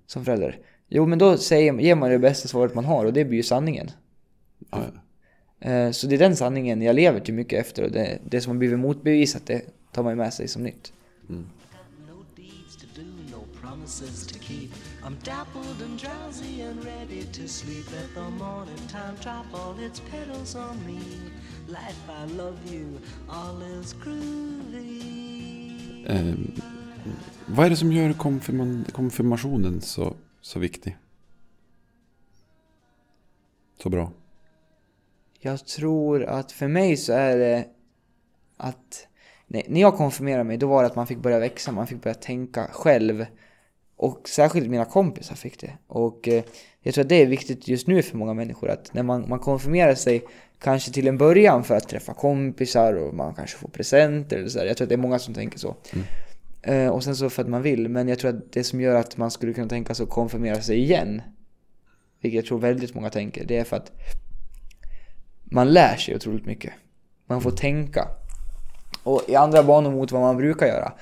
Som 0.06 0.24
förälder. 0.24 0.58
Jo, 0.88 1.06
men 1.06 1.18
då 1.18 1.36
säger, 1.36 1.78
ger 1.78 1.94
man 1.94 2.10
det 2.10 2.18
bästa 2.18 2.48
svaret 2.48 2.74
man 2.74 2.84
har 2.84 3.04
och 3.04 3.12
det 3.12 3.24
blir 3.24 3.36
ju 3.36 3.42
sanningen. 3.42 3.90
Ja, 4.70 4.82
Eh, 5.60 5.90
Så 5.90 6.06
det 6.06 6.16
är 6.16 6.18
den 6.18 6.36
sanningen 6.36 6.82
jag 6.82 6.96
lever 6.96 7.20
till 7.20 7.34
mycket 7.34 7.60
efter 7.60 7.82
och 7.82 7.90
det, 7.92 8.18
det 8.24 8.40
som 8.40 8.50
har 8.50 8.58
blivit 8.58 8.78
motbevisat 8.78 9.46
det 9.46 9.62
tar 9.92 10.02
man 10.02 10.12
ju 10.12 10.16
med 10.16 10.34
sig 10.34 10.48
som 10.48 10.62
nytt. 10.62 10.92
No 11.26 11.44
promises 13.88 14.26
to 14.26 14.38
keep. 14.38 14.70
I'm 15.04 15.16
dappled 15.24 15.82
and 15.82 15.98
drowsy 15.98 16.62
and 16.62 16.84
ready 16.84 17.22
to 17.22 17.48
sleep. 17.48 17.84
Let 17.92 18.14
the 18.14 18.30
morning 18.30 18.88
time 18.88 19.14
drop 19.22 19.46
all 19.54 19.78
its 19.78 20.00
petals 20.00 20.54
on 20.54 20.86
me. 20.86 21.00
Life, 21.68 22.08
I 22.08 22.24
love 22.36 22.58
you, 22.72 22.98
all 23.28 23.62
is 23.62 23.94
groovy. 23.94 25.02
Eh, 26.06 26.34
vad 27.46 27.66
är 27.66 27.70
det 27.70 27.76
som 27.76 27.92
gör 27.92 28.12
konfirma 28.12 28.84
konfirmationen 28.92 29.80
så, 29.80 30.16
så 30.40 30.58
viktig? 30.58 30.96
Så 33.82 33.90
bra. 33.90 34.12
Jag 35.40 35.66
tror 35.66 36.24
att 36.24 36.52
för 36.52 36.68
mig 36.68 36.96
så 36.96 37.12
är 37.12 37.38
det 37.38 37.66
att 38.56 39.06
nej, 39.46 39.66
när 39.68 39.80
jag 39.80 39.96
konfirmerade 39.96 40.44
mig 40.44 40.56
då 40.56 40.66
var 40.66 40.82
det 40.82 40.86
att 40.86 40.96
man 40.96 41.06
fick 41.06 41.18
börja 41.18 41.38
växa, 41.38 41.72
man 41.72 41.86
fick 41.86 42.02
börja 42.02 42.14
tänka 42.14 42.68
själv. 42.72 43.26
Och 43.98 44.28
särskilt 44.28 44.70
mina 44.70 44.84
kompisar 44.84 45.34
fick 45.34 45.60
det. 45.60 45.72
Och 45.86 46.28
eh, 46.28 46.42
jag 46.82 46.94
tror 46.94 47.02
att 47.02 47.08
det 47.08 47.22
är 47.22 47.26
viktigt 47.26 47.68
just 47.68 47.86
nu 47.86 48.02
för 48.02 48.16
många 48.16 48.34
människor 48.34 48.70
att 48.70 48.94
när 48.94 49.02
man, 49.02 49.28
man 49.28 49.38
konfirmerar 49.38 49.94
sig 49.94 50.24
kanske 50.58 50.92
till 50.92 51.08
en 51.08 51.18
början 51.18 51.64
för 51.64 51.76
att 51.76 51.88
träffa 51.88 52.14
kompisar 52.14 52.94
och 52.94 53.14
man 53.14 53.34
kanske 53.34 53.58
får 53.58 53.68
presenter 53.68 54.36
eller 54.36 54.48
så 54.48 54.58
där. 54.58 54.66
Jag 54.66 54.76
tror 54.76 54.84
att 54.84 54.88
det 54.88 54.94
är 54.94 54.96
många 54.96 55.18
som 55.18 55.34
tänker 55.34 55.58
så. 55.58 55.76
Eh, 56.62 56.88
och 56.88 57.04
sen 57.04 57.16
så 57.16 57.30
för 57.30 57.42
att 57.42 57.48
man 57.48 57.62
vill. 57.62 57.88
Men 57.88 58.08
jag 58.08 58.18
tror 58.18 58.30
att 58.30 58.52
det 58.52 58.64
som 58.64 58.80
gör 58.80 58.94
att 58.94 59.16
man 59.16 59.30
skulle 59.30 59.52
kunna 59.52 59.68
tänka 59.68 59.94
sig 59.94 60.04
att 60.04 60.10
konfirmera 60.10 60.62
sig 60.62 60.78
igen, 60.78 61.22
vilket 62.20 62.36
jag 62.36 62.46
tror 62.46 62.58
väldigt 62.58 62.94
många 62.94 63.10
tänker, 63.10 63.44
det 63.44 63.56
är 63.56 63.64
för 63.64 63.76
att 63.76 63.92
man 65.44 65.72
lär 65.72 65.96
sig 65.96 66.16
otroligt 66.16 66.46
mycket. 66.46 66.72
Man 67.26 67.40
får 67.40 67.50
tänka. 67.50 68.08
Och 69.02 69.22
i 69.28 69.34
andra 69.34 69.62
banor 69.62 69.90
mot 69.90 70.12
vad 70.12 70.20
man 70.20 70.36
brukar 70.36 70.66
göra. 70.66 70.92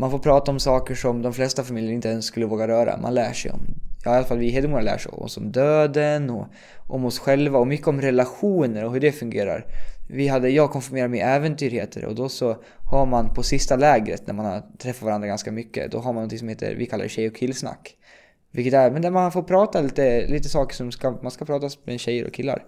Man 0.00 0.10
får 0.10 0.18
prata 0.18 0.50
om 0.50 0.60
saker 0.60 0.94
som 0.94 1.22
de 1.22 1.32
flesta 1.32 1.64
familjer 1.64 1.92
inte 1.92 2.08
ens 2.08 2.26
skulle 2.26 2.46
våga 2.46 2.68
röra. 2.68 2.96
Man 2.96 3.14
lär 3.14 3.32
sig 3.32 3.50
om, 3.50 3.60
ja, 4.04 4.12
i 4.14 4.16
alla 4.16 4.26
fall 4.26 4.38
vi 4.38 4.46
i 4.46 4.50
Hedemora 4.50 4.80
lär 4.80 4.98
sig 4.98 5.12
om 5.12 5.22
oss 5.22 5.36
om 5.36 5.52
döden 5.52 6.30
och 6.30 6.46
om 6.86 7.04
oss 7.04 7.18
själva 7.18 7.58
och 7.58 7.66
mycket 7.66 7.88
om 7.88 8.00
relationer 8.00 8.84
och 8.84 8.92
hur 8.92 9.00
det 9.00 9.12
fungerar. 9.12 9.66
Vi 10.08 10.28
hade, 10.28 10.50
jag 10.50 10.70
konfirmerade 10.70 11.08
mig 11.08 11.20
i 11.20 11.22
äventyr 11.22 11.70
heter 11.70 12.00
det 12.00 12.06
och 12.06 12.14
då 12.14 12.28
så 12.28 12.56
har 12.84 13.06
man 13.06 13.34
på 13.34 13.42
sista 13.42 13.76
lägret 13.76 14.26
när 14.26 14.34
man 14.34 14.46
har 14.46 14.62
träffat 14.78 15.02
varandra 15.02 15.28
ganska 15.28 15.52
mycket, 15.52 15.92
då 15.92 15.98
har 15.98 16.12
man 16.12 16.22
något 16.22 16.38
som 16.38 16.48
heter, 16.48 16.74
vi 16.74 16.86
kallar 16.86 17.04
det 17.04 17.08
tjej 17.08 17.28
och 17.28 17.36
killsnack. 17.36 17.96
Vilket 18.52 18.74
är, 18.74 18.90
men 18.90 19.02
där 19.02 19.10
man 19.10 19.32
får 19.32 19.42
prata 19.42 19.80
lite, 19.80 20.26
lite 20.26 20.48
saker 20.48 20.74
som 20.74 20.92
ska, 20.92 21.10
man 21.10 21.30
ska 21.30 21.44
prata 21.44 21.68
med 21.84 22.00
tjejer 22.00 22.26
och 22.26 22.32
killar. 22.32 22.64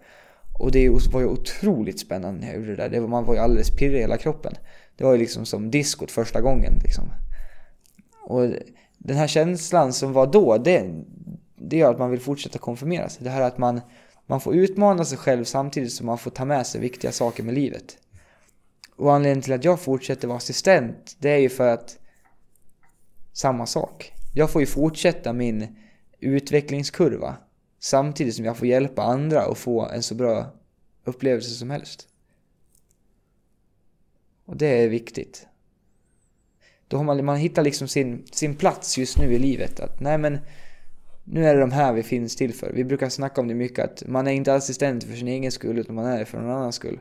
Och 0.58 0.72
det 0.72 0.88
var 1.12 1.20
ju 1.20 1.26
otroligt 1.26 2.00
spännande 2.00 2.40
när 2.40 2.46
jag 2.46 2.56
gjorde 2.56 2.70
det 2.70 2.76
där. 2.76 2.88
Det 2.88 3.00
var, 3.00 3.08
man 3.08 3.24
var 3.24 3.34
ju 3.34 3.40
alldeles 3.40 3.70
pirrig 3.70 3.98
i 3.98 4.00
hela 4.00 4.16
kroppen. 4.16 4.52
Det 5.00 5.06
var 5.06 5.12
ju 5.12 5.18
liksom 5.18 5.46
som 5.46 5.70
diskot 5.70 6.10
första 6.10 6.40
gången 6.40 6.74
liksom. 6.82 7.04
Och 8.22 8.42
den 8.98 9.16
här 9.16 9.26
känslan 9.26 9.92
som 9.92 10.12
var 10.12 10.26
då, 10.26 10.58
det, 10.58 11.04
det 11.56 11.76
gör 11.76 11.90
att 11.90 11.98
man 11.98 12.10
vill 12.10 12.20
fortsätta 12.20 12.58
konfirmera 12.58 13.08
sig. 13.08 13.24
Det 13.24 13.30
här 13.30 13.40
att 13.40 13.58
man, 13.58 13.80
man 14.26 14.40
får 14.40 14.54
utmana 14.54 15.04
sig 15.04 15.18
själv 15.18 15.44
samtidigt 15.44 15.92
som 15.92 16.06
man 16.06 16.18
får 16.18 16.30
ta 16.30 16.44
med 16.44 16.66
sig 16.66 16.80
viktiga 16.80 17.12
saker 17.12 17.42
med 17.42 17.54
livet. 17.54 17.98
Och 18.96 19.14
anledningen 19.14 19.42
till 19.42 19.52
att 19.52 19.64
jag 19.64 19.80
fortsätter 19.80 20.28
vara 20.28 20.36
assistent, 20.36 21.16
det 21.18 21.30
är 21.30 21.38
ju 21.38 21.48
för 21.48 21.68
att 21.68 21.98
samma 23.32 23.66
sak. 23.66 24.12
Jag 24.34 24.50
får 24.50 24.62
ju 24.62 24.66
fortsätta 24.66 25.32
min 25.32 25.76
utvecklingskurva 26.18 27.36
samtidigt 27.78 28.34
som 28.34 28.44
jag 28.44 28.56
får 28.56 28.68
hjälpa 28.68 29.02
andra 29.02 29.42
att 29.42 29.58
få 29.58 29.88
en 29.88 30.02
så 30.02 30.14
bra 30.14 30.46
upplevelse 31.04 31.50
som 31.50 31.70
helst. 31.70 32.09
Och 34.50 34.56
det 34.56 34.66
är 34.66 34.88
viktigt. 34.88 35.46
Då 36.88 36.96
har 36.96 37.04
man, 37.04 37.24
man 37.24 37.36
hittar 37.36 37.62
liksom 37.62 37.88
sin, 37.88 38.26
sin 38.32 38.54
plats 38.56 38.98
just 38.98 39.18
nu 39.18 39.32
i 39.32 39.38
livet. 39.38 39.80
Att 39.80 40.00
nej 40.00 40.18
men, 40.18 40.38
nu 41.24 41.46
är 41.46 41.54
det 41.54 41.60
de 41.60 41.72
här 41.72 41.92
vi 41.92 42.02
finns 42.02 42.36
till 42.36 42.54
för. 42.54 42.72
Vi 42.72 42.84
brukar 42.84 43.08
snacka 43.08 43.40
om 43.40 43.48
det 43.48 43.54
mycket 43.54 43.84
att 43.84 44.08
man 44.08 44.26
är 44.26 44.30
inte 44.30 44.54
assistent 44.54 45.04
för 45.04 45.16
sin 45.16 45.28
egen 45.28 45.52
skull 45.52 45.78
utan 45.78 45.94
man 45.94 46.06
är 46.06 46.18
det 46.18 46.24
för 46.24 46.40
någon 46.40 46.50
annans 46.50 46.74
skull. 46.74 47.00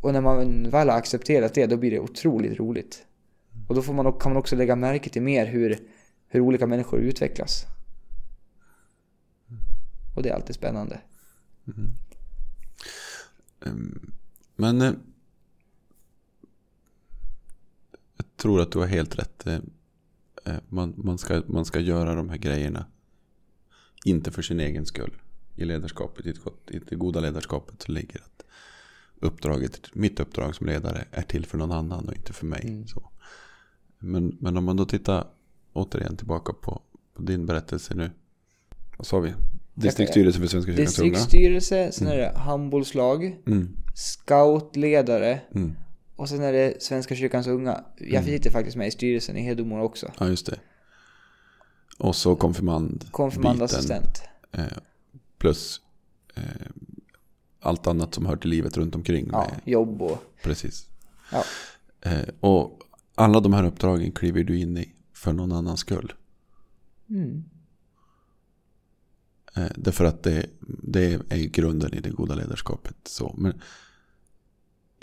Och 0.00 0.12
när 0.12 0.20
man 0.20 0.70
väl 0.70 0.88
har 0.88 0.96
accepterat 0.96 1.54
det 1.54 1.66
då 1.66 1.76
blir 1.76 1.90
det 1.90 2.00
otroligt 2.00 2.58
roligt. 2.58 3.06
Och 3.68 3.74
då 3.74 3.82
får 3.82 3.94
man, 3.94 4.12
kan 4.12 4.32
man 4.32 4.36
också 4.36 4.56
lägga 4.56 4.76
märke 4.76 5.10
till 5.10 5.22
mer 5.22 5.46
hur, 5.46 5.78
hur 6.28 6.40
olika 6.40 6.66
människor 6.66 7.00
utvecklas. 7.00 7.64
Och 10.16 10.22
det 10.22 10.28
är 10.28 10.34
alltid 10.34 10.54
spännande. 10.54 11.00
Men 14.56 14.80
eh, 14.80 14.92
jag 18.16 18.33
tror 18.44 18.60
att 18.60 18.72
du 18.72 18.78
har 18.78 18.86
helt 18.86 19.18
rätt. 19.18 19.46
Eh, 19.46 19.54
eh, 20.44 20.54
Man, 20.68 20.94
man, 20.96 21.18
ska, 21.18 21.42
man 21.46 21.64
ska 21.64 21.80
göra 21.80 22.14
de 22.14 22.28
här 22.28 22.36
grejerna. 22.36 22.86
Inte 24.04 24.30
för 24.30 24.42
sin 24.42 24.60
egen 24.60 24.86
skull. 24.86 25.16
I 25.56 25.64
ledarskapet, 25.64 26.26
i, 26.26 26.30
i 26.70 26.78
det 26.88 26.96
goda 26.96 27.20
ledarskapet 27.20 27.82
så 27.82 27.92
ligger 27.92 28.20
att 28.20 28.44
uppdraget, 29.20 29.94
mitt 29.94 30.20
uppdrag 30.20 30.54
som 30.54 30.66
ledare 30.66 31.04
är 31.10 31.22
till 31.22 31.46
för 31.46 31.58
någon 31.58 31.72
annan 31.72 32.08
och 32.08 32.14
inte 32.14 32.32
för 32.32 32.46
mig. 32.46 32.84
Så. 32.86 33.10
Men, 33.98 34.36
men 34.40 34.56
om 34.56 34.64
man 34.64 34.76
då 34.76 34.84
tittar 34.84 35.26
återigen 35.72 36.16
tillbaka 36.16 36.52
på, 36.52 36.82
på 37.14 37.22
din 37.22 37.46
berättelse 37.46 37.94
nu. 37.94 38.10
Vad 38.96 39.06
sa 39.06 39.20
vi? 39.20 39.34
Distriktsstyrelse 39.74 40.40
för 40.40 40.46
Svenska 40.46 40.72
kyrkans 40.72 40.98
unga. 40.98 41.10
Distriktsstyrelse, 41.10 41.92
sen 41.92 42.08
är 42.08 42.16
det 42.16 42.32
handbollslag, 42.36 43.38
Mm, 43.46 43.76
scoutledare 43.94 45.40
mm. 45.54 45.76
Och 46.16 46.28
sen 46.28 46.42
är 46.42 46.52
det 46.52 46.82
Svenska 46.82 47.14
kyrkans 47.14 47.46
unga. 47.46 47.84
Jag 47.96 48.24
sitter 48.24 48.50
faktiskt 48.50 48.76
med 48.76 48.88
i 48.88 48.90
styrelsen 48.90 49.36
i 49.36 49.42
Hedemora 49.42 49.82
också. 49.82 50.12
Ja, 50.18 50.28
just 50.28 50.46
det. 50.46 50.58
Och 51.98 52.16
så 52.16 52.36
konfirmand. 52.36 53.06
Konfirmandassistent. 53.10 54.22
Eh, 54.52 54.64
plus 55.38 55.80
eh, 56.34 56.42
allt 57.60 57.86
annat 57.86 58.14
som 58.14 58.26
hör 58.26 58.36
till 58.36 58.50
livet 58.50 58.76
runt 58.76 58.94
omkring. 58.94 59.28
Ja, 59.32 59.50
Med, 59.50 59.72
jobb 59.72 60.02
och... 60.02 60.18
Precis. 60.42 60.86
Ja. 61.32 61.44
Eh, 62.00 62.28
och 62.40 62.80
alla 63.14 63.40
de 63.40 63.52
här 63.52 63.64
uppdragen 63.64 64.12
kliver 64.12 64.44
du 64.44 64.58
in 64.58 64.78
i 64.78 64.94
för 65.12 65.32
någon 65.32 65.52
annans 65.52 65.80
skull. 65.80 66.12
Mm. 67.10 67.44
Därför 69.74 70.04
att 70.04 70.22
det, 70.22 70.46
det 70.82 71.12
är 71.28 71.48
grunden 71.48 71.94
i 71.94 72.00
det 72.00 72.10
goda 72.10 72.34
ledarskapet. 72.34 72.96
Så. 73.04 73.34
Men 73.38 73.60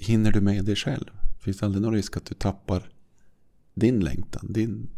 hinner 0.02 0.32
du 0.32 0.42
med 0.42 0.66
det 0.66 0.76
själv? 0.76 1.06
Finns 1.40 1.58
det 1.58 1.66
aldrig 1.66 1.82
någon 1.82 1.94
risk 1.94 2.18
att 2.18 2.26
du 2.26 2.36
tappar 2.36 2.90
din 3.74 4.00
längtan, 4.00 4.54
din, 4.54 4.90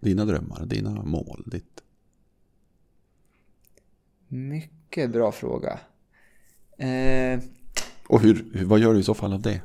dina 0.00 0.24
drömmar, 0.24 0.66
dina 0.66 1.02
mål? 1.02 1.42
Ditt, 1.46 1.82
Mycket 4.28 5.10
bra 5.10 5.32
fråga. 5.32 5.78
Eh, 6.78 7.40
och 8.06 8.20
hur, 8.20 8.64
vad 8.64 8.78
gör 8.78 8.94
du 8.94 9.00
i 9.00 9.02
så 9.02 9.14
fall 9.14 9.32
av 9.32 9.42
det? 9.42 9.60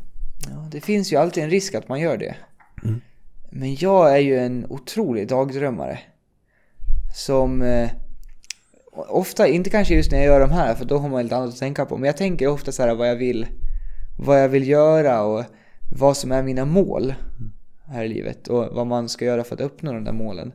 ja, 0.50 0.68
det 0.72 0.82
finns 0.82 1.14
ju 1.14 1.18
alltid 1.18 1.44
en 1.44 1.50
risk 1.50 1.76
att 1.76 1.90
man 1.90 2.00
gör 2.00 2.18
det. 2.18 2.36
Men 3.50 3.76
jag 3.76 4.14
är 4.14 4.18
ju 4.20 4.38
en 4.38 4.66
otrolig 4.70 5.28
dagdrömmare. 5.28 6.00
Som... 7.16 7.62
Eh, 7.62 7.90
ofta, 8.92 9.48
inte 9.48 9.70
kanske 9.70 9.96
just 9.96 10.12
när 10.12 10.18
jag 10.18 10.28
gör 10.28 10.40
de 10.40 10.52
här, 10.52 10.76
för 10.76 10.86
då 10.86 10.98
har 10.98 11.10
man 11.10 11.24
lite 11.24 11.36
annat 11.36 11.50
att 11.50 11.60
tänka 11.60 11.86
på. 11.86 11.98
Men 11.98 12.08
jag 12.08 12.18
tänker 12.18 12.48
ofta 12.48 12.72
så 12.72 12.84
här 12.84 12.96
vad 12.96 13.10
jag 13.10 13.16
vill, 13.16 13.48
vad 14.18 14.44
jag 14.44 14.50
vill 14.50 14.68
göra 14.68 15.24
och 15.24 15.44
vad 15.96 16.18
som 16.18 16.32
är 16.32 16.44
mina 16.44 16.66
mål 16.66 17.14
här 17.86 18.04
i 18.04 18.08
livet. 18.08 18.48
Och 18.48 18.66
vad 18.72 18.88
man 18.88 19.10
ska 19.10 19.26
göra 19.26 19.44
för 19.44 19.56
att 19.56 19.62
uppnå 19.62 19.94
de 19.94 20.04
där 20.04 20.14
målen. 20.14 20.52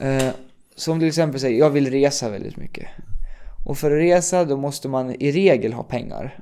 Eh, 0.00 0.28
som 0.76 0.98
till 0.98 1.08
exempel 1.08 1.40
säger, 1.40 1.58
jag 1.58 1.70
vill 1.70 1.90
resa 1.90 2.30
väldigt 2.30 2.56
mycket. 2.56 2.88
Och 3.66 3.78
för 3.78 3.90
att 3.90 4.02
resa 4.02 4.44
då 4.44 4.56
måste 4.56 4.88
man 4.88 5.10
i 5.10 5.32
regel 5.32 5.72
ha 5.72 5.82
pengar. 5.82 6.38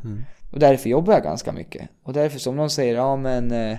Och 0.53 0.59
därför 0.59 0.91
jobbar 0.91 1.13
jag 1.13 1.23
ganska 1.23 1.53
mycket. 1.53 1.89
Och 2.03 2.13
därför 2.13 2.39
som 2.39 2.57
någon 2.57 2.71
säger, 2.71 2.95
ja 2.95 3.17
men... 3.17 3.53
Eh, 3.53 3.77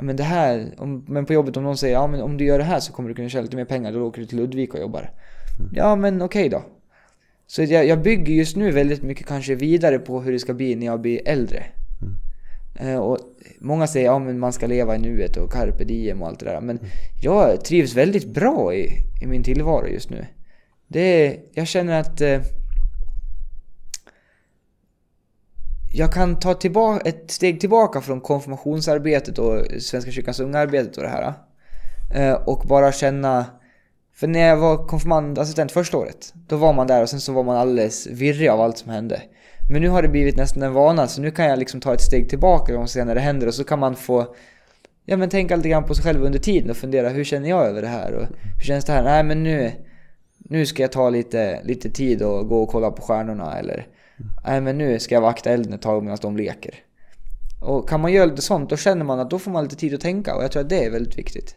men 0.00 0.16
det 0.16 0.22
här, 0.22 0.74
om, 0.78 1.04
men 1.08 1.26
på 1.26 1.32
jobbet 1.32 1.56
om 1.56 1.62
någon 1.62 1.76
säger, 1.76 1.94
ja 1.94 2.06
men 2.06 2.22
om 2.22 2.36
du 2.36 2.44
gör 2.44 2.58
det 2.58 2.64
här 2.64 2.80
så 2.80 2.92
kommer 2.92 3.08
du 3.08 3.14
kunna 3.14 3.28
tjäna 3.28 3.42
lite 3.42 3.56
mer 3.56 3.64
pengar, 3.64 3.92
då 3.92 4.06
åker 4.06 4.20
du 4.20 4.26
till 4.26 4.38
Ludvika 4.38 4.72
och 4.72 4.80
jobbar. 4.80 5.10
Ja 5.72 5.96
men 5.96 6.22
okej 6.22 6.48
då. 6.48 6.62
Så 7.54 7.62
jag, 7.62 7.86
jag 7.86 8.02
bygger 8.02 8.34
just 8.34 8.56
nu 8.56 8.70
väldigt 8.70 9.02
mycket 9.02 9.26
kanske 9.26 9.54
vidare 9.54 9.98
på 9.98 10.20
hur 10.20 10.32
det 10.32 10.38
ska 10.38 10.54
bli 10.54 10.74
när 10.74 10.86
jag 10.86 11.00
blir 11.00 11.28
äldre. 11.28 11.66
Eh, 12.80 12.96
och 12.96 13.18
många 13.58 13.86
säger 13.86 14.06
ja 14.06 14.18
men 14.18 14.38
man 14.38 14.52
ska 14.52 14.66
leva 14.66 14.96
i 14.96 14.98
nuet 14.98 15.36
och 15.36 15.52
carpe 15.52 15.84
diem 15.84 16.22
och 16.22 16.28
allt 16.28 16.40
det 16.40 16.46
där. 16.46 16.60
Men 16.60 16.78
jag 17.22 17.64
trivs 17.64 17.94
väldigt 17.94 18.26
bra 18.26 18.74
i, 18.74 18.90
i 19.22 19.26
min 19.26 19.42
tillvaro 19.42 19.86
just 19.86 20.10
nu. 20.10 20.26
Det 20.88 21.38
jag 21.52 21.66
känner 21.66 22.00
att 22.00 22.20
eh, 22.20 22.40
jag 25.94 26.12
kan 26.12 26.38
ta 26.38 26.54
tillbaka, 26.54 27.08
ett 27.08 27.30
steg 27.30 27.60
tillbaka 27.60 28.00
från 28.00 28.20
konfirmationsarbetet 28.20 29.38
och 29.38 29.66
Svenska 29.82 30.10
kyrkans 30.10 30.40
unga-arbetet 30.40 30.96
och 30.96 31.02
det 31.02 31.08
här. 31.08 31.34
eh, 32.14 32.32
Och 32.32 32.64
bara 32.68 32.92
känna 32.92 33.46
för 34.14 34.26
när 34.26 34.40
jag 34.40 34.56
var 34.56 34.86
konfirmandassistent 34.86 35.72
första 35.72 35.98
året, 35.98 36.34
då 36.48 36.56
var 36.56 36.72
man 36.72 36.86
där 36.86 37.02
och 37.02 37.08
sen 37.08 37.20
så 37.20 37.32
var 37.32 37.44
man 37.44 37.56
alldeles 37.56 38.06
virrig 38.06 38.48
av 38.48 38.60
allt 38.60 38.78
som 38.78 38.90
hände. 38.90 39.22
Men 39.70 39.82
nu 39.82 39.88
har 39.88 40.02
det 40.02 40.08
blivit 40.08 40.36
nästan 40.36 40.62
en 40.62 40.72
vana, 40.72 41.06
så 41.06 41.20
nu 41.20 41.30
kan 41.30 41.44
jag 41.44 41.58
liksom 41.58 41.80
ta 41.80 41.94
ett 41.94 42.00
steg 42.00 42.28
tillbaka 42.28 42.78
och 42.78 42.90
se 42.90 43.04
när 43.04 43.14
det 43.14 43.20
händer 43.20 43.46
och 43.46 43.54
så 43.54 43.64
kan 43.64 43.78
man 43.78 43.96
få 43.96 44.34
Ja 45.06 45.16
men 45.16 45.28
tänka 45.28 45.56
lite 45.56 45.68
grann 45.68 45.84
på 45.84 45.94
sig 45.94 46.04
själv 46.04 46.22
under 46.22 46.38
tiden 46.38 46.70
och 46.70 46.76
fundera 46.76 47.08
hur 47.08 47.24
känner 47.24 47.48
jag 47.48 47.66
över 47.66 47.82
det 47.82 47.88
här 47.88 48.12
och 48.12 48.26
hur 48.56 48.64
känns 48.64 48.84
det 48.84 48.92
här? 48.92 49.02
Nej 49.02 49.24
men 49.24 49.42
nu, 49.42 49.72
nu 50.38 50.66
ska 50.66 50.82
jag 50.82 50.92
ta 50.92 51.10
lite, 51.10 51.60
lite 51.64 51.90
tid 51.90 52.22
och 52.22 52.48
gå 52.48 52.62
och 52.62 52.68
kolla 52.68 52.90
på 52.90 53.02
stjärnorna 53.02 53.58
eller 53.58 53.86
Nej 54.44 54.60
men 54.60 54.78
nu 54.78 54.98
ska 54.98 55.14
jag 55.14 55.22
vakta 55.22 55.50
elden 55.50 55.72
ett 55.72 55.82
tag 55.82 56.02
medan 56.02 56.18
de 56.22 56.36
leker. 56.36 56.74
Och 57.60 57.88
kan 57.88 58.00
man 58.00 58.12
göra 58.12 58.26
lite 58.26 58.42
sånt 58.42 58.70
då 58.70 58.76
känner 58.76 59.04
man 59.04 59.20
att 59.20 59.30
då 59.30 59.38
får 59.38 59.50
man 59.50 59.64
lite 59.64 59.76
tid 59.76 59.94
att 59.94 60.00
tänka 60.00 60.36
och 60.36 60.44
jag 60.44 60.52
tror 60.52 60.62
att 60.62 60.68
det 60.68 60.84
är 60.84 60.90
väldigt 60.90 61.18
viktigt. 61.18 61.56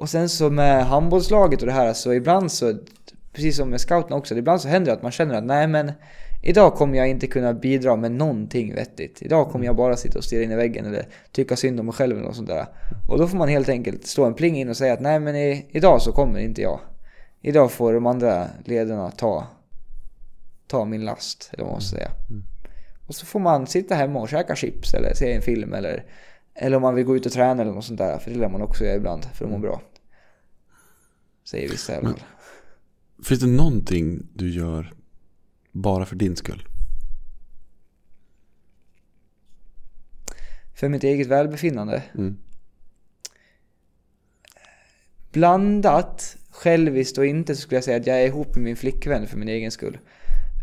Och 0.00 0.08
sen 0.08 0.28
så 0.28 0.50
med 0.50 0.86
handbollslaget 0.86 1.60
och 1.60 1.66
det 1.66 1.72
här 1.72 1.92
så 1.92 2.12
ibland 2.12 2.52
så, 2.52 2.74
precis 3.32 3.56
som 3.56 3.70
med 3.70 3.80
scouterna 3.80 4.16
också, 4.16 4.36
ibland 4.36 4.60
så 4.60 4.68
händer 4.68 4.90
det 4.90 4.96
att 4.96 5.02
man 5.02 5.12
känner 5.12 5.34
att 5.34 5.44
nej 5.44 5.66
men 5.66 5.92
Idag 6.42 6.74
kommer 6.74 6.98
jag 6.98 7.08
inte 7.08 7.26
kunna 7.26 7.52
bidra 7.52 7.96
med 7.96 8.12
någonting 8.12 8.74
vettigt. 8.74 9.22
Idag 9.22 9.50
kommer 9.50 9.64
jag 9.64 9.76
bara 9.76 9.96
sitta 9.96 10.18
och 10.18 10.24
stirra 10.24 10.42
in 10.42 10.52
i 10.52 10.56
väggen 10.56 10.86
eller 10.86 11.06
tycka 11.32 11.56
synd 11.56 11.80
om 11.80 11.86
mig 11.86 11.92
själv 11.92 12.16
eller 12.16 12.26
något 12.26 12.36
sånt 12.36 12.48
där. 12.48 12.66
Och 13.08 13.18
då 13.18 13.26
får 13.26 13.38
man 13.38 13.48
helt 13.48 13.68
enkelt 13.68 14.06
slå 14.06 14.24
en 14.24 14.34
pling 14.34 14.56
in 14.56 14.68
och 14.68 14.76
säga 14.76 14.92
att 14.92 15.00
nej 15.00 15.20
men 15.20 15.36
i, 15.36 15.66
idag 15.70 16.02
så 16.02 16.12
kommer 16.12 16.38
inte 16.38 16.62
jag. 16.62 16.80
Idag 17.40 17.70
får 17.70 17.92
de 17.92 18.06
andra 18.06 18.46
ledarna 18.64 19.10
ta, 19.10 19.46
ta 20.66 20.84
min 20.84 21.04
last, 21.04 21.50
eller 21.52 21.64
vad 21.64 21.72
man 21.72 21.80
ska 21.80 21.96
säga. 21.96 22.10
Och 23.06 23.14
så 23.14 23.26
får 23.26 23.40
man 23.40 23.66
sitta 23.66 23.94
hemma 23.94 24.20
och 24.20 24.28
käka 24.28 24.56
chips 24.56 24.94
eller 24.94 25.14
se 25.14 25.32
en 25.32 25.42
film 25.42 25.74
eller, 25.74 26.04
eller 26.54 26.76
om 26.76 26.82
man 26.82 26.94
vill 26.94 27.04
gå 27.04 27.16
ut 27.16 27.26
och 27.26 27.32
träna 27.32 27.62
eller 27.62 27.72
något 27.72 27.84
sånt 27.84 27.98
där. 27.98 28.18
För 28.18 28.30
det 28.30 28.38
lär 28.38 28.48
man 28.48 28.62
också 28.62 28.84
göra 28.84 28.96
ibland 28.96 29.24
för 29.24 29.44
att 29.44 29.50
må 29.50 29.58
bra. 29.58 29.80
Säger 31.50 31.68
vissa 31.68 31.92
i 31.92 31.96
alla 31.96 32.10
fall. 32.10 32.22
Finns 33.24 33.40
det 33.40 33.46
någonting 33.46 34.26
du 34.34 34.50
gör 34.50 34.94
bara 35.72 36.06
för 36.06 36.16
din 36.16 36.36
skull? 36.36 36.62
För 40.74 40.88
mitt 40.88 41.04
eget 41.04 41.26
välbefinnande. 41.26 42.02
Mm. 42.14 42.36
Blandat, 45.32 46.36
själviskt 46.50 47.18
och 47.18 47.26
inte 47.26 47.54
så 47.54 47.60
skulle 47.60 47.76
jag 47.76 47.84
säga 47.84 47.96
att 47.96 48.06
jag 48.06 48.22
är 48.22 48.26
ihop 48.26 48.54
med 48.54 48.64
min 48.64 48.76
flickvän 48.76 49.26
för 49.26 49.36
min 49.36 49.48
egen 49.48 49.70
skull. 49.70 49.98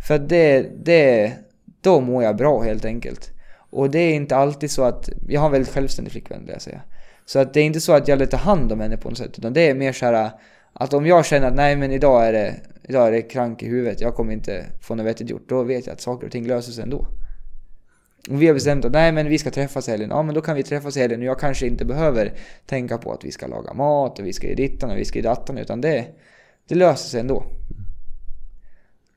För 0.07 0.19
det, 0.19 0.69
det, 0.85 1.33
då 1.81 2.01
mår 2.01 2.23
jag 2.23 2.37
bra 2.37 2.61
helt 2.61 2.85
enkelt. 2.85 3.31
Och 3.69 3.89
det 3.89 3.99
är 3.99 4.13
inte 4.13 4.35
alltid 4.35 4.71
så 4.71 4.83
att, 4.83 5.09
jag 5.27 5.41
har 5.41 5.47
en 5.47 5.51
väldigt 5.51 5.73
självständig 5.73 6.11
flickvän 6.11 6.41
vill 6.41 6.53
jag 6.53 6.61
säga. 6.61 6.81
Så 7.25 7.39
att 7.39 7.53
det 7.53 7.59
är 7.59 7.65
inte 7.65 7.81
så 7.81 7.93
att 7.93 8.07
jag 8.07 8.17
vill 8.17 8.27
ta 8.27 8.37
hand 8.37 8.71
om 8.71 8.79
henne 8.79 8.97
på 8.97 9.09
något 9.09 9.17
sätt. 9.17 9.39
Utan 9.39 9.53
det 9.53 9.69
är 9.69 9.75
mer 9.75 9.93
så 9.93 10.05
här 10.05 10.31
att 10.79 10.93
om 10.93 11.05
jag 11.05 11.25
känner 11.25 11.47
att 11.47 11.55
nej 11.55 11.75
men 11.75 11.91
idag 11.91 12.27
är 12.27 12.33
det, 12.33 12.55
idag 12.83 13.07
är 13.07 13.11
det 13.11 13.21
krank 13.21 13.63
i 13.63 13.67
huvudet, 13.67 14.01
jag 14.01 14.15
kommer 14.15 14.33
inte 14.33 14.65
få 14.81 14.95
något 14.95 15.05
vettigt 15.05 15.29
gjort. 15.29 15.49
Då 15.49 15.63
vet 15.63 15.85
jag 15.85 15.93
att 15.93 16.01
saker 16.01 16.25
och 16.25 16.31
ting 16.31 16.47
löser 16.47 16.71
sig 16.71 16.83
ändå. 16.83 17.07
Och 18.29 18.41
vi 18.41 18.47
har 18.47 18.53
bestämt 18.53 18.85
att 18.85 18.91
nej 18.91 19.11
men 19.11 19.29
vi 19.29 19.37
ska 19.37 19.51
träffas 19.51 19.87
i 19.87 19.91
helgen. 19.91 20.09
Ja 20.09 20.23
men 20.23 20.35
då 20.35 20.41
kan 20.41 20.55
vi 20.55 20.63
träffas 20.63 20.97
i 20.97 20.99
helgen 20.99 21.19
och 21.19 21.25
jag 21.25 21.39
kanske 21.39 21.67
inte 21.67 21.85
behöver 21.85 22.33
tänka 22.65 22.97
på 22.97 23.11
att 23.11 23.25
vi 23.25 23.31
ska 23.31 23.47
laga 23.47 23.73
mat 23.73 24.19
och 24.19 24.25
vi 24.25 24.33
ska 24.33 24.47
i 24.47 24.55
dittan 24.55 24.91
och 24.91 24.97
vi 24.97 25.05
ska 25.05 25.19
i 25.19 25.21
dattan. 25.21 25.57
Utan 25.57 25.81
det, 25.81 26.07
det 26.67 26.75
löser 26.75 27.09
sig 27.09 27.19
ändå. 27.19 27.43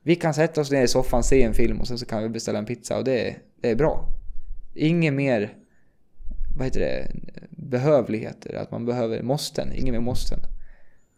Vi 0.03 0.15
kan 0.15 0.33
sätta 0.33 0.61
oss 0.61 0.71
ner 0.71 0.83
i 0.83 0.87
soffan, 0.87 1.23
se 1.23 1.43
en 1.43 1.53
film 1.53 1.79
och 1.79 1.87
sen 1.87 1.97
så 1.97 2.05
kan 2.05 2.23
vi 2.23 2.29
beställa 2.29 2.59
en 2.59 2.65
pizza 2.65 2.97
och 2.97 3.03
det, 3.03 3.35
det 3.61 3.69
är 3.69 3.75
bra. 3.75 4.05
Inget 4.75 5.13
mer, 5.13 5.53
vad 6.57 6.65
heter 6.65 6.79
det, 6.79 7.11
behövligheter. 7.49 8.55
Att 8.55 8.71
man 8.71 8.85
behöver 8.85 9.23
måsten, 9.23 9.73
inget 9.73 9.93
mer 9.93 10.01
måsten. 10.01 10.39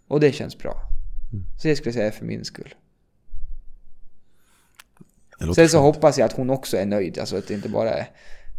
Och 0.07 0.19
det 0.19 0.31
känns 0.31 0.57
bra. 0.57 0.81
Så 1.61 1.67
det 1.67 1.75
skulle 1.75 1.87
jag 1.87 1.93
säga 1.93 2.07
är 2.07 2.11
för 2.11 2.25
min 2.25 2.45
skull. 2.45 2.73
Sen 5.55 5.69
så 5.69 5.79
hoppas 5.81 6.17
jag 6.17 6.25
att 6.25 6.33
hon 6.33 6.49
också 6.49 6.77
är 6.77 6.85
nöjd. 6.85 7.17
Alltså 7.19 7.37
att 7.37 7.47
det 7.47 7.53
inte 7.53 7.69
bara 7.69 7.89
är 7.89 8.07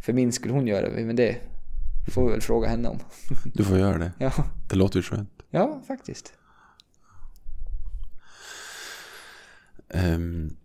för 0.05 0.12
min 0.12 0.32
skull 0.32 0.51
hon 0.53 0.66
gör 0.66 0.82
det. 0.82 1.05
Men 1.05 1.16
det 1.16 1.36
får 2.09 2.26
vi 2.26 2.30
väl 2.32 2.40
fråga 2.40 2.68
henne 2.68 2.88
om. 2.88 2.99
Du 3.45 3.64
får 3.64 3.78
göra 3.78 3.99
det. 3.99 4.12
Ja, 4.18 4.32
Det 4.68 4.76
låter 4.76 4.97
ju 4.99 5.03
skönt. 5.03 5.30
ja 5.51 5.82
faktiskt. 5.86 6.32
Ehm, 9.88 10.57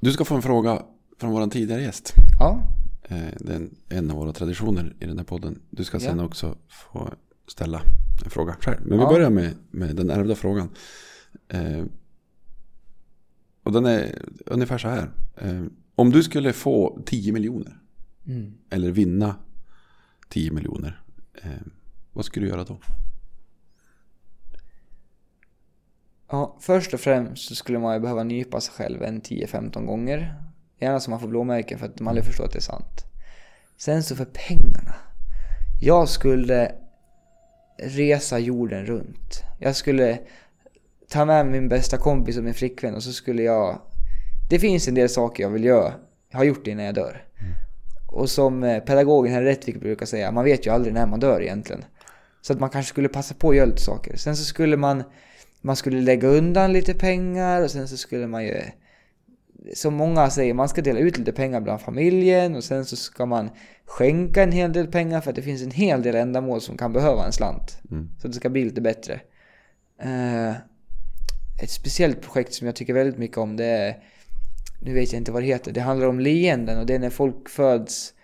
du 0.00 0.12
ska 0.12 0.24
få 0.24 0.34
en 0.34 0.42
fråga 0.42 0.82
från 1.20 1.30
vår 1.30 1.46
tidigare 1.46 1.82
gäst. 1.82 2.14
Ja, 2.40 2.70
Eh, 3.08 3.28
det 3.40 3.54
är 3.54 3.68
en 3.88 4.10
av 4.10 4.16
våra 4.16 4.32
traditioner 4.32 4.96
i 5.00 5.06
den 5.06 5.18
här 5.18 5.24
podden. 5.24 5.62
Du 5.70 5.84
ska 5.84 6.00
sen 6.00 6.18
Ja. 6.18 6.24
också 6.24 6.56
få 6.68 7.12
ställa 7.48 7.82
en 8.24 8.30
fråga 8.30 8.56
själv. 8.60 8.80
Men 8.86 8.98
vi 8.98 9.04
Ja. 9.04 9.10
börjar 9.10 9.30
med, 9.30 9.54
med 9.70 9.96
den 9.96 10.10
ärvda 10.10 10.34
frågan. 10.34 10.68
Eh, 11.48 11.84
och 13.62 13.72
den 13.72 13.86
är 13.86 14.18
ungefär 14.46 14.78
så 14.78 14.88
här. 14.88 15.10
Eh, 15.36 15.62
om 15.94 16.10
du 16.10 16.22
skulle 16.22 16.52
få 16.52 17.02
10 17.06 17.32
miljoner. 17.32 17.78
Mm. 18.26 18.54
Eller 18.70 18.90
vinna 18.90 19.36
10 20.28 20.50
miljoner. 20.50 21.02
Eh, 21.42 21.50
vad 22.12 22.24
skulle 22.24 22.46
du 22.46 22.50
göra 22.50 22.64
då? 22.64 22.78
ja, 26.30 26.56
först 26.60 26.94
och 26.94 27.00
främst 27.00 27.48
så 27.48 27.54
skulle 27.54 27.78
man 27.78 27.94
ju 27.94 28.00
behöva 28.00 28.24
nypa 28.24 28.60
sig 28.60 28.74
själv 28.74 29.02
en 29.02 29.22
10-15 29.22 29.86
gånger. 29.86 30.34
Gärna 30.80 31.00
så 31.00 31.10
man 31.10 31.20
får 31.20 31.28
blåmärken 31.28 31.78
för 31.78 31.86
att 31.86 32.00
man 32.00 32.08
aldrig 32.08 32.24
förstår 32.26 32.44
att 32.44 32.52
det 32.52 32.58
är 32.58 32.62
sant. 32.62 33.04
Sen 33.76 34.02
så 34.02 34.16
för 34.16 34.24
pengarna. 34.48 34.94
Jag 35.80 36.08
skulle 36.08 36.72
resa 37.78 38.38
jorden 38.38 38.86
runt. 38.86 39.42
Jag 39.58 39.76
skulle 39.76 40.18
ta 41.08 41.24
med 41.24 41.46
min 41.46 41.68
bästa 41.68 41.96
kompis 41.96 42.36
och 42.36 42.44
min 42.44 42.54
flickvän 42.54 42.94
och 42.94 43.02
så 43.02 43.12
skulle 43.12 43.42
jag... 43.42 43.78
Det 44.50 44.58
finns 44.58 44.88
en 44.88 44.94
del 44.94 45.08
saker 45.08 45.42
jag 45.42 45.50
vill 45.50 45.64
göra. 45.64 45.92
Jag 46.30 46.38
har 46.38 46.44
gjort 46.44 46.64
det 46.64 46.70
innan 46.70 46.84
jag 46.84 46.94
dör. 46.94 47.24
Och 48.06 48.30
som 48.30 48.62
eh, 48.62 48.80
pedagogen 48.80 49.32
här 49.32 49.42
Rättvik 49.42 49.80
brukar 49.80 50.06
säga, 50.06 50.30
man 50.30 50.44
vet 50.44 50.66
ju 50.66 50.70
aldrig 50.70 50.94
när 50.94 51.06
man 51.06 51.20
dör 51.20 51.40
egentligen. 51.40 51.84
Så 52.42 52.52
att 52.52 52.60
man 52.60 52.70
kanske 52.70 52.90
skulle 52.90 53.08
passa 53.08 53.34
på 53.34 53.50
att 53.50 53.56
göra 53.56 53.66
lite 53.66 53.82
saker. 53.82 54.16
Sen 54.16 54.36
så 54.36 54.44
skulle 54.44 54.76
man, 54.76 55.02
man 55.60 55.76
skulle 55.76 56.00
lägga 56.00 56.28
undan 56.28 56.72
lite 56.72 56.94
pengar 56.94 57.62
och 57.62 57.70
sen 57.70 57.88
så 57.88 57.96
skulle 57.96 58.26
man 58.26 58.44
ju, 58.44 58.62
som 59.74 59.94
många 59.94 60.30
säger, 60.30 60.54
man 60.54 60.68
ska 60.68 60.82
dela 60.82 60.98
ut 60.98 61.18
lite 61.18 61.32
pengar 61.32 61.60
bland 61.60 61.80
familjen 61.80 62.56
och 62.56 62.64
sen 62.64 62.84
så 62.84 62.96
ska 62.96 63.26
man 63.26 63.50
skänka 63.86 64.42
en 64.42 64.52
hel 64.52 64.72
del 64.72 64.86
pengar 64.86 65.20
för 65.20 65.30
att 65.30 65.36
det 65.36 65.42
finns 65.42 65.62
en 65.62 65.70
hel 65.70 66.02
del 66.02 66.14
ändamål 66.14 66.60
som 66.60 66.76
kan 66.76 66.92
behöva 66.92 67.26
en 67.26 67.32
slant. 67.32 67.78
Mm. 67.90 68.10
Så 68.18 68.28
det 68.28 68.34
ska 68.34 68.48
bli 68.48 68.64
lite 68.64 68.80
bättre. 68.80 69.20
Eh, 70.02 70.50
ett 71.62 71.70
speciellt 71.70 72.22
projekt 72.22 72.54
som 72.54 72.66
jag 72.66 72.76
tycker 72.76 72.94
väldigt 72.94 73.18
mycket 73.18 73.38
om 73.38 73.56
det 73.56 73.64
är, 73.64 73.98
nu 74.82 74.94
vet 74.94 75.12
jag 75.12 75.20
inte 75.20 75.32
vad 75.32 75.42
det 75.42 75.46
heter, 75.46 75.72
det 75.72 75.80
handlar 75.80 76.06
om 76.06 76.20
leenden 76.20 76.78
och 76.78 76.86
det 76.86 76.94
är 76.94 76.98
när 76.98 77.10
folk 77.10 77.48
föds 77.48 78.14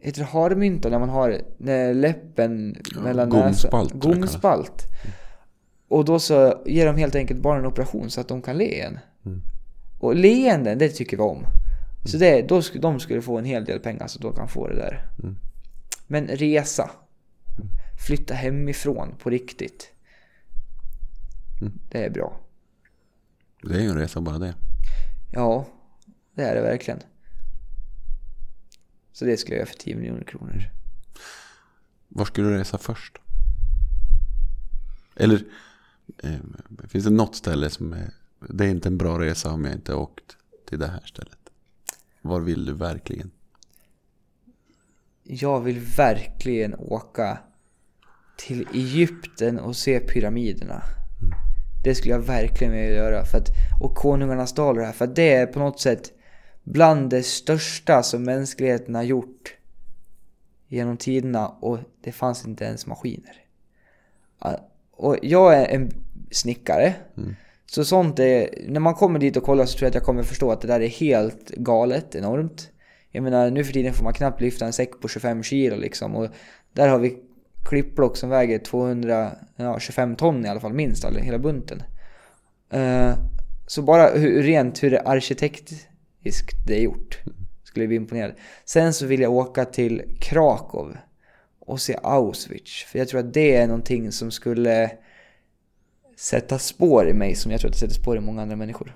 Heter 0.00 0.20
det 0.20 0.26
harmynta 0.26 0.88
när 0.88 0.98
man 0.98 1.08
har 1.08 1.40
när 1.58 1.94
läppen 1.94 2.76
Ja, 2.94 3.00
mellan 3.00 3.28
gomspalt, 3.28 3.94
näsan? 3.94 4.10
Gomspalt. 4.10 4.82
Och 5.88 6.04
då 6.04 6.18
så 6.18 6.62
ger 6.66 6.86
de 6.86 6.96
helt 6.96 7.14
enkelt 7.14 7.40
barnen 7.40 7.64
en 7.64 7.70
operation 7.70 8.10
så 8.10 8.20
att 8.20 8.28
de 8.28 8.42
kan 8.42 8.58
le 8.58 8.64
igen. 8.64 8.98
Mm. 9.26 9.40
Och 10.04 10.16
leenden, 10.16 10.78
det 10.78 10.88
tycker 10.88 11.16
vi 11.16 11.22
om. 11.22 11.46
Så 12.04 12.18
det, 12.18 12.42
då 12.42 12.62
de 12.80 13.00
skulle 13.00 13.22
få 13.22 13.38
en 13.38 13.44
hel 13.44 13.64
del 13.64 13.80
pengar 13.80 14.06
så 14.06 14.18
de 14.18 14.34
kan 14.34 14.48
få 14.48 14.68
det 14.68 14.74
där. 14.74 15.08
Mm. 15.22 15.36
Men 16.06 16.26
resa. 16.26 16.90
Flytta 18.06 18.34
hemifrån 18.34 19.14
på 19.18 19.30
riktigt. 19.30 19.90
Mm. 21.60 21.72
Det 21.90 22.04
är 22.04 22.10
bra. 22.10 22.40
Det 23.62 23.74
är 23.74 23.80
ju 23.80 23.88
en 23.88 23.98
resa 23.98 24.20
bara 24.20 24.38
det. 24.38 24.54
Ja, 25.32 25.66
det 26.34 26.42
är 26.42 26.54
det 26.54 26.62
verkligen. 26.62 27.00
Så 29.12 29.24
det 29.24 29.36
skulle 29.36 29.56
jag 29.56 29.60
göra 29.60 29.70
för 29.70 29.78
10 29.78 29.96
miljoner 29.96 30.24
kronor. 30.24 30.70
Var 32.08 32.24
skulle 32.24 32.48
du 32.48 32.58
resa 32.58 32.78
först? 32.78 33.18
Eller 35.16 35.44
eh, 36.22 36.38
finns 36.88 37.04
det 37.04 37.10
något 37.10 37.36
ställe 37.36 37.70
som 37.70 37.92
är... 37.92 38.10
Det 38.48 38.64
är 38.64 38.68
inte 38.68 38.88
en 38.88 38.98
bra 38.98 39.18
resa 39.18 39.52
om 39.52 39.64
jag 39.64 39.74
inte 39.74 39.94
åkt 39.94 40.36
till 40.68 40.78
det 40.78 40.86
här 40.86 41.02
stället. 41.04 41.38
Var 42.22 42.40
vill 42.40 42.66
du 42.66 42.72
verkligen? 42.72 43.30
Jag 45.22 45.60
vill 45.60 45.80
verkligen 45.80 46.74
åka 46.74 47.38
till 48.36 48.68
Egypten 48.74 49.58
och 49.58 49.76
se 49.76 50.00
pyramiderna. 50.00 50.82
Det 51.84 51.94
skulle 51.94 52.14
jag 52.14 52.20
verkligen 52.20 52.72
vilja 52.72 52.94
göra. 52.94 53.24
För 53.24 53.38
att, 53.38 53.48
och 53.80 53.94
Konungarnas 53.94 54.54
dal 54.54 54.78
här. 54.78 54.92
För 54.92 55.06
det 55.06 55.32
är 55.32 55.46
på 55.46 55.58
något 55.58 55.80
sätt 55.80 56.12
bland 56.62 57.10
det 57.10 57.22
största 57.22 58.02
som 58.02 58.22
mänskligheten 58.22 58.94
har 58.94 59.02
gjort 59.02 59.54
genom 60.68 60.96
tiderna 60.96 61.48
och 61.48 61.78
det 62.00 62.12
fanns 62.12 62.46
inte 62.46 62.64
ens 62.64 62.86
maskiner. 62.86 63.36
Ja, 64.38 64.68
Och 64.90 65.18
jag 65.22 65.54
är 65.54 65.66
en 65.66 65.90
snickare. 66.30 66.94
Så 67.74 67.84
sånt 67.84 68.18
är, 68.18 68.48
när 68.68 68.80
man 68.80 68.94
kommer 68.94 69.18
dit 69.18 69.36
och 69.36 69.42
kollar 69.42 69.66
så 69.66 69.78
tror 69.78 69.86
jag 69.86 69.88
att 69.88 69.94
jag 69.94 70.04
kommer 70.04 70.22
förstå 70.22 70.52
att 70.52 70.60
det 70.60 70.68
där 70.68 70.80
är 70.80 70.88
helt 70.88 71.50
galet, 71.50 72.14
enormt. 72.14 72.70
Jag 73.10 73.22
menar 73.22 73.50
nu 73.50 73.64
för 73.64 73.72
tiden 73.72 73.94
får 73.94 74.04
man 74.04 74.12
knappt 74.12 74.40
lyfta 74.40 74.66
en 74.66 74.72
säck 74.72 75.00
på 75.00 75.08
25 75.08 75.42
kilo 75.42 75.76
liksom 75.76 76.16
och 76.16 76.28
där 76.72 76.88
har 76.88 76.98
vi 76.98 77.18
klippblock 77.64 78.16
som 78.16 78.30
väger 78.30 78.58
225 78.58 80.16
ton 80.16 80.46
i 80.46 80.48
alla 80.48 80.60
fall 80.60 80.72
minst, 80.72 81.04
eller 81.04 81.20
hela 81.20 81.38
bunten. 81.38 81.82
Uh, 82.74 83.12
så 83.66 83.82
bara 83.82 84.10
hur, 84.10 84.42
rent 84.42 84.82
hur 84.82 84.90
det 84.90 85.00
arkitektiskt 85.00 86.66
det 86.66 86.78
är 86.78 86.82
gjort 86.82 87.18
skulle 87.64 87.86
bli 87.86 87.96
imponerad. 87.96 88.32
Sen 88.64 88.92
så 88.94 89.06
vill 89.06 89.20
jag 89.20 89.32
åka 89.32 89.64
till 89.64 90.02
Krakow 90.20 90.96
och 91.58 91.80
se 91.80 91.98
Auschwitz. 92.02 92.84
För 92.84 92.98
jag 92.98 93.08
tror 93.08 93.20
att 93.20 93.34
det 93.34 93.56
är 93.56 93.66
någonting 93.66 94.12
som 94.12 94.30
skulle 94.30 94.90
sätta 96.16 96.58
spår 96.58 97.08
i 97.08 97.12
mig 97.12 97.34
som 97.34 97.52
jag 97.52 97.60
tror 97.60 97.68
att 97.68 97.74
det 97.74 97.78
sätter 97.78 97.94
spår 97.94 98.16
i 98.16 98.20
många 98.20 98.42
andra 98.42 98.56
människor. 98.56 98.94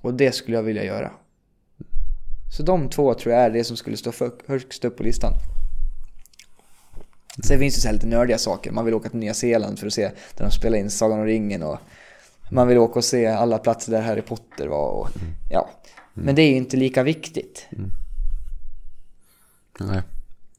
Och 0.00 0.14
det 0.14 0.32
skulle 0.32 0.56
jag 0.56 0.62
vilja 0.62 0.84
göra. 0.84 1.10
Så 2.56 2.62
de 2.62 2.88
två 2.88 3.14
tror 3.14 3.34
jag 3.34 3.44
är 3.44 3.50
det 3.50 3.64
som 3.64 3.76
skulle 3.76 3.96
stå 3.96 4.12
högst 4.46 4.84
upp 4.84 4.96
på 4.96 5.02
listan. 5.02 5.32
Sen 7.44 7.58
finns 7.58 7.74
det 7.74 7.80
så 7.80 7.88
här 7.88 7.94
lite 7.94 8.06
nördiga 8.06 8.38
saker. 8.38 8.70
Man 8.70 8.84
vill 8.84 8.94
åka 8.94 9.08
till 9.08 9.18
Nya 9.18 9.34
Zeeland 9.34 9.78
för 9.78 9.86
att 9.86 9.92
se 9.92 10.10
där 10.36 10.44
de 10.44 10.50
spelar 10.50 10.78
in 10.78 10.90
Sagan 10.90 11.18
om 11.18 11.26
ringen 11.26 11.62
och 11.62 11.78
man 12.50 12.68
vill 12.68 12.78
åka 12.78 12.98
och 12.98 13.04
se 13.04 13.26
alla 13.26 13.58
platser 13.58 13.92
där 13.92 14.02
Harry 14.02 14.22
Potter 14.22 14.66
var 14.66 14.90
och 14.90 15.08
ja. 15.50 15.70
Men 16.14 16.34
det 16.34 16.42
är 16.42 16.50
ju 16.50 16.56
inte 16.56 16.76
lika 16.76 17.02
viktigt. 17.02 17.66
Nej. 19.80 20.02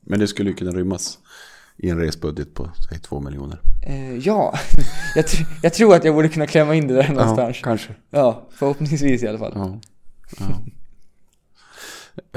Men 0.02 0.20
det 0.20 0.28
skulle 0.28 0.50
ju 0.50 0.56
kunna 0.56 0.72
rymmas 0.72 1.20
i 1.78 1.90
en 1.90 2.00
resbudget 2.00 2.54
på 2.54 2.72
säg 2.90 3.00
två 3.00 3.20
miljoner. 3.20 3.62
Eh, 3.90 4.18
ja, 4.18 4.54
jag, 5.16 5.26
tr- 5.26 5.46
jag 5.64 5.74
tror 5.74 5.96
att 5.96 6.04
jag 6.04 6.16
borde 6.16 6.30
kunna 6.30 6.48
klämma 6.48 6.76
in 6.76 6.88
det 6.88 6.94
där 6.94 7.10
någonstans. 7.10 7.58
kanske. 7.64 7.96
Ja, 8.10 8.48
förhoppningsvis 8.52 9.24
i 9.24 9.28
alla 9.28 9.40
fall. 9.40 9.52
Ja. 9.56 9.80
ja. 10.40 10.46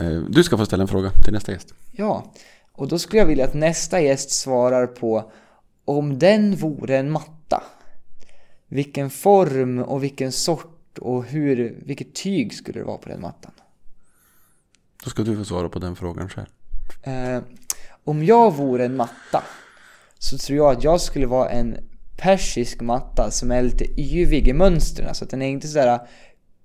Eh, 0.02 0.10
Du 0.28 0.42
ska 0.44 0.56
få 0.58 0.66
ställa 0.66 0.82
en 0.82 0.88
fråga 0.88 1.10
till 1.10 1.32
nästa 1.32 1.52
gäst. 1.52 1.74
Ja, 1.92 2.32
och 2.72 2.88
då 2.88 2.98
skulle 2.98 3.18
jag 3.20 3.26
vilja 3.26 3.44
att 3.44 3.54
nästa 3.54 4.00
gäst 4.00 4.30
svarar 4.30 4.86
på 4.86 5.32
om 5.84 6.18
den 6.18 6.56
vore 6.56 6.98
en 6.98 7.10
matta. 7.10 7.62
Vilken 8.68 9.10
form 9.10 9.78
och 9.78 10.02
vilken 10.02 10.32
sort 10.32 10.98
och 10.98 11.24
hur, 11.24 11.76
vilket 11.86 12.14
tyg 12.14 12.54
skulle 12.54 12.78
det 12.80 12.84
vara 12.84 12.98
på 12.98 13.08
den 13.08 13.20
mattan? 13.20 13.52
Då 15.04 15.10
ska 15.10 15.22
du 15.22 15.36
få 15.36 15.44
svara 15.44 15.68
på 15.68 15.78
den 15.78 15.96
frågan 15.96 16.28
själv. 16.28 16.46
Eh, 17.02 17.42
om 18.04 18.24
jag 18.24 18.54
vore 18.56 18.84
en 18.84 18.96
matta 18.96 19.42
så 20.22 20.38
tror 20.38 20.56
jag 20.58 20.72
att 20.76 20.84
jag 20.84 21.00
skulle 21.00 21.26
vara 21.26 21.48
en 21.50 21.76
persisk 22.16 22.80
matta 22.80 23.30
som 23.30 23.50
är 23.50 23.62
lite 23.62 24.00
yvig 24.00 24.48
i 24.48 24.52
mönstren. 24.52 25.14
Så 25.14 25.24
att 25.24 25.30
den 25.30 25.42
är 25.42 25.48
inte 25.48 25.68
sådär 25.68 26.00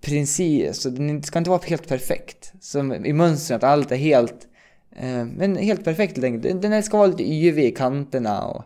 precis, 0.01 0.78
så 0.82 0.89
den 0.89 1.24
ska 1.24 1.39
inte 1.39 1.49
vara 1.49 1.62
helt 1.66 1.88
perfekt. 1.88 2.53
Som 2.60 3.06
i 3.06 3.14
mönstren, 3.14 3.58
att 3.58 3.64
allt 3.64 3.91
är 3.91 3.95
helt, 3.95 4.47
eh, 4.95 5.26
men 5.26 5.56
helt 5.56 5.84
perfekt 5.84 6.16
helt 6.18 6.26
enkelt. 6.26 6.62
Den- 6.62 6.72
Den 6.72 6.84
ska 6.84 6.97
vara 6.97 7.08
lite 7.08 7.24
yvig 7.34 7.66
i 7.66 7.72
kanterna 7.72 8.45
och 8.45 8.64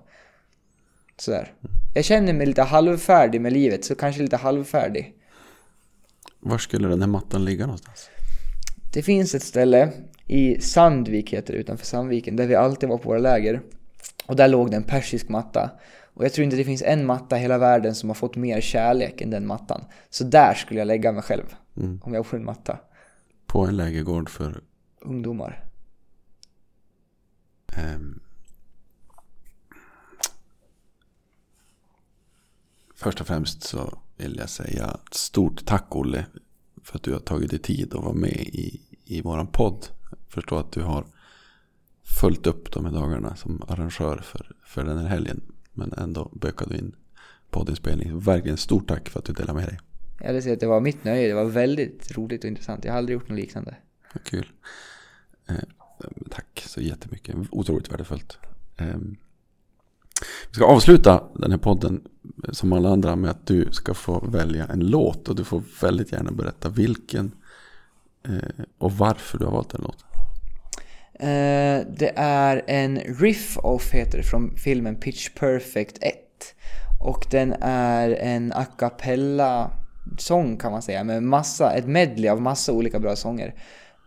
sådär. 1.17 1.53
Jag 1.93 2.05
känner 2.05 2.33
mig 2.33 2.47
lite 2.47 2.61
halvfärdig 2.63 3.41
med 3.41 3.53
livet, 3.53 3.85
så 3.85 3.95
kanske 3.95 4.21
lite 4.21 4.37
halvfärdig. 4.37 5.13
Var 6.39 6.57
skulle 6.57 6.87
den 6.87 7.01
här 7.01 7.07
mattan 7.07 7.45
ligga 7.45 7.65
någonstans? 7.65 8.09
Det 8.93 9.01
finns 9.01 9.35
ett 9.35 9.43
ställe 9.43 9.89
i 10.27 10.61
Sandvik 10.61 11.33
heter 11.33 11.53
det 11.53 11.59
utanför 11.59 11.85
Sandviken 11.85 12.35
där 12.35 12.47
vi 12.47 12.55
alltid 12.55 12.89
var 12.89 12.97
på 12.97 13.09
våra 13.09 13.19
läger. 13.19 13.61
Och 14.25 14.35
där 14.35 14.47
låg 14.47 14.71
det 14.71 14.77
en 14.77 14.83
persisk 14.83 15.29
matta. 15.29 15.71
Och 16.13 16.25
jag 16.25 16.33
tror 16.33 16.43
inte 16.45 16.55
det 16.57 16.63
finns 16.65 16.81
en 16.81 17.05
matta 17.05 17.37
i 17.37 17.41
hela 17.41 17.57
världen 17.57 17.95
som 17.95 18.09
har 18.09 18.13
fått 18.15 18.35
mer 18.35 18.61
kärlek 18.61 19.21
än 19.21 19.29
den 19.29 19.47
mattan. 19.47 19.81
Så 20.09 20.23
där 20.23 20.53
skulle 20.53 20.79
jag 20.79 20.87
lägga 20.87 21.11
mig 21.11 21.21
själv. 21.23 21.55
Om 22.01 22.13
jag 22.13 22.25
vore 22.25 22.37
en 22.37 22.45
matta. 22.45 22.77
På 23.45 23.65
en 23.65 23.77
lägergård 23.77 24.29
för 24.29 24.61
Ungdomar. 25.01 25.63
ehm, 27.77 28.19
Först 32.95 33.21
och 33.21 33.27
främst 33.27 33.63
så 33.63 33.99
vill 34.17 34.37
jag 34.37 34.49
säga 34.49 34.97
stort 35.11 35.65
tack 35.65 35.95
Olle 35.95 36.25
för 36.83 36.95
att 36.97 37.03
du 37.03 37.13
har 37.13 37.19
tagit 37.19 37.49
dig 37.49 37.59
tid 37.59 37.93
att 37.93 38.03
vara 38.03 38.13
med 38.13 38.37
i, 38.39 38.81
i 39.05 39.21
våran 39.21 39.47
podd. 39.47 39.87
Jag 40.09 40.19
förstår 40.29 40.59
att 40.59 40.71
du 40.71 40.81
har 40.81 41.05
följt 42.17 42.47
upp 42.47 42.71
de 42.71 42.85
här 42.85 42.91
dagarna 42.91 43.35
som 43.35 43.61
arrangör 43.67 44.17
för, 44.17 44.51
för 44.65 44.83
den 44.83 44.97
här 44.97 45.07
helgen. 45.07 45.41
Men 45.73 45.93
ändå 45.93 46.31
bökade 46.33 46.73
du 46.73 46.77
in 46.77 46.95
poddinspelning. 47.49 48.19
Verkligen 48.19 48.57
stort 48.57 48.87
tack 48.87 49.09
för 49.09 49.19
att 49.19 49.25
du 49.25 49.33
delar 49.33 49.53
med 49.53 49.67
dig. 49.67 49.79
Jag 50.19 50.33
vill 50.33 50.43
säga 50.43 50.53
att 50.53 50.59
det 50.59 50.67
var 50.67 50.81
mitt 50.81 51.03
nöje. 51.03 51.27
Det 51.27 51.33
var 51.33 51.45
väldigt 51.45 52.17
roligt 52.17 52.43
och 52.43 52.47
intressant. 52.47 52.85
Jag 52.85 52.91
har 52.91 52.97
aldrig 52.97 53.13
gjort 53.13 53.29
något 53.29 53.39
liknande. 53.39 53.75
Vad 54.13 54.23
kul. 54.23 54.51
Eh, 55.49 55.55
tack 56.29 56.63
så 56.65 56.81
jättemycket. 56.81 57.35
Otroligt 57.51 57.91
värdefullt. 57.91 58.37
Eh, 58.77 58.97
vi 60.49 60.55
ska 60.55 60.65
avsluta 60.65 61.23
den 61.35 61.51
här 61.51 61.57
podden 61.57 62.07
eh, 62.43 62.51
som 62.51 62.73
alla 62.73 62.89
andra 62.89 63.15
med 63.15 63.31
att 63.31 63.47
du 63.47 63.67
ska 63.71 63.93
få 63.93 64.19
välja 64.19 64.65
en 64.65 64.79
låt. 64.79 65.29
Och 65.29 65.35
du 65.35 65.43
får 65.43 65.63
väldigt 65.81 66.11
gärna 66.11 66.31
berätta 66.31 66.69
vilken 66.69 67.31
eh, 68.23 68.65
och 68.77 68.91
varför 68.91 69.37
du 69.37 69.45
har 69.45 69.51
valt 69.51 69.69
den 69.69 69.81
låten. 69.81 70.08
Eh, 71.19 71.85
det 71.97 72.11
är 72.15 72.63
en 72.67 72.99
riff-off 72.99 73.93
heter 73.93 74.17
det 74.17 74.23
från 74.23 74.57
filmen 74.57 74.95
Pitch 74.95 75.29
Perfect 75.29 75.97
1. 76.01 76.15
Och 76.99 77.25
den 77.31 77.55
är 77.61 78.09
en 78.09 78.53
a 78.55 78.65
cappella 78.77 79.71
sång 80.17 80.57
kan 80.57 80.71
man 80.71 80.81
säga 80.81 81.03
med 81.03 81.23
massa, 81.23 81.73
ett 81.73 81.87
medley 81.87 82.29
av 82.29 82.41
massa 82.41 82.71
olika 82.71 82.99
bra 82.99 83.15
sånger. 83.15 83.53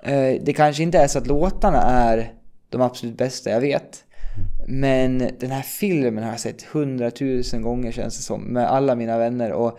Eh, 0.02 0.42
det 0.42 0.52
kanske 0.52 0.82
inte 0.82 0.98
är 0.98 1.06
så 1.06 1.18
att 1.18 1.26
låtarna 1.26 1.82
är 1.82 2.32
de 2.68 2.80
absolut 2.80 3.16
bästa 3.16 3.50
jag 3.50 3.60
vet. 3.60 4.04
Men 4.66 5.18
den 5.40 5.50
här 5.50 5.62
filmen 5.62 6.24
har 6.24 6.30
jag 6.30 6.40
sett 6.40 6.62
hundratusen 6.62 7.62
gånger 7.62 7.92
känns 7.92 8.16
det 8.16 8.22
som 8.22 8.42
med 8.42 8.70
alla 8.70 8.94
mina 8.94 9.18
vänner. 9.18 9.52
Och 9.52 9.78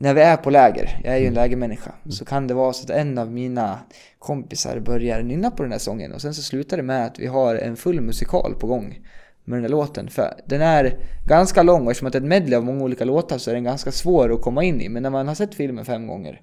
när 0.00 0.14
vi 0.14 0.20
är 0.20 0.36
på 0.36 0.50
läger, 0.50 1.00
jag 1.04 1.14
är 1.14 1.18
ju 1.18 1.26
en 1.26 1.34
lägermänniska, 1.34 1.92
så 2.08 2.24
kan 2.24 2.46
det 2.46 2.54
vara 2.54 2.72
så 2.72 2.84
att 2.84 2.90
en 2.90 3.18
av 3.18 3.32
mina 3.32 3.78
kompisar 4.18 4.80
börjar 4.80 5.22
nynna 5.22 5.50
på 5.50 5.62
den 5.62 5.72
här 5.72 5.78
sången 5.78 6.12
och 6.12 6.20
sen 6.20 6.34
så 6.34 6.42
slutar 6.42 6.76
det 6.76 6.82
med 6.82 7.06
att 7.06 7.18
vi 7.18 7.26
har 7.26 7.54
en 7.54 7.76
full 7.76 8.00
musikal 8.00 8.54
på 8.60 8.66
gång 8.66 8.98
med 9.44 9.56
den 9.56 9.62
här 9.62 9.70
låten. 9.70 10.10
För 10.10 10.34
den 10.46 10.60
är 10.60 10.98
ganska 11.26 11.62
lång 11.62 11.84
och 11.84 11.90
eftersom 11.90 12.06
att 12.06 12.12
det 12.12 12.18
är 12.18 12.22
ett 12.22 12.28
medley 12.28 12.56
av 12.56 12.64
många 12.64 12.84
olika 12.84 13.04
låtar 13.04 13.38
så 13.38 13.50
är 13.50 13.54
den 13.54 13.64
ganska 13.64 13.92
svår 13.92 14.32
att 14.32 14.42
komma 14.42 14.64
in 14.64 14.80
i. 14.80 14.88
Men 14.88 15.02
när 15.02 15.10
man 15.10 15.28
har 15.28 15.34
sett 15.34 15.54
filmen 15.54 15.84
fem 15.84 16.06
gånger, 16.06 16.40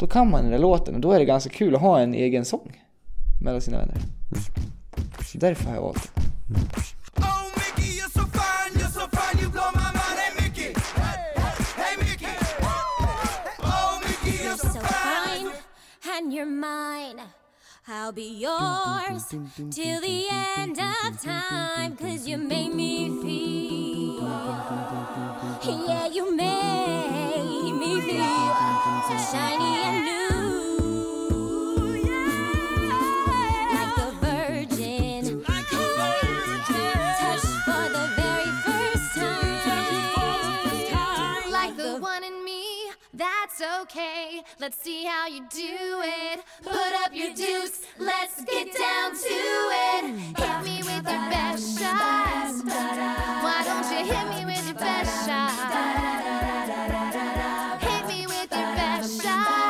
då 0.00 0.06
kan 0.06 0.30
man 0.30 0.42
den 0.42 0.50
där 0.50 0.58
låten 0.58 0.94
och 0.94 1.00
då 1.00 1.12
är 1.12 1.18
det 1.18 1.24
ganska 1.24 1.50
kul 1.50 1.74
att 1.74 1.80
ha 1.80 2.00
en 2.00 2.14
egen 2.14 2.44
sång 2.44 2.82
mellan 3.44 3.60
sina 3.60 3.78
vänner. 3.78 3.96
Så 5.32 5.38
därför 5.38 5.64
har 5.64 5.74
jag 5.74 5.82
valt 5.82 6.10
den. 6.14 6.24
And 16.22 16.32
you're 16.32 16.46
mine. 16.46 17.20
I'll 17.88 18.12
be 18.12 18.28
yours 18.38 19.24
till 19.70 20.00
the 20.00 20.26
end 20.30 20.78
of 20.78 21.20
time, 21.20 21.96
cause 21.96 22.28
you 22.28 22.38
made 22.38 22.72
me 22.72 23.08
feel. 23.20 24.22
Yeah, 25.88 26.06
you 26.06 26.36
made 26.36 27.72
me 27.72 28.00
feel 28.02 28.54
so 29.08 29.16
shiny 29.32 29.82
and 29.82 30.04
new. 30.04 30.41
Okay. 43.82 44.42
Let's 44.60 44.78
see 44.78 45.04
how 45.04 45.26
you 45.26 45.40
do 45.50 46.02
it. 46.02 46.40
Put 46.62 46.92
up 47.04 47.10
your 47.12 47.34
dukes. 47.34 47.80
Let's 47.98 48.44
get 48.44 48.68
down 48.76 49.10
to 49.12 49.38
it. 49.88 50.04
Hit 50.38 50.64
me 50.64 50.78
with 50.82 51.04
your 51.08 51.24
best 51.30 51.78
shot. 51.78 52.52
Why 53.42 53.62
don't 53.64 53.90
you 53.90 54.04
hit 54.12 54.26
me 54.30 54.44
with 54.44 54.66
your 54.66 54.74
best 54.74 55.26
shot? 55.26 55.52
Hit 57.80 58.06
me 58.06 58.26
with 58.26 58.50
your 58.50 58.74
best 58.76 59.22
shot. 59.22 59.61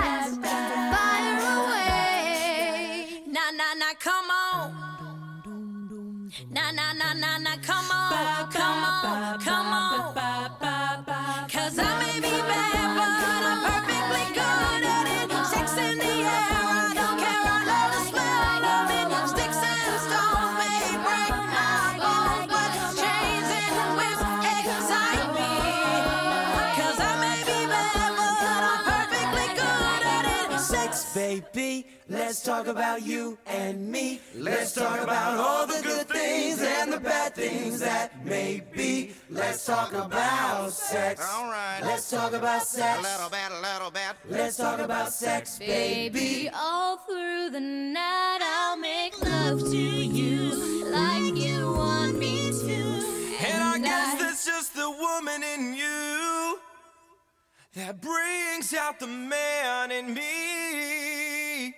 Let's 32.43 32.59
talk 32.59 32.67
about 32.67 33.03
you 33.07 33.39
and 33.47 33.89
me. 33.89 34.21
Let's 34.35 34.75
talk 34.75 35.01
about 35.01 35.39
all 35.39 35.65
the 35.65 35.81
good 35.81 36.09
things 36.09 36.61
and 36.61 36.93
the 36.93 36.99
bad 36.99 37.37
things 37.37 37.79
that 37.79 38.27
may 38.27 38.65
be. 38.75 39.13
Let's 39.31 39.65
talk 39.65 39.93
about 39.93 40.73
sex. 40.73 41.25
All 41.25 41.45
right. 41.45 41.79
Let's 41.83 42.11
talk 42.11 42.33
about 42.33 42.67
sex. 42.67 42.99
A 42.99 43.03
sex. 43.05 43.15
little 43.15 43.31
bit, 43.31 43.49
a 43.49 43.61
little 43.61 43.91
bit. 43.93 44.17
Let's 44.29 44.57
talk 44.57 44.81
about 44.81 45.13
sex, 45.13 45.61
baby. 45.61 46.19
Baby, 46.19 46.51
all 46.53 46.97
through 46.97 47.51
the 47.51 47.61
night 47.61 48.41
I'll 48.43 48.77
make 48.77 49.25
love 49.25 49.61
to 49.61 49.79
you 49.79 50.91
like 50.91 51.37
you 51.37 51.73
want 51.73 52.19
me 52.19 52.51
to. 52.51 53.47
And 53.47 53.63
I 53.63 53.79
guess 53.79 54.21
that's 54.21 54.45
just 54.45 54.75
the 54.75 54.91
woman 54.91 55.45
in 55.45 55.75
you 55.75 56.59
that 57.77 58.01
brings 58.01 58.75
out 58.75 58.99
the 58.99 59.07
man 59.07 59.93
in 59.93 60.13
me. 60.13 61.75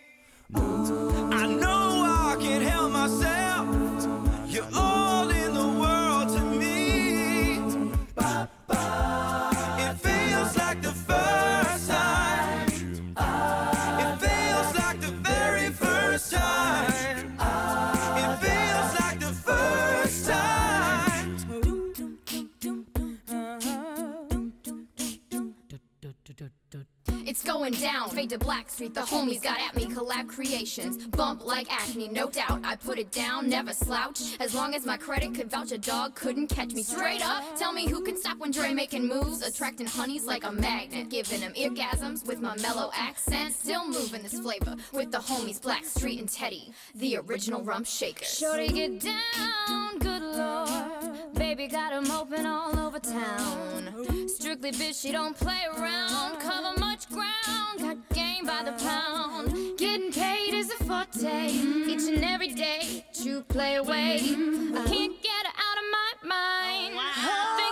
To 28.29 28.39
Black 28.39 28.69
Street. 28.69 28.95
The 28.95 29.03
homies 29.03 29.43
got 29.43 29.61
at 29.61 29.77
me, 29.77 29.87
collab 29.87 30.29
creations. 30.29 31.07
Bump 31.07 31.45
like 31.45 31.73
acne, 31.73 32.09
no 32.09 32.29
doubt. 32.29 32.61
I 32.65 32.77
put 32.77 32.99
it 32.99 33.13
down, 33.13 33.49
never 33.49 33.73
slouch. 33.73 34.37
As 34.41 34.55
long 34.55 34.75
as 34.75 34.85
my 34.85 34.97
credit 34.97 35.35
could 35.35 35.51
vouch, 35.51 35.71
a 35.71 35.79
dog 35.79 36.15
couldn't 36.15 36.49
catch 36.49 36.73
me 36.73 36.83
straight 36.83 37.25
up. 37.25 37.45
Tell 37.57 37.73
me 37.73 37.89
who 37.89 38.03
can 38.03 38.17
stop 38.17 38.39
when 38.39 38.51
Dre 38.51 38.75
making 38.75 39.07
moves, 39.07 39.41
attracting 39.47 39.87
honeys 39.87 40.25
like 40.27 40.45
a 40.45 40.53
magnet, 40.53 41.09
giving 41.09 41.41
them 41.41 41.53
orgasms 41.55 42.27
with 42.27 42.41
my 42.41 42.57
mellow 42.57 42.91
accent. 42.95 43.55
Still 43.55 43.87
moving 43.87 44.23
this 44.23 44.39
flavor 44.41 44.75
with 44.93 45.13
the 45.13 45.19
homies 45.19 45.63
Black 45.63 45.85
Street 45.85 46.19
and 46.19 46.29
Teddy, 46.29 46.73
the 46.97 47.19
original 47.19 47.63
rump 47.63 47.87
shakers. 47.87 48.37
Shorty 48.37 48.69
get 48.69 49.01
down, 49.01 49.99
good 49.99 50.23
lord. 50.23 51.35
Baby 51.35 51.69
got 51.69 51.85
got 51.85 51.93
'em 51.93 52.11
open 52.11 52.47
all 52.47 52.79
over 52.81 52.99
town. 52.99 54.27
Strictly 54.27 54.73
bitch, 54.73 55.03
she 55.03 55.13
don't 55.13 55.37
play 55.37 55.61
around. 55.77 56.39
Cover 56.41 56.73
much 56.81 57.09
ground, 57.11 57.79
got 57.79 58.09
down 58.45 58.65
by 58.65 58.71
the 58.71 58.77
pound. 58.85 59.79
Getting 59.79 60.13
paid 60.13 60.55
is 60.55 60.71
a 60.71 60.85
forte. 60.85 61.49
Each 61.49 62.09
and 62.09 62.25
every 62.25 62.49
day, 62.49 63.05
true 63.23 63.43
play 63.43 63.77
away. 63.77 64.17
I 64.17 64.85
can't 64.87 65.23
get 65.23 65.47
her 65.47 65.55
out 65.67 65.79
of 65.79 65.87
my 65.91 66.13
mind. 66.29 66.95
Oh, 66.97 67.64